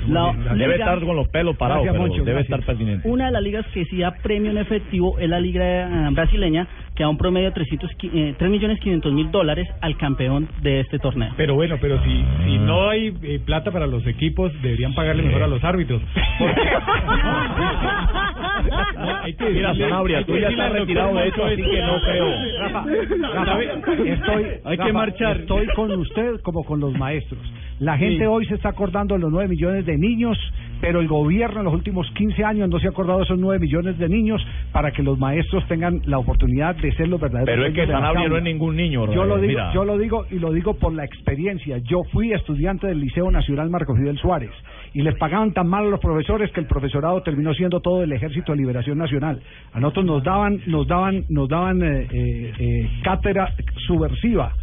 [0.10, 2.60] La Debe liga- estar con los pelos parados, pero Moncho, debe gracias.
[2.60, 3.10] estar pertinente.
[3.10, 6.68] Una de las ligas que sí da premio en efectivo es la liga eh, brasileña,
[6.96, 10.48] que da un promedio de 300, qui- eh, 3 millones 500 mil dólares al campeón
[10.62, 11.32] de este torneo.
[11.38, 15.44] Pero bueno, pero si, si no hay eh, plata para los equipos, deberían pagarle mejor
[15.44, 16.02] a los árbitros.
[16.38, 16.62] Porque-
[18.96, 22.28] No, hay que Mira, Sanabria, tú ya estás retirado de eso, así que no creo.
[22.60, 22.86] Rafa,
[23.34, 25.38] Rafa, estoy, Hay que Rafa, marchar.
[25.38, 27.40] Estoy con usted como con los maestros.
[27.82, 28.26] La gente Sí.
[28.28, 30.38] hoy se está acordando de los 9 millones de niños,
[30.82, 33.58] pero el gobierno en los últimos 15 años no se ha acordado de esos 9
[33.58, 34.40] millones de niños
[34.72, 37.48] para que los maestros tengan la oportunidad de ser los verdaderos.
[37.48, 39.12] Pero es que no es ningún niño.
[39.12, 39.74] Yo lo digo, mira.
[39.74, 41.80] yo lo digo y lo digo por la experiencia.
[41.80, 44.52] Yo fui estudiante del Liceo Nacional Marco Fidel Suárez
[44.94, 48.12] y les pagaban tan mal a los profesores que el profesorado terminó siendo todo el
[48.12, 49.42] Ejército de Liberación Nacional.
[49.74, 53.56] A nosotros nos daban, nos daban, nos daban eh, eh, eh, cátedra
[53.88, 54.54] subversiva.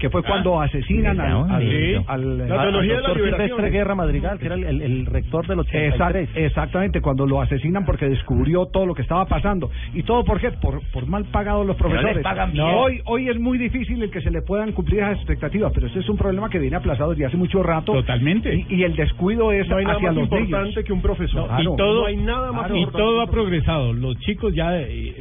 [0.00, 1.94] Que fue cuando asesinan al, al, Sí.
[2.06, 3.30] al- La al teología de la doctor.
[3.30, 6.30] Silvestre Guerra Madrigal, que era el, el- el rector del 83.
[6.34, 9.70] exactamente, cuando lo asesinan porque descubrió todo lo que estaba pasando.
[9.94, 10.50] ¿Y todo por qué?
[10.52, 12.22] Por, por mal pagados los profesores.
[12.22, 12.64] pagan bien.
[12.64, 15.98] Hoy, hoy es muy difícil el que se le puedan cumplir esas expectativas, pero ese
[16.00, 17.92] es un problema que viene aplazado desde hace mucho rato.
[17.92, 18.54] Totalmente.
[18.54, 20.84] Y, y el descuido es No hay nada hacia más los importante niños.
[20.84, 21.46] que un profesor.
[21.46, 21.74] Claro.
[21.74, 23.92] y todo, no hay nada más y importante todo ha progresado.
[23.92, 25.14] Los chicos ya eh,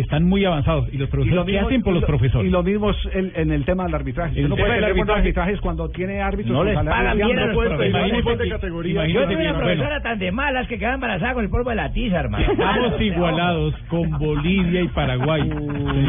[0.00, 2.46] están muy avanzados y los profesores ¿qué hacen por y los lo- profesores.
[2.48, 4.40] Y lo mismo es en, en el tema del arbitraje.
[4.40, 7.46] El no tema puede buenos arbitraje- arbitrajes cuando tiene árbitros No les pagan bien a
[7.46, 7.90] los profesores.
[7.90, 11.50] imagínate Imagínate que- Yo tuve una profesora tan de malas que quedaban embarazadas con el
[11.50, 12.50] polvo de la tiza, hermano.
[12.52, 15.48] Estamos igualados con Bolivia y Paraguay.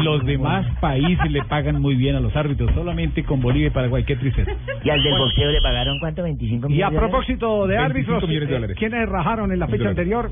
[0.02, 4.04] Los demás países le pagan muy bien a los árbitros, solamente con Bolivia y Paraguay.
[4.04, 4.52] Qué tristeza.
[4.84, 6.22] ¿Y al del boxeo le pagaron cuánto?
[6.22, 6.68] ¿25 Y a millones?
[6.68, 6.98] de dólares?
[7.10, 8.14] propósito de 25
[8.56, 8.78] árbitros.
[8.78, 10.30] ¿quiénes rajaron en la fecha anterior?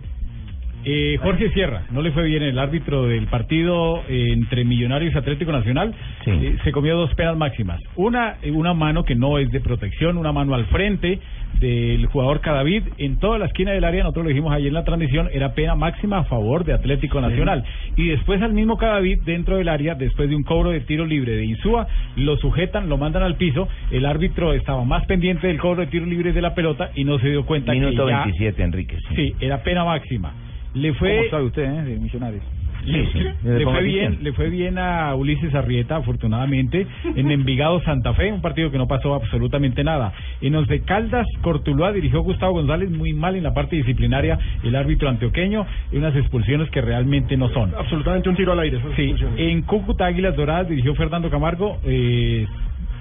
[0.88, 5.18] Eh, Jorge Sierra, no le fue bien el árbitro del partido eh, entre Millonarios y
[5.18, 5.92] Atlético Nacional.
[6.26, 7.80] Eh, se comió dos penas máximas.
[7.96, 11.18] Una, eh, una mano que no es de protección, una mano al frente
[11.58, 12.84] del jugador Cadavid.
[12.98, 15.74] En toda la esquina del área, nosotros lo dijimos ayer en la transmisión, era pena
[15.74, 17.64] máxima a favor de Atlético Nacional.
[17.96, 21.34] Y después al mismo Cadavid, dentro del área, después de un cobro de tiro libre
[21.34, 23.66] de Insúa, lo sujetan, lo mandan al piso.
[23.90, 27.18] El árbitro estaba más pendiente del cobro de tiro libre de la pelota y no
[27.18, 28.22] se dio cuenta Minuto que ya...
[28.22, 28.98] 27, Enrique.
[29.16, 30.45] Sí, era pena máxima.
[30.74, 32.42] Le fue ¿Cómo sabe usted, eh, de Millonarios?
[32.86, 36.86] le, fue bien, le fue bien a Ulises Arrieta, afortunadamente,
[37.16, 40.12] en Envigado Santa Fe, un partido que no pasó absolutamente nada.
[40.40, 44.76] En los de Caldas, Cortuluá dirigió Gustavo González muy mal en la parte disciplinaria, el
[44.76, 47.74] árbitro antioqueño, y unas expulsiones que realmente no son.
[47.74, 48.80] Absolutamente un tiro al aire.
[48.94, 51.78] Sí, en Cúcuta Águilas Doradas dirigió Fernando Camargo.
[51.84, 52.46] Eh,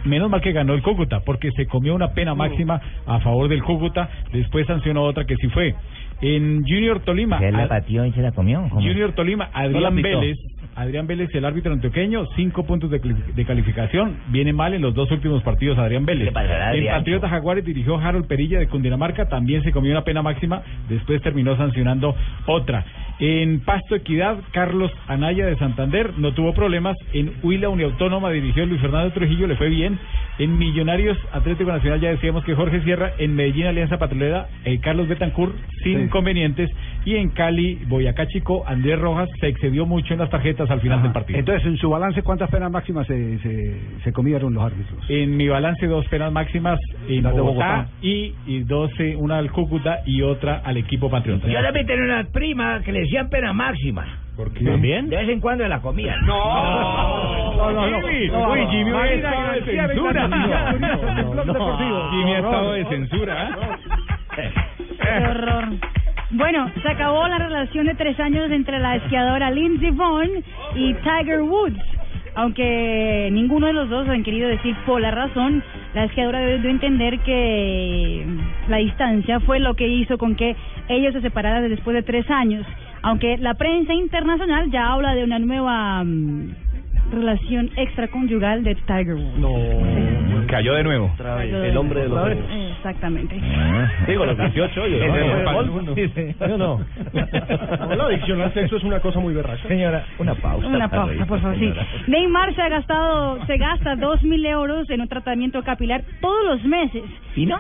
[0.06, 3.64] menos mal que ganó el Cúcuta, porque se comió una pena máxima a favor del
[3.64, 4.10] Cúcuta.
[4.32, 5.76] Después sancionó otra que sí fue.
[6.22, 7.40] En Junior Tolima.
[7.40, 8.62] ¿Se la pateó y se la comió?
[8.70, 8.82] ¿Cómo?
[8.82, 9.96] Junior Tolima, Adrián.
[10.02, 10.38] Vélez.
[10.76, 14.18] Adrián Vélez, el árbitro antioqueño, cinco puntos de, de calificación.
[14.28, 16.28] Viene mal en los dos últimos partidos Adrián Vélez.
[16.28, 16.98] ¿Qué pasará, En Adrián?
[17.00, 21.56] Patriotas Jaguares dirigió Harold Perilla de Cundinamarca, también se comió una pena máxima, después terminó
[21.56, 22.16] sancionando
[22.46, 22.86] otra.
[23.18, 26.98] En Pasto Equidad, Carlos Anaya de Santander no tuvo problemas.
[27.14, 29.98] En Huila Uniautónoma dirigió Luis Fernando Trujillo, le fue bien.
[30.38, 33.14] En Millonarios Atlético Nacional ya decíamos que Jorge Sierra.
[33.18, 36.70] En Medellín Alianza Petrolera, eh, Carlos Betancourt sin inconvenientes.
[37.06, 41.02] Y en Cali, Boyacá Chico, Andrés Rojas se excedió mucho en las tarjetas al final
[41.02, 41.40] del partido.
[41.40, 45.04] Entonces, en su balance, ¿cuántas penas máximas se, se, se comieron los árbitros?
[45.10, 47.90] En mi balance, dos penas máximas en Las de Bogotá, Bogotá.
[48.02, 51.48] y, y dos, eh, una al Cúcuta y otra al equipo patriota.
[51.48, 54.06] Yo también tenía una prima que le decían pena máxima.
[54.36, 54.66] ¿Por qué?
[54.66, 55.08] ¿También?
[55.10, 56.18] De vez en cuando la comía.
[56.26, 58.02] No, no, no.
[58.02, 60.28] Jimmy, No, uy, Jimmy, Marina hoy estaba de censura.
[60.28, 62.12] No, no, no.
[62.12, 63.50] Jimmy ha estado de censura.
[64.38, 64.52] ¿eh?
[65.02, 65.66] Qué horror.
[66.38, 70.30] Bueno, se acabó la relación de tres años entre la esquiadora Lindsey Vonn
[70.76, 71.80] y Tiger Woods.
[72.36, 75.64] Aunque ninguno de los dos han querido decir por la razón,
[75.94, 78.26] la esquiadora debe de entender que
[78.68, 80.58] la distancia fue lo que hizo con que
[80.90, 82.66] ellos se separaran después de tres años.
[83.02, 86.65] Aunque la prensa internacional ya habla de una nueva mm,
[87.12, 89.38] relación extraconyugal de Tiger Woods.
[89.38, 90.46] No.
[90.48, 91.12] Cayó de nuevo.
[91.42, 92.40] El hombre de los Otra vez.
[92.78, 93.42] Exactamente.
[94.08, 95.02] Digo, los 18 hoyos.
[95.86, 95.96] ¿no?
[95.96, 96.34] Sí, sí.
[96.34, 96.80] ¿Sí o no?
[97.86, 99.68] No, la adicción al sexo es una cosa muy berraca.
[99.68, 100.68] Señora, una pausa.
[100.68, 101.72] Una pausa, por favor, sí.
[102.08, 106.64] Neymar se ha gastado, se gasta dos mil euros en un tratamiento capilar todos los
[106.64, 107.04] meses.
[107.36, 107.60] ¿Y no?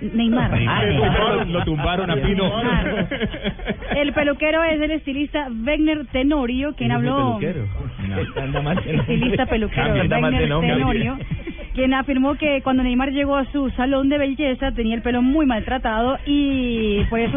[0.00, 0.50] Neymar.
[0.68, 2.52] Ah, Lo- Lo tumbaron a Pino.
[3.96, 7.38] El peluquero es el estilista Wegner Tenorio, quien habló.
[9.00, 11.18] Estilista peluquero Wegner Tenorio,
[11.76, 15.44] quien afirmó que cuando Neymar llegó a su salón de belleza tenía el pelo muy
[15.44, 17.36] maltratado y por eso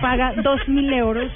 [0.00, 1.28] paga dos mil euros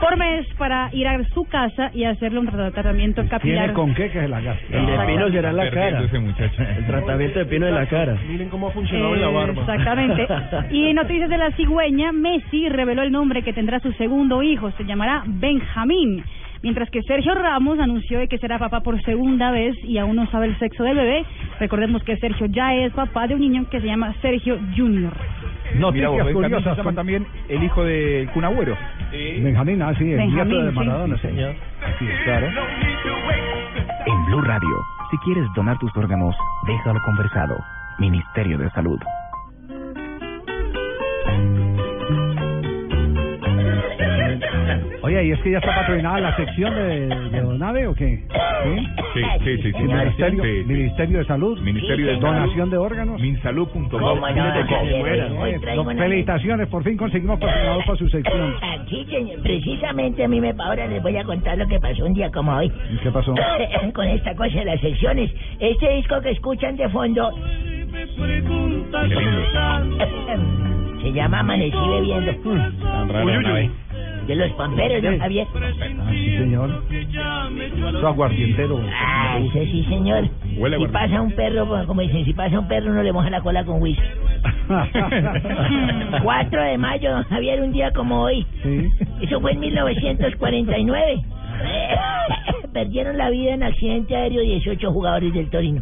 [0.00, 3.64] por mes para ir a su casa y hacerle un tratamiento capilar.
[3.64, 4.64] ¿Tiene con qué que se la gasta?
[4.74, 6.02] El de pino será en la cara.
[6.02, 6.62] Ese muchacho.
[6.62, 8.16] El tratamiento de pino en la cara.
[8.26, 9.60] Miren cómo ha funcionado en la barba.
[9.60, 10.26] Exactamente.
[10.70, 14.70] Y en noticias de la cigüeña, Messi reveló el nombre que tendrá su segundo hijo.
[14.72, 16.24] Se llamará Benjamín.
[16.62, 20.26] Mientras que Sergio Ramos anunció de que será papá por segunda vez y aún no
[20.30, 21.24] sabe el sexo del bebé.
[21.60, 25.12] Recordemos que Sergio ya es papá de un niño que se llama Sergio Junior.
[25.76, 28.76] No, mira vos, Noticias Benjamín curiosas se llama con- también el hijo del Cunagüero.
[29.12, 30.76] Benjamín, ah, sí, el Benjamín, nieto de sí.
[30.76, 31.14] Maradona.
[31.16, 31.54] Sí, señor.
[31.84, 32.46] Así es, claro.
[34.06, 34.76] En Blue Radio,
[35.10, 36.34] si quieres donar tus órganos,
[36.66, 37.56] déjalo conversado.
[37.98, 38.98] Ministerio de Salud.
[45.02, 48.22] Oye, ¿y es que ya está patrocinada la sección de, de Donave o qué?
[48.64, 48.86] ¿Sí?
[49.14, 49.82] Sí, sí, sí, sí.
[49.82, 50.64] Ministerio, Sí, sí.
[50.66, 51.60] Ministerio de Salud.
[51.60, 53.20] Ministerio de Donación de órganos.
[53.20, 54.20] Minsalud.gov.
[55.76, 55.98] ¿Cómo no?
[55.98, 58.54] Felicitaciones, por fin conseguimos patrocinador para su sección.
[58.62, 62.14] Aquí, señor, precisamente a mí me ahora les voy a contar lo que pasó un
[62.14, 62.70] día como hoy.
[62.90, 63.34] ¿Y qué pasó?
[63.94, 65.30] Con esta cosa de las secciones.
[65.60, 67.30] Este disco que escuchan de fondo
[71.02, 72.32] se llama Amanecí bebiendo.
[72.82, 73.70] Tan rara la nave.
[74.28, 75.46] De los pamperos, ¿no, Javier?
[75.54, 76.82] Ah, sí, señor.
[77.98, 78.80] Su aguardientero.
[78.94, 80.28] Ah, ese sí, señor.
[80.58, 83.40] Huele si pasa un perro, como dicen, si pasa un perro, uno le moja la
[83.40, 84.02] cola con whisky.
[86.22, 88.46] 4 de mayo, don Javier, un día como hoy.
[88.62, 88.86] Sí.
[89.22, 91.22] Eso fue en 1949.
[92.72, 95.80] perdieron la vida en accidente aéreo 18 jugadores del Torino.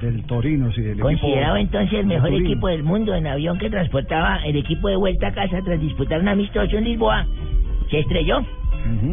[0.00, 2.48] Del Torino, sí, del Considerado equipo entonces el mejor Torino.
[2.48, 6.20] equipo del mundo en avión que transportaba el equipo de vuelta a casa tras disputar
[6.20, 7.26] un amistoso en Lisboa,
[7.90, 8.44] se estrelló.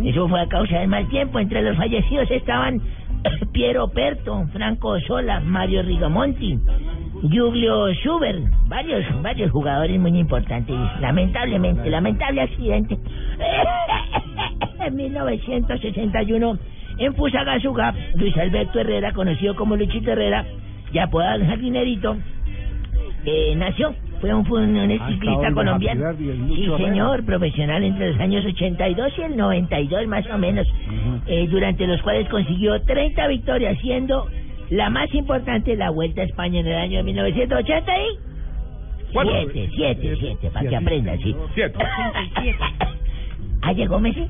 [0.03, 1.39] Eso fue a causa del mal tiempo.
[1.39, 2.81] Entre los fallecidos estaban
[3.51, 6.59] Piero Perto, Franco Sola, Mario Rigamonti,
[7.29, 10.75] Giulio Schubert, varios, varios jugadores muy importantes.
[10.99, 12.97] Lamentablemente, lamentable accidente.
[14.77, 16.59] En 1961,
[16.99, 20.45] en Fusagasugá, Luis Alberto Herrera, conocido como Luchito Herrera,
[20.91, 22.15] y apodado el jardinerito,
[23.25, 23.95] eh, nació.
[24.25, 26.13] Fue un, fue un, un ciclista colombiano.
[26.17, 30.67] Sí, señor, profesional entre los años 82 y el 92 más o menos,
[31.27, 34.27] eh, durante los cuales consiguió 30 victorias, siendo
[34.71, 38.01] la más importante la Vuelta a España en el año de 1980 y...
[39.13, 41.35] Siete, siete, siete, para que aprendan, sí.
[41.53, 41.77] Siete.
[43.61, 44.27] Ah, llegó Messi.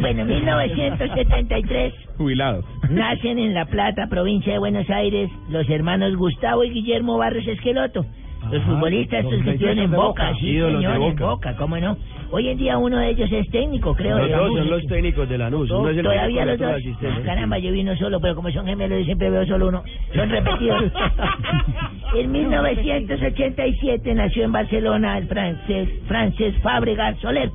[0.00, 2.64] bueno, 1973 Jubilados.
[2.90, 8.04] nacen en La Plata, provincia de Buenos Aires, los hermanos Gustavo y Guillermo Barros Esqueloto.
[8.50, 11.54] Los futbolistas los que estuvieron en Boca, sí, señor, en Boca.
[11.56, 11.96] ¿cómo no?
[12.32, 14.18] Hoy en día uno de ellos es técnico, creo.
[14.18, 15.70] Los de dos son los técnicos de Lanús.
[15.70, 16.72] Uno es el Todavía los dos.
[16.74, 17.22] asistente.
[17.22, 19.82] Caramba, yo vi uno solo, pero como son gemelos, yo siempre veo solo uno.
[20.14, 20.92] Son repetidos.
[22.14, 27.50] en 1987 nació en Barcelona el francés Francés Fábregas Soler.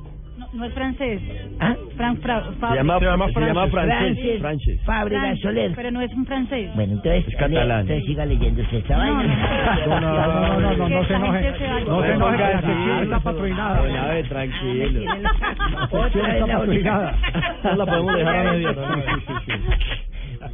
[0.52, 1.20] No, no es francés.
[1.60, 1.74] ¿Ah?
[1.96, 3.04] Fran, Fra- Se Fabri- llama, se
[3.40, 3.70] llama Frances.
[3.70, 4.40] francés.
[4.40, 4.80] francés.
[4.84, 5.72] Fábregas Fran- Soler.
[5.74, 6.70] Pero no es un francés.
[6.74, 7.80] Bueno, entonces, Es catalán.
[7.80, 9.86] entonces siga esta No, vaina.
[9.86, 11.50] No, no, no, no, no, no se enoje.
[11.86, 13.82] No se enoje, la sección está patrocinada.
[13.82, 15.04] Don Abe, tranquilo.
[15.04, 17.18] La sección está patrocinada.
[17.64, 18.74] No la podemos dejar a medio.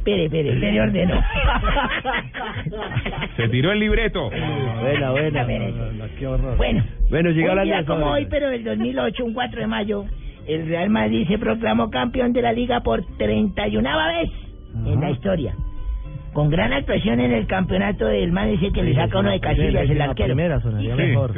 [0.03, 1.23] Espere, espere, espere, ordenó.
[3.37, 4.29] Se tiró el libreto.
[4.29, 5.47] Buena, buena.
[6.19, 6.57] Qué horror.
[6.57, 10.03] Bueno, Bueno, un hablando día como hoy, pero del 2008, un 4 de mayo,
[10.45, 14.29] el Real Madrid se proclamó campeón de la liga por 31 vez
[14.87, 15.55] en la historia.
[16.33, 20.01] Con gran actuación en el campeonato del ese que le saca uno de casillas, el
[20.01, 20.33] arquero.
[20.33, 21.31] primera sonaría mejor.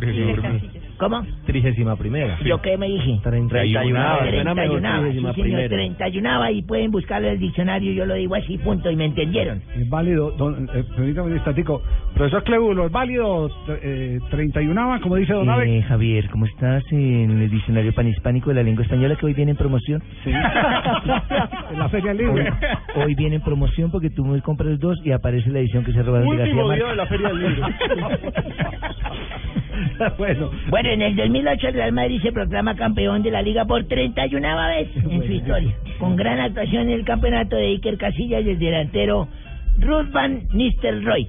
[0.98, 1.26] ¿Cómo?
[1.46, 2.38] Trigésima primera.
[2.44, 3.20] ¿Yo qué me dije?
[3.24, 4.20] Treinta y una.
[4.20, 5.70] Suena mejor 31, sí, trigésima señor, primera.
[5.70, 9.62] 31 y pueden buscarlo en el diccionario, yo lo digo así, punto, y me entendieron.
[9.76, 11.82] Es válido, don, eh, permítame un instantico.
[12.14, 15.80] Profesor Clebulo, ¿es válido eh, 31 como dice Don Abe?
[15.80, 19.52] Eh, Javier, ¿cómo estás en el diccionario panhispánico de la lengua española que hoy viene
[19.52, 20.02] en promoción?
[20.24, 20.32] Sí.
[21.72, 22.52] en la Feria Libre.
[22.96, 26.04] Hoy viene en promoción porque tú me compras dos y aparece la edición que se
[26.04, 27.68] robaron de García Último día de la Feria del Libro.
[30.18, 30.52] bueno.
[30.70, 34.58] Bueno, en el 2008 el Real Madrid se proclama campeón de la liga por 31
[34.68, 38.60] vez en su historia, con gran actuación en el campeonato de Iker Casillas y el
[38.60, 39.28] delantero
[39.80, 41.28] Ruth van Nistelrooy.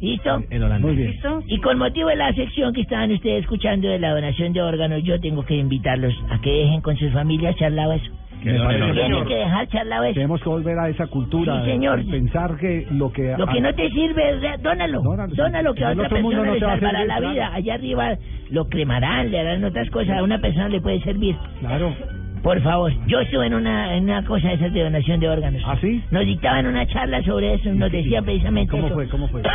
[0.00, 0.42] ¿Listo?
[0.48, 0.86] El holandés.
[0.86, 1.10] Muy bien.
[1.12, 1.42] ¿Listo?
[1.46, 5.02] Y con motivo de la sección que estaban ustedes escuchando de la donación de órganos,
[5.02, 8.10] yo tengo que invitarlos a que dejen con sus familias charlado eso.
[8.44, 10.14] Me parece Tienen que dejar charlado eso.
[10.14, 11.62] Tenemos que volver a esa cultura.
[11.64, 12.04] Sí, señor.
[12.10, 13.34] Pensar que lo que.
[13.36, 15.02] Lo que no te sirve, dónalo.
[15.02, 17.30] Dónalo, que a otra persona no le te va a salvará la claro.
[17.32, 17.54] vida.
[17.54, 18.16] Allá arriba
[18.50, 20.18] lo cremarán, le harán otras cosas.
[20.18, 21.36] A una persona le puede servir.
[21.60, 21.94] Claro.
[22.42, 25.62] Por favor, yo estuve en una, en una cosa de esas de donación de órganos.
[25.66, 26.02] ¿Ah, sí?
[26.10, 28.94] Nos dictaban una charla sobre eso y nos decían precisamente ¿Cómo eso.
[28.94, 29.08] fue?
[29.08, 29.42] ¿Cómo fue?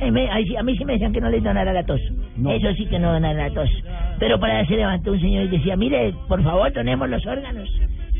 [0.00, 2.00] A mí sí me decían que no les donara la tos.
[2.36, 2.52] No.
[2.52, 3.68] Eso sí que no donara la tos.
[4.20, 7.68] Pero para eso se levantó un señor y decía, mire, por favor, donemos los órganos.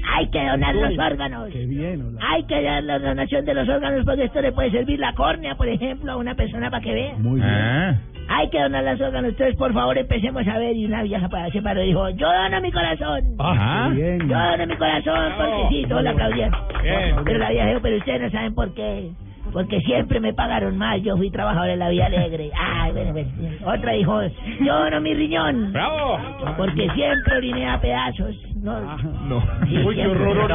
[0.06, 1.48] Hay que donar los órganos.
[1.50, 2.02] Qué bien.
[2.02, 2.20] hola.
[2.28, 5.54] Hay que dar la donación de los órganos porque esto le puede servir la córnea,
[5.54, 7.14] por ejemplo, a una persona para que vea.
[7.18, 7.52] Muy bien.
[7.52, 7.98] Ah.
[8.28, 9.30] Hay que donar los órganos.
[9.30, 10.76] Entonces, por favor, empecemos a ver.
[10.76, 13.20] Y una vieja para se paró y dijo, yo dono mi corazón.
[13.38, 13.90] Ajá.
[13.90, 14.28] Qué bien.
[14.28, 16.50] Yo dono mi corazón porque sí, todos la aplaudían.
[17.24, 19.10] Pero la vieja dijo, pero ustedes no saben por qué.
[19.52, 22.50] Porque siempre me pagaron más, yo fui trabajador en la Vía Alegre.
[22.56, 23.28] Ay, bueno, bueno.
[23.64, 24.22] Otra dijo,
[24.64, 25.72] yo dono mi riñón.
[25.72, 26.18] ¡Bravo!
[26.56, 28.36] Porque siempre oriné a pedazos.
[28.62, 28.80] No,
[29.28, 29.42] No.
[29.66, 30.50] Sí, Uy, qué horror,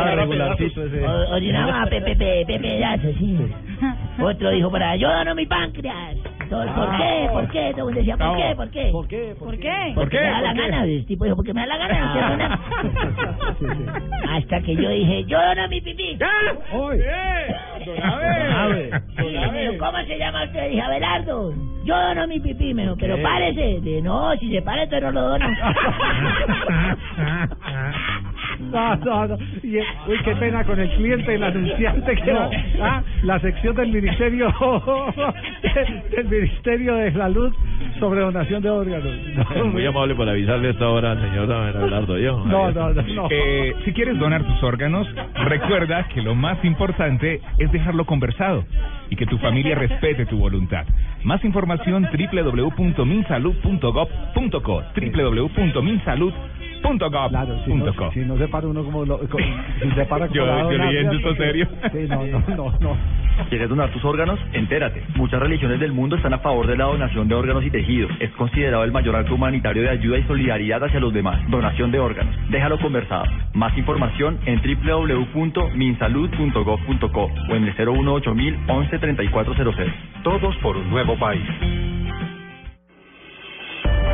[1.32, 3.38] Orinaba pepe, pedazos, sí.
[4.22, 6.15] Otro dijo por ahí, yo dono mi páncreas.
[6.49, 7.30] Todos, ¿Por qué?
[7.32, 7.72] ¿Por qué?
[7.72, 8.56] Todo el mundo decía, ¿por qué?
[8.56, 8.90] ¿Por qué?
[8.91, 9.36] ¿Por qué?
[9.40, 9.91] ¿Por qué?
[9.95, 10.69] ¿Por Porque me da la ¿Por qué?
[10.69, 10.84] gana.
[10.86, 12.60] El tipo dijo, porque me da la gana.
[13.60, 13.65] sí.
[14.30, 16.18] Hasta que yo dije, yo dono mi pipí.
[16.72, 16.99] Hoy.
[17.85, 18.89] Don Abe.
[19.79, 20.69] ¿cómo se llama usted?
[20.69, 21.53] Dije, Abelardo.
[21.85, 23.79] Yo dono mi pipí, me dijo, pero párese.
[23.81, 25.45] Dije, no, si se para, entonces no lo dono.
[28.71, 29.37] No, no, no.
[29.63, 32.49] Y, uy, qué pena con el cliente, el anunciante que No.
[32.81, 34.47] ah, la sección del ministerio
[36.15, 37.53] del ministerio de salud
[37.99, 39.11] sobre donación de órganos.
[39.55, 42.17] No, Muy amable por avisarle esta hora al señor Abelardo.
[42.17, 42.43] Yo.
[42.45, 43.27] no, no, no, no.
[43.29, 45.07] Eh, si quieres donar tus órganos,
[45.45, 48.65] recuerda que lo más importante es dejarlo conversado
[49.10, 50.85] y que tu familia respete tu voluntad.
[51.23, 56.56] Más información www.minsalud.gov.co www.minsalud.gov.co
[56.87, 57.29] Punto gov.
[57.29, 58.11] Claro, si punto no, co.
[58.11, 59.39] si no se para uno como lo, co-
[59.81, 61.67] si se para Yo- colado yo en leyendo esto serio.
[61.91, 62.97] Sí, no, no, no, no.
[63.49, 64.39] ¿Quieres donar tus órganos?
[64.53, 65.03] Entérate.
[65.15, 68.09] Muchas religiones del mundo están a favor de la donación de órganos y tejidos.
[68.21, 71.41] Es considerado el mayor acto humanitario de ayuda y solidaridad hacia los demás.
[71.49, 72.33] Donación de órganos.
[72.49, 73.25] Déjalo conversado.
[73.53, 78.33] Más información en www.minsalud.gov.co o en el 018
[78.67, 79.85] 11 3400.
[80.23, 81.43] Todos por un nuevo país.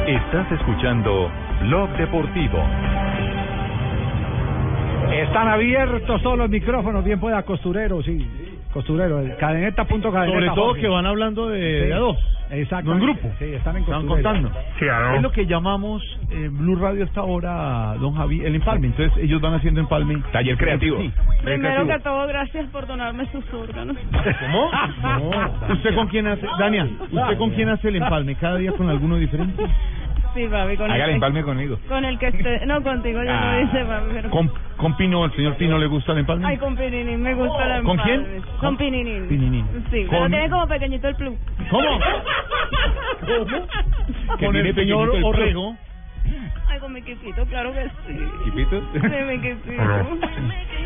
[0.07, 1.31] Estás escuchando
[1.67, 2.59] Blog Deportivo.
[5.11, 8.25] Están abiertos todos los micrófonos, bien pueda costurero, sí.
[8.73, 10.25] Costurero, el cadeneta.cadeneta.
[10.31, 10.81] Sobre todo Jorge.
[10.81, 11.87] que van hablando de, Sí.
[11.87, 12.17] de a dos.
[12.51, 12.89] Exacto.
[12.89, 13.29] No en grupo.
[13.39, 14.39] Sí, están en Están costurero.
[14.41, 15.15] contando.
[15.15, 16.01] Es lo que llamamos
[16.31, 18.87] eh, Blue Radio hasta ahora, don Javi, el empalme.
[18.87, 20.21] Entonces ellos van haciendo empalme.
[20.31, 20.97] Taller creativo.
[21.01, 21.11] Sí.
[21.43, 23.97] Primero que todo, gracias por donarme sus órganos.
[24.39, 24.71] ¿Cómo?
[25.03, 25.73] No.
[25.73, 28.35] ¿Usted con quién hace, Dania, usted con quién hace el empalme?
[28.35, 29.63] ¿Cada día con alguno diferente?
[30.33, 31.77] Sí, papi, con Hágale el, empalme conmigo.
[31.89, 32.65] con el que esté...
[32.65, 33.51] No, contigo ya Ah.
[33.53, 34.29] no dice, papi, pero...
[34.29, 36.47] ¿Con, con Pino, el señor Pino le gusta el empalme?
[36.47, 38.23] Ay, con Pininín, me gusta la ¿Con empalme.
[38.25, 38.41] quién?
[38.59, 39.27] Con Pininín.
[39.27, 39.65] Pininín.
[39.91, 41.35] Sí, pero Con- tiene como pequeñito el plug.
[41.69, 41.99] ¿Cómo?
[44.37, 45.75] Que Con tiene el señor pequeñito el Orrego.
[46.69, 48.19] Ay, con mi quipito, claro que sí.
[48.45, 48.83] ¿Quipitos?
[48.93, 49.83] Sí, mi quipito.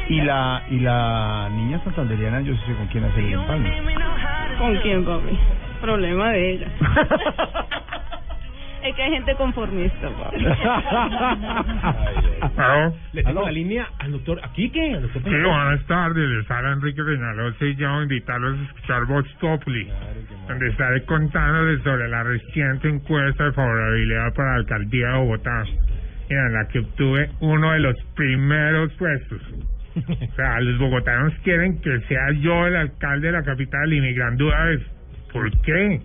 [0.10, 3.72] Y la, y la niña santanderiana, yo sé con quién hace el empalme.
[4.58, 5.38] ¿Con quién, papi?
[5.82, 6.68] Problema de ella.
[8.90, 10.46] es que hay gente conformista, papi.
[13.14, 14.94] Le tengo la línea al doctor, ¿aquí qué?
[14.94, 19.30] Al doctor Sí, buenas tardes, les habla Enrique Peñalosa y yo invitarlos a escuchar Vox
[19.40, 19.88] Populi,
[20.48, 25.64] donde estaré contándoles sobre la reciente encuesta de favorabilidad para la alcaldía de Bogotá,
[26.30, 29.42] en la que obtuve uno de los primeros puestos.
[29.96, 34.14] O sea, los bogotanos quieren que sea yo el alcalde de la capital y mi
[34.14, 34.82] gran duda es,
[35.32, 36.02] ¿por qué?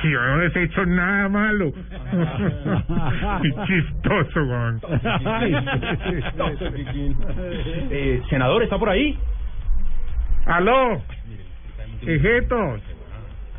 [0.00, 1.72] Si yo no les he hecho nada malo.
[3.42, 4.80] Qué chistoso, weón.
[7.90, 9.18] Eh, senador, ¿está por ahí?
[10.46, 11.02] Aló,
[12.02, 12.80] hijitos.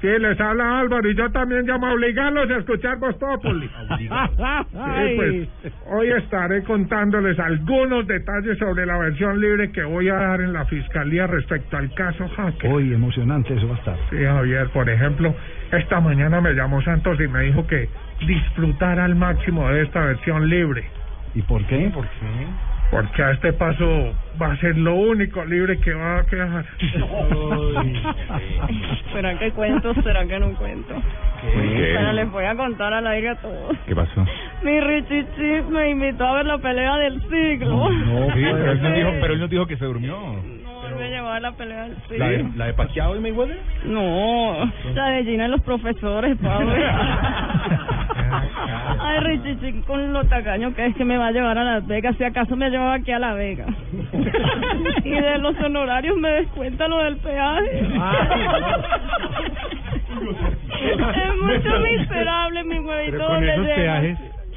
[0.02, 3.70] Sí, les habla Álvaro y yo también llamo a obligarlos a escuchar Voz Populi.
[4.72, 10.42] Sí, pues hoy estaré contándoles algunos detalles sobre la versión libre que voy a dar
[10.42, 12.72] en la fiscalía respecto al caso Hacker.
[12.72, 13.98] Uy, emocionante eso va a estar.
[14.10, 15.36] Sí, Javier, por ejemplo,
[15.72, 17.90] esta mañana me llamó Santos y me dijo que
[18.26, 20.84] disfrutara al máximo de esta versión libre.
[21.36, 21.92] ¿Y por qué?
[21.94, 22.71] ¿Por qué?
[22.92, 26.66] Porque a este paso va a ser lo único libre que va a quedar.
[29.14, 29.94] ¿Será que cuento?
[30.04, 30.94] ¿Será que no cuento?
[31.42, 31.94] qué?
[31.96, 33.78] Pero les voy a contar al aire a todos.
[33.88, 34.26] ¿Qué pasó?
[34.64, 37.88] Mi Richichi me invitó a ver la pelea del siglo.
[37.90, 40.18] Sí, pero él, nos dijo, pero él nos dijo que se durmió.
[40.98, 42.18] Llevó a la pelea siglo.
[42.18, 43.60] ¿La de, la de Pacquiao y Mayweather?
[43.86, 46.74] No, la de Gina y los profesores, Pablo.
[49.00, 52.16] Ay, Richichi, con lo tacaño que es que me va a llevar a Las Vegas,
[52.18, 53.66] si acaso me llevaba aquí a La Vega.
[55.04, 57.80] y de los honorarios me descuenta lo del peaje.
[61.16, 63.44] es mucho miserable mi huevito Pero con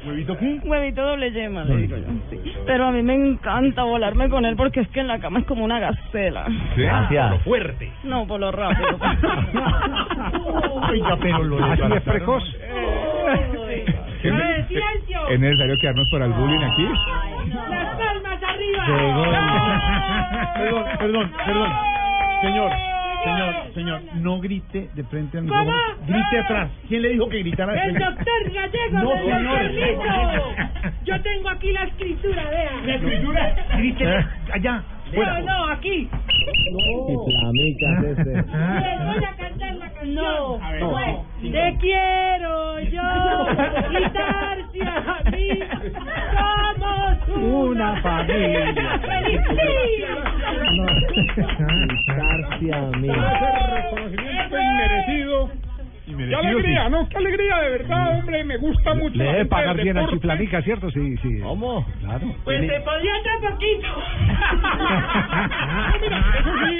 [0.05, 0.59] ¿huevito qué?
[0.63, 2.05] Huevito doble yema, le digo yo.
[2.29, 2.39] sí.
[2.65, 5.45] Pero a mí me encanta volarme con él porque es que en la cama es
[5.45, 6.45] como una gacela.
[6.75, 7.31] Gracias.
[7.31, 7.91] Lo fuerte.
[8.03, 8.87] No, por lo rápido.
[10.89, 12.43] Oiga, pero lo Así es precoz.
[14.23, 14.33] ¿Es,
[15.29, 16.87] ¿Es necesario quedarnos para el bullying aquí?
[17.69, 18.85] Las palmas arriba.
[20.55, 21.71] Perdón, perdón, perdón.
[22.41, 22.71] Señor,
[23.25, 25.71] señor, señor, no grite de frente a mi ¿Cómo?
[26.07, 26.69] Grite atrás.
[26.87, 28.05] ¿Quién le dijo que gritara de El frente?
[28.05, 29.61] doctor Gallego No, del señor.
[29.61, 30.93] enfermito.
[31.05, 32.71] Yo tengo aquí la escritura, vea.
[32.85, 33.55] ¿La escritura?
[33.77, 34.05] Grite
[34.53, 34.83] allá.
[35.13, 36.09] No, no, aquí.
[38.05, 38.23] Ese.
[38.25, 38.43] Les
[39.05, 40.15] voy a cantar la canción.
[40.15, 40.81] No, A ver.
[40.81, 41.25] no.
[41.41, 43.01] Te quiero yo
[43.99, 45.49] y Tarsia a mí.
[47.27, 48.99] Somos Una familia.
[48.99, 51.24] ¡Feliz día!
[51.35, 53.07] Tarsia a mí.
[53.09, 55.49] Reconocimiento inmerecido.
[56.05, 57.09] Qué alegría, ¿no?
[57.09, 58.43] Qué alegría, de verdad, hombre.
[58.43, 59.17] Me gusta mucho.
[59.17, 60.17] Le la debe gente pagar del bien a deporte.
[60.21, 60.91] Chiflanica, ¿cierto?
[60.91, 61.39] Sí, sí.
[61.41, 61.83] ¿Cómo?
[62.01, 62.27] Claro.
[62.43, 63.87] Pues te podría otro poquito.
[66.01, 66.79] Mira, eso sí.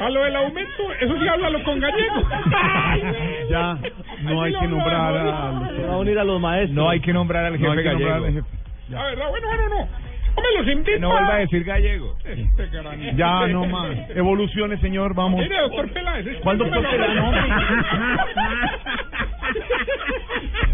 [0.00, 2.22] A lo del aumento, eso sí, háblalo con gallego.
[3.50, 3.78] Ya,
[4.24, 5.70] no hay que nombrar a...
[5.74, 6.76] Se va a unir a los maestros.
[6.76, 8.26] No hay que nombrar al No hay jefe que nombrar gallego.
[8.26, 8.46] al jefe.
[8.90, 9.88] La verdad, bueno, bueno, no.
[10.38, 10.90] Hombre, los invito.
[10.92, 12.16] Que no vuelva a decir gallego.
[12.24, 13.90] Este gran- Ya, no más.
[14.14, 15.40] Evoluciones, señor, vamos.
[15.40, 16.26] Mire, doctor Peláez.
[16.42, 17.14] ¿Cuál doctor Peláez?
[17.16, 17.32] no.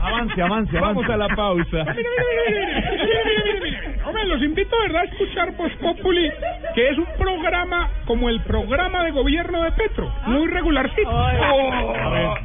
[0.00, 0.78] Avance, avance, avance.
[0.80, 1.84] Vamos a la pausa.
[1.84, 2.04] Mire, mire,
[2.50, 3.93] mire, mire, mire, mire.
[4.06, 6.30] Hombre, los invito, ¿verdad?, a escuchar Voz Populi,
[6.74, 11.10] que es un programa como el programa de gobierno de Petro, muy regularcito.
[11.10, 12.40] Momento.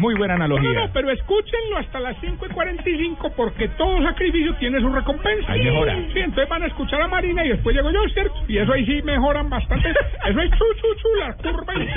[0.00, 0.72] muy buena No, analogía.
[0.72, 5.52] no, pero escúchenlo hasta las 5 y 45 porque todo sacrificio tiene su recompensa.
[5.52, 5.94] Ahí mejora.
[6.12, 8.34] Sí, entonces van a escuchar a Marina y después llego yo, ¿cierto?
[8.48, 9.90] Y eso ahí sí mejoran bastante.
[9.90, 11.88] Eso es chu, chu, chu, la curva y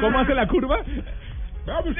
[0.00, 0.78] ¿Cómo hace la curva?
[1.66, 1.94] Vamos,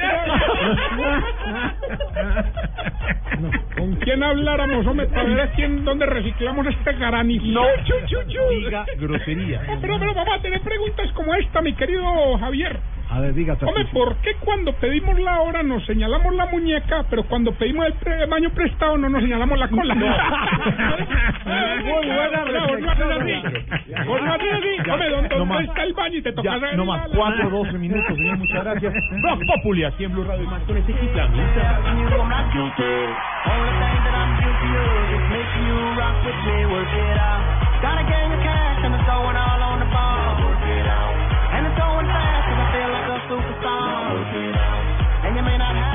[3.75, 7.45] ¿Con quién habláramos, hombre, para ver a quién, dónde reciclamos este granizo?
[7.47, 8.39] No, chu, chu, chu.
[8.49, 9.61] diga grosería.
[9.63, 12.79] No, pero, pero vamos a tener preguntas como esta, mi querido Javier.
[13.09, 17.23] A ver, diga, Hombre, ¿por qué cuando pedimos la hora nos señalamos la muñeca, pero
[17.23, 19.95] cuando pedimos el pre- baño prestado no nos señalamos la cola?
[21.45, 23.33] Muy buena Vos no haces así.
[24.05, 24.89] Vos no haces así.
[24.91, 25.63] Hombre, ¿dónde, no dónde más.
[25.63, 26.17] está el baño?
[26.17, 28.93] Y te toca Ya, no más, 4 12 minutos, señor, muchas gracias.
[29.23, 30.49] Rock Populi, aquí en Blue Radio.
[30.49, 30.93] Más con este
[38.89, 39.56] the of
[43.27, 44.15] superstar.
[45.25, 45.86] And you may not have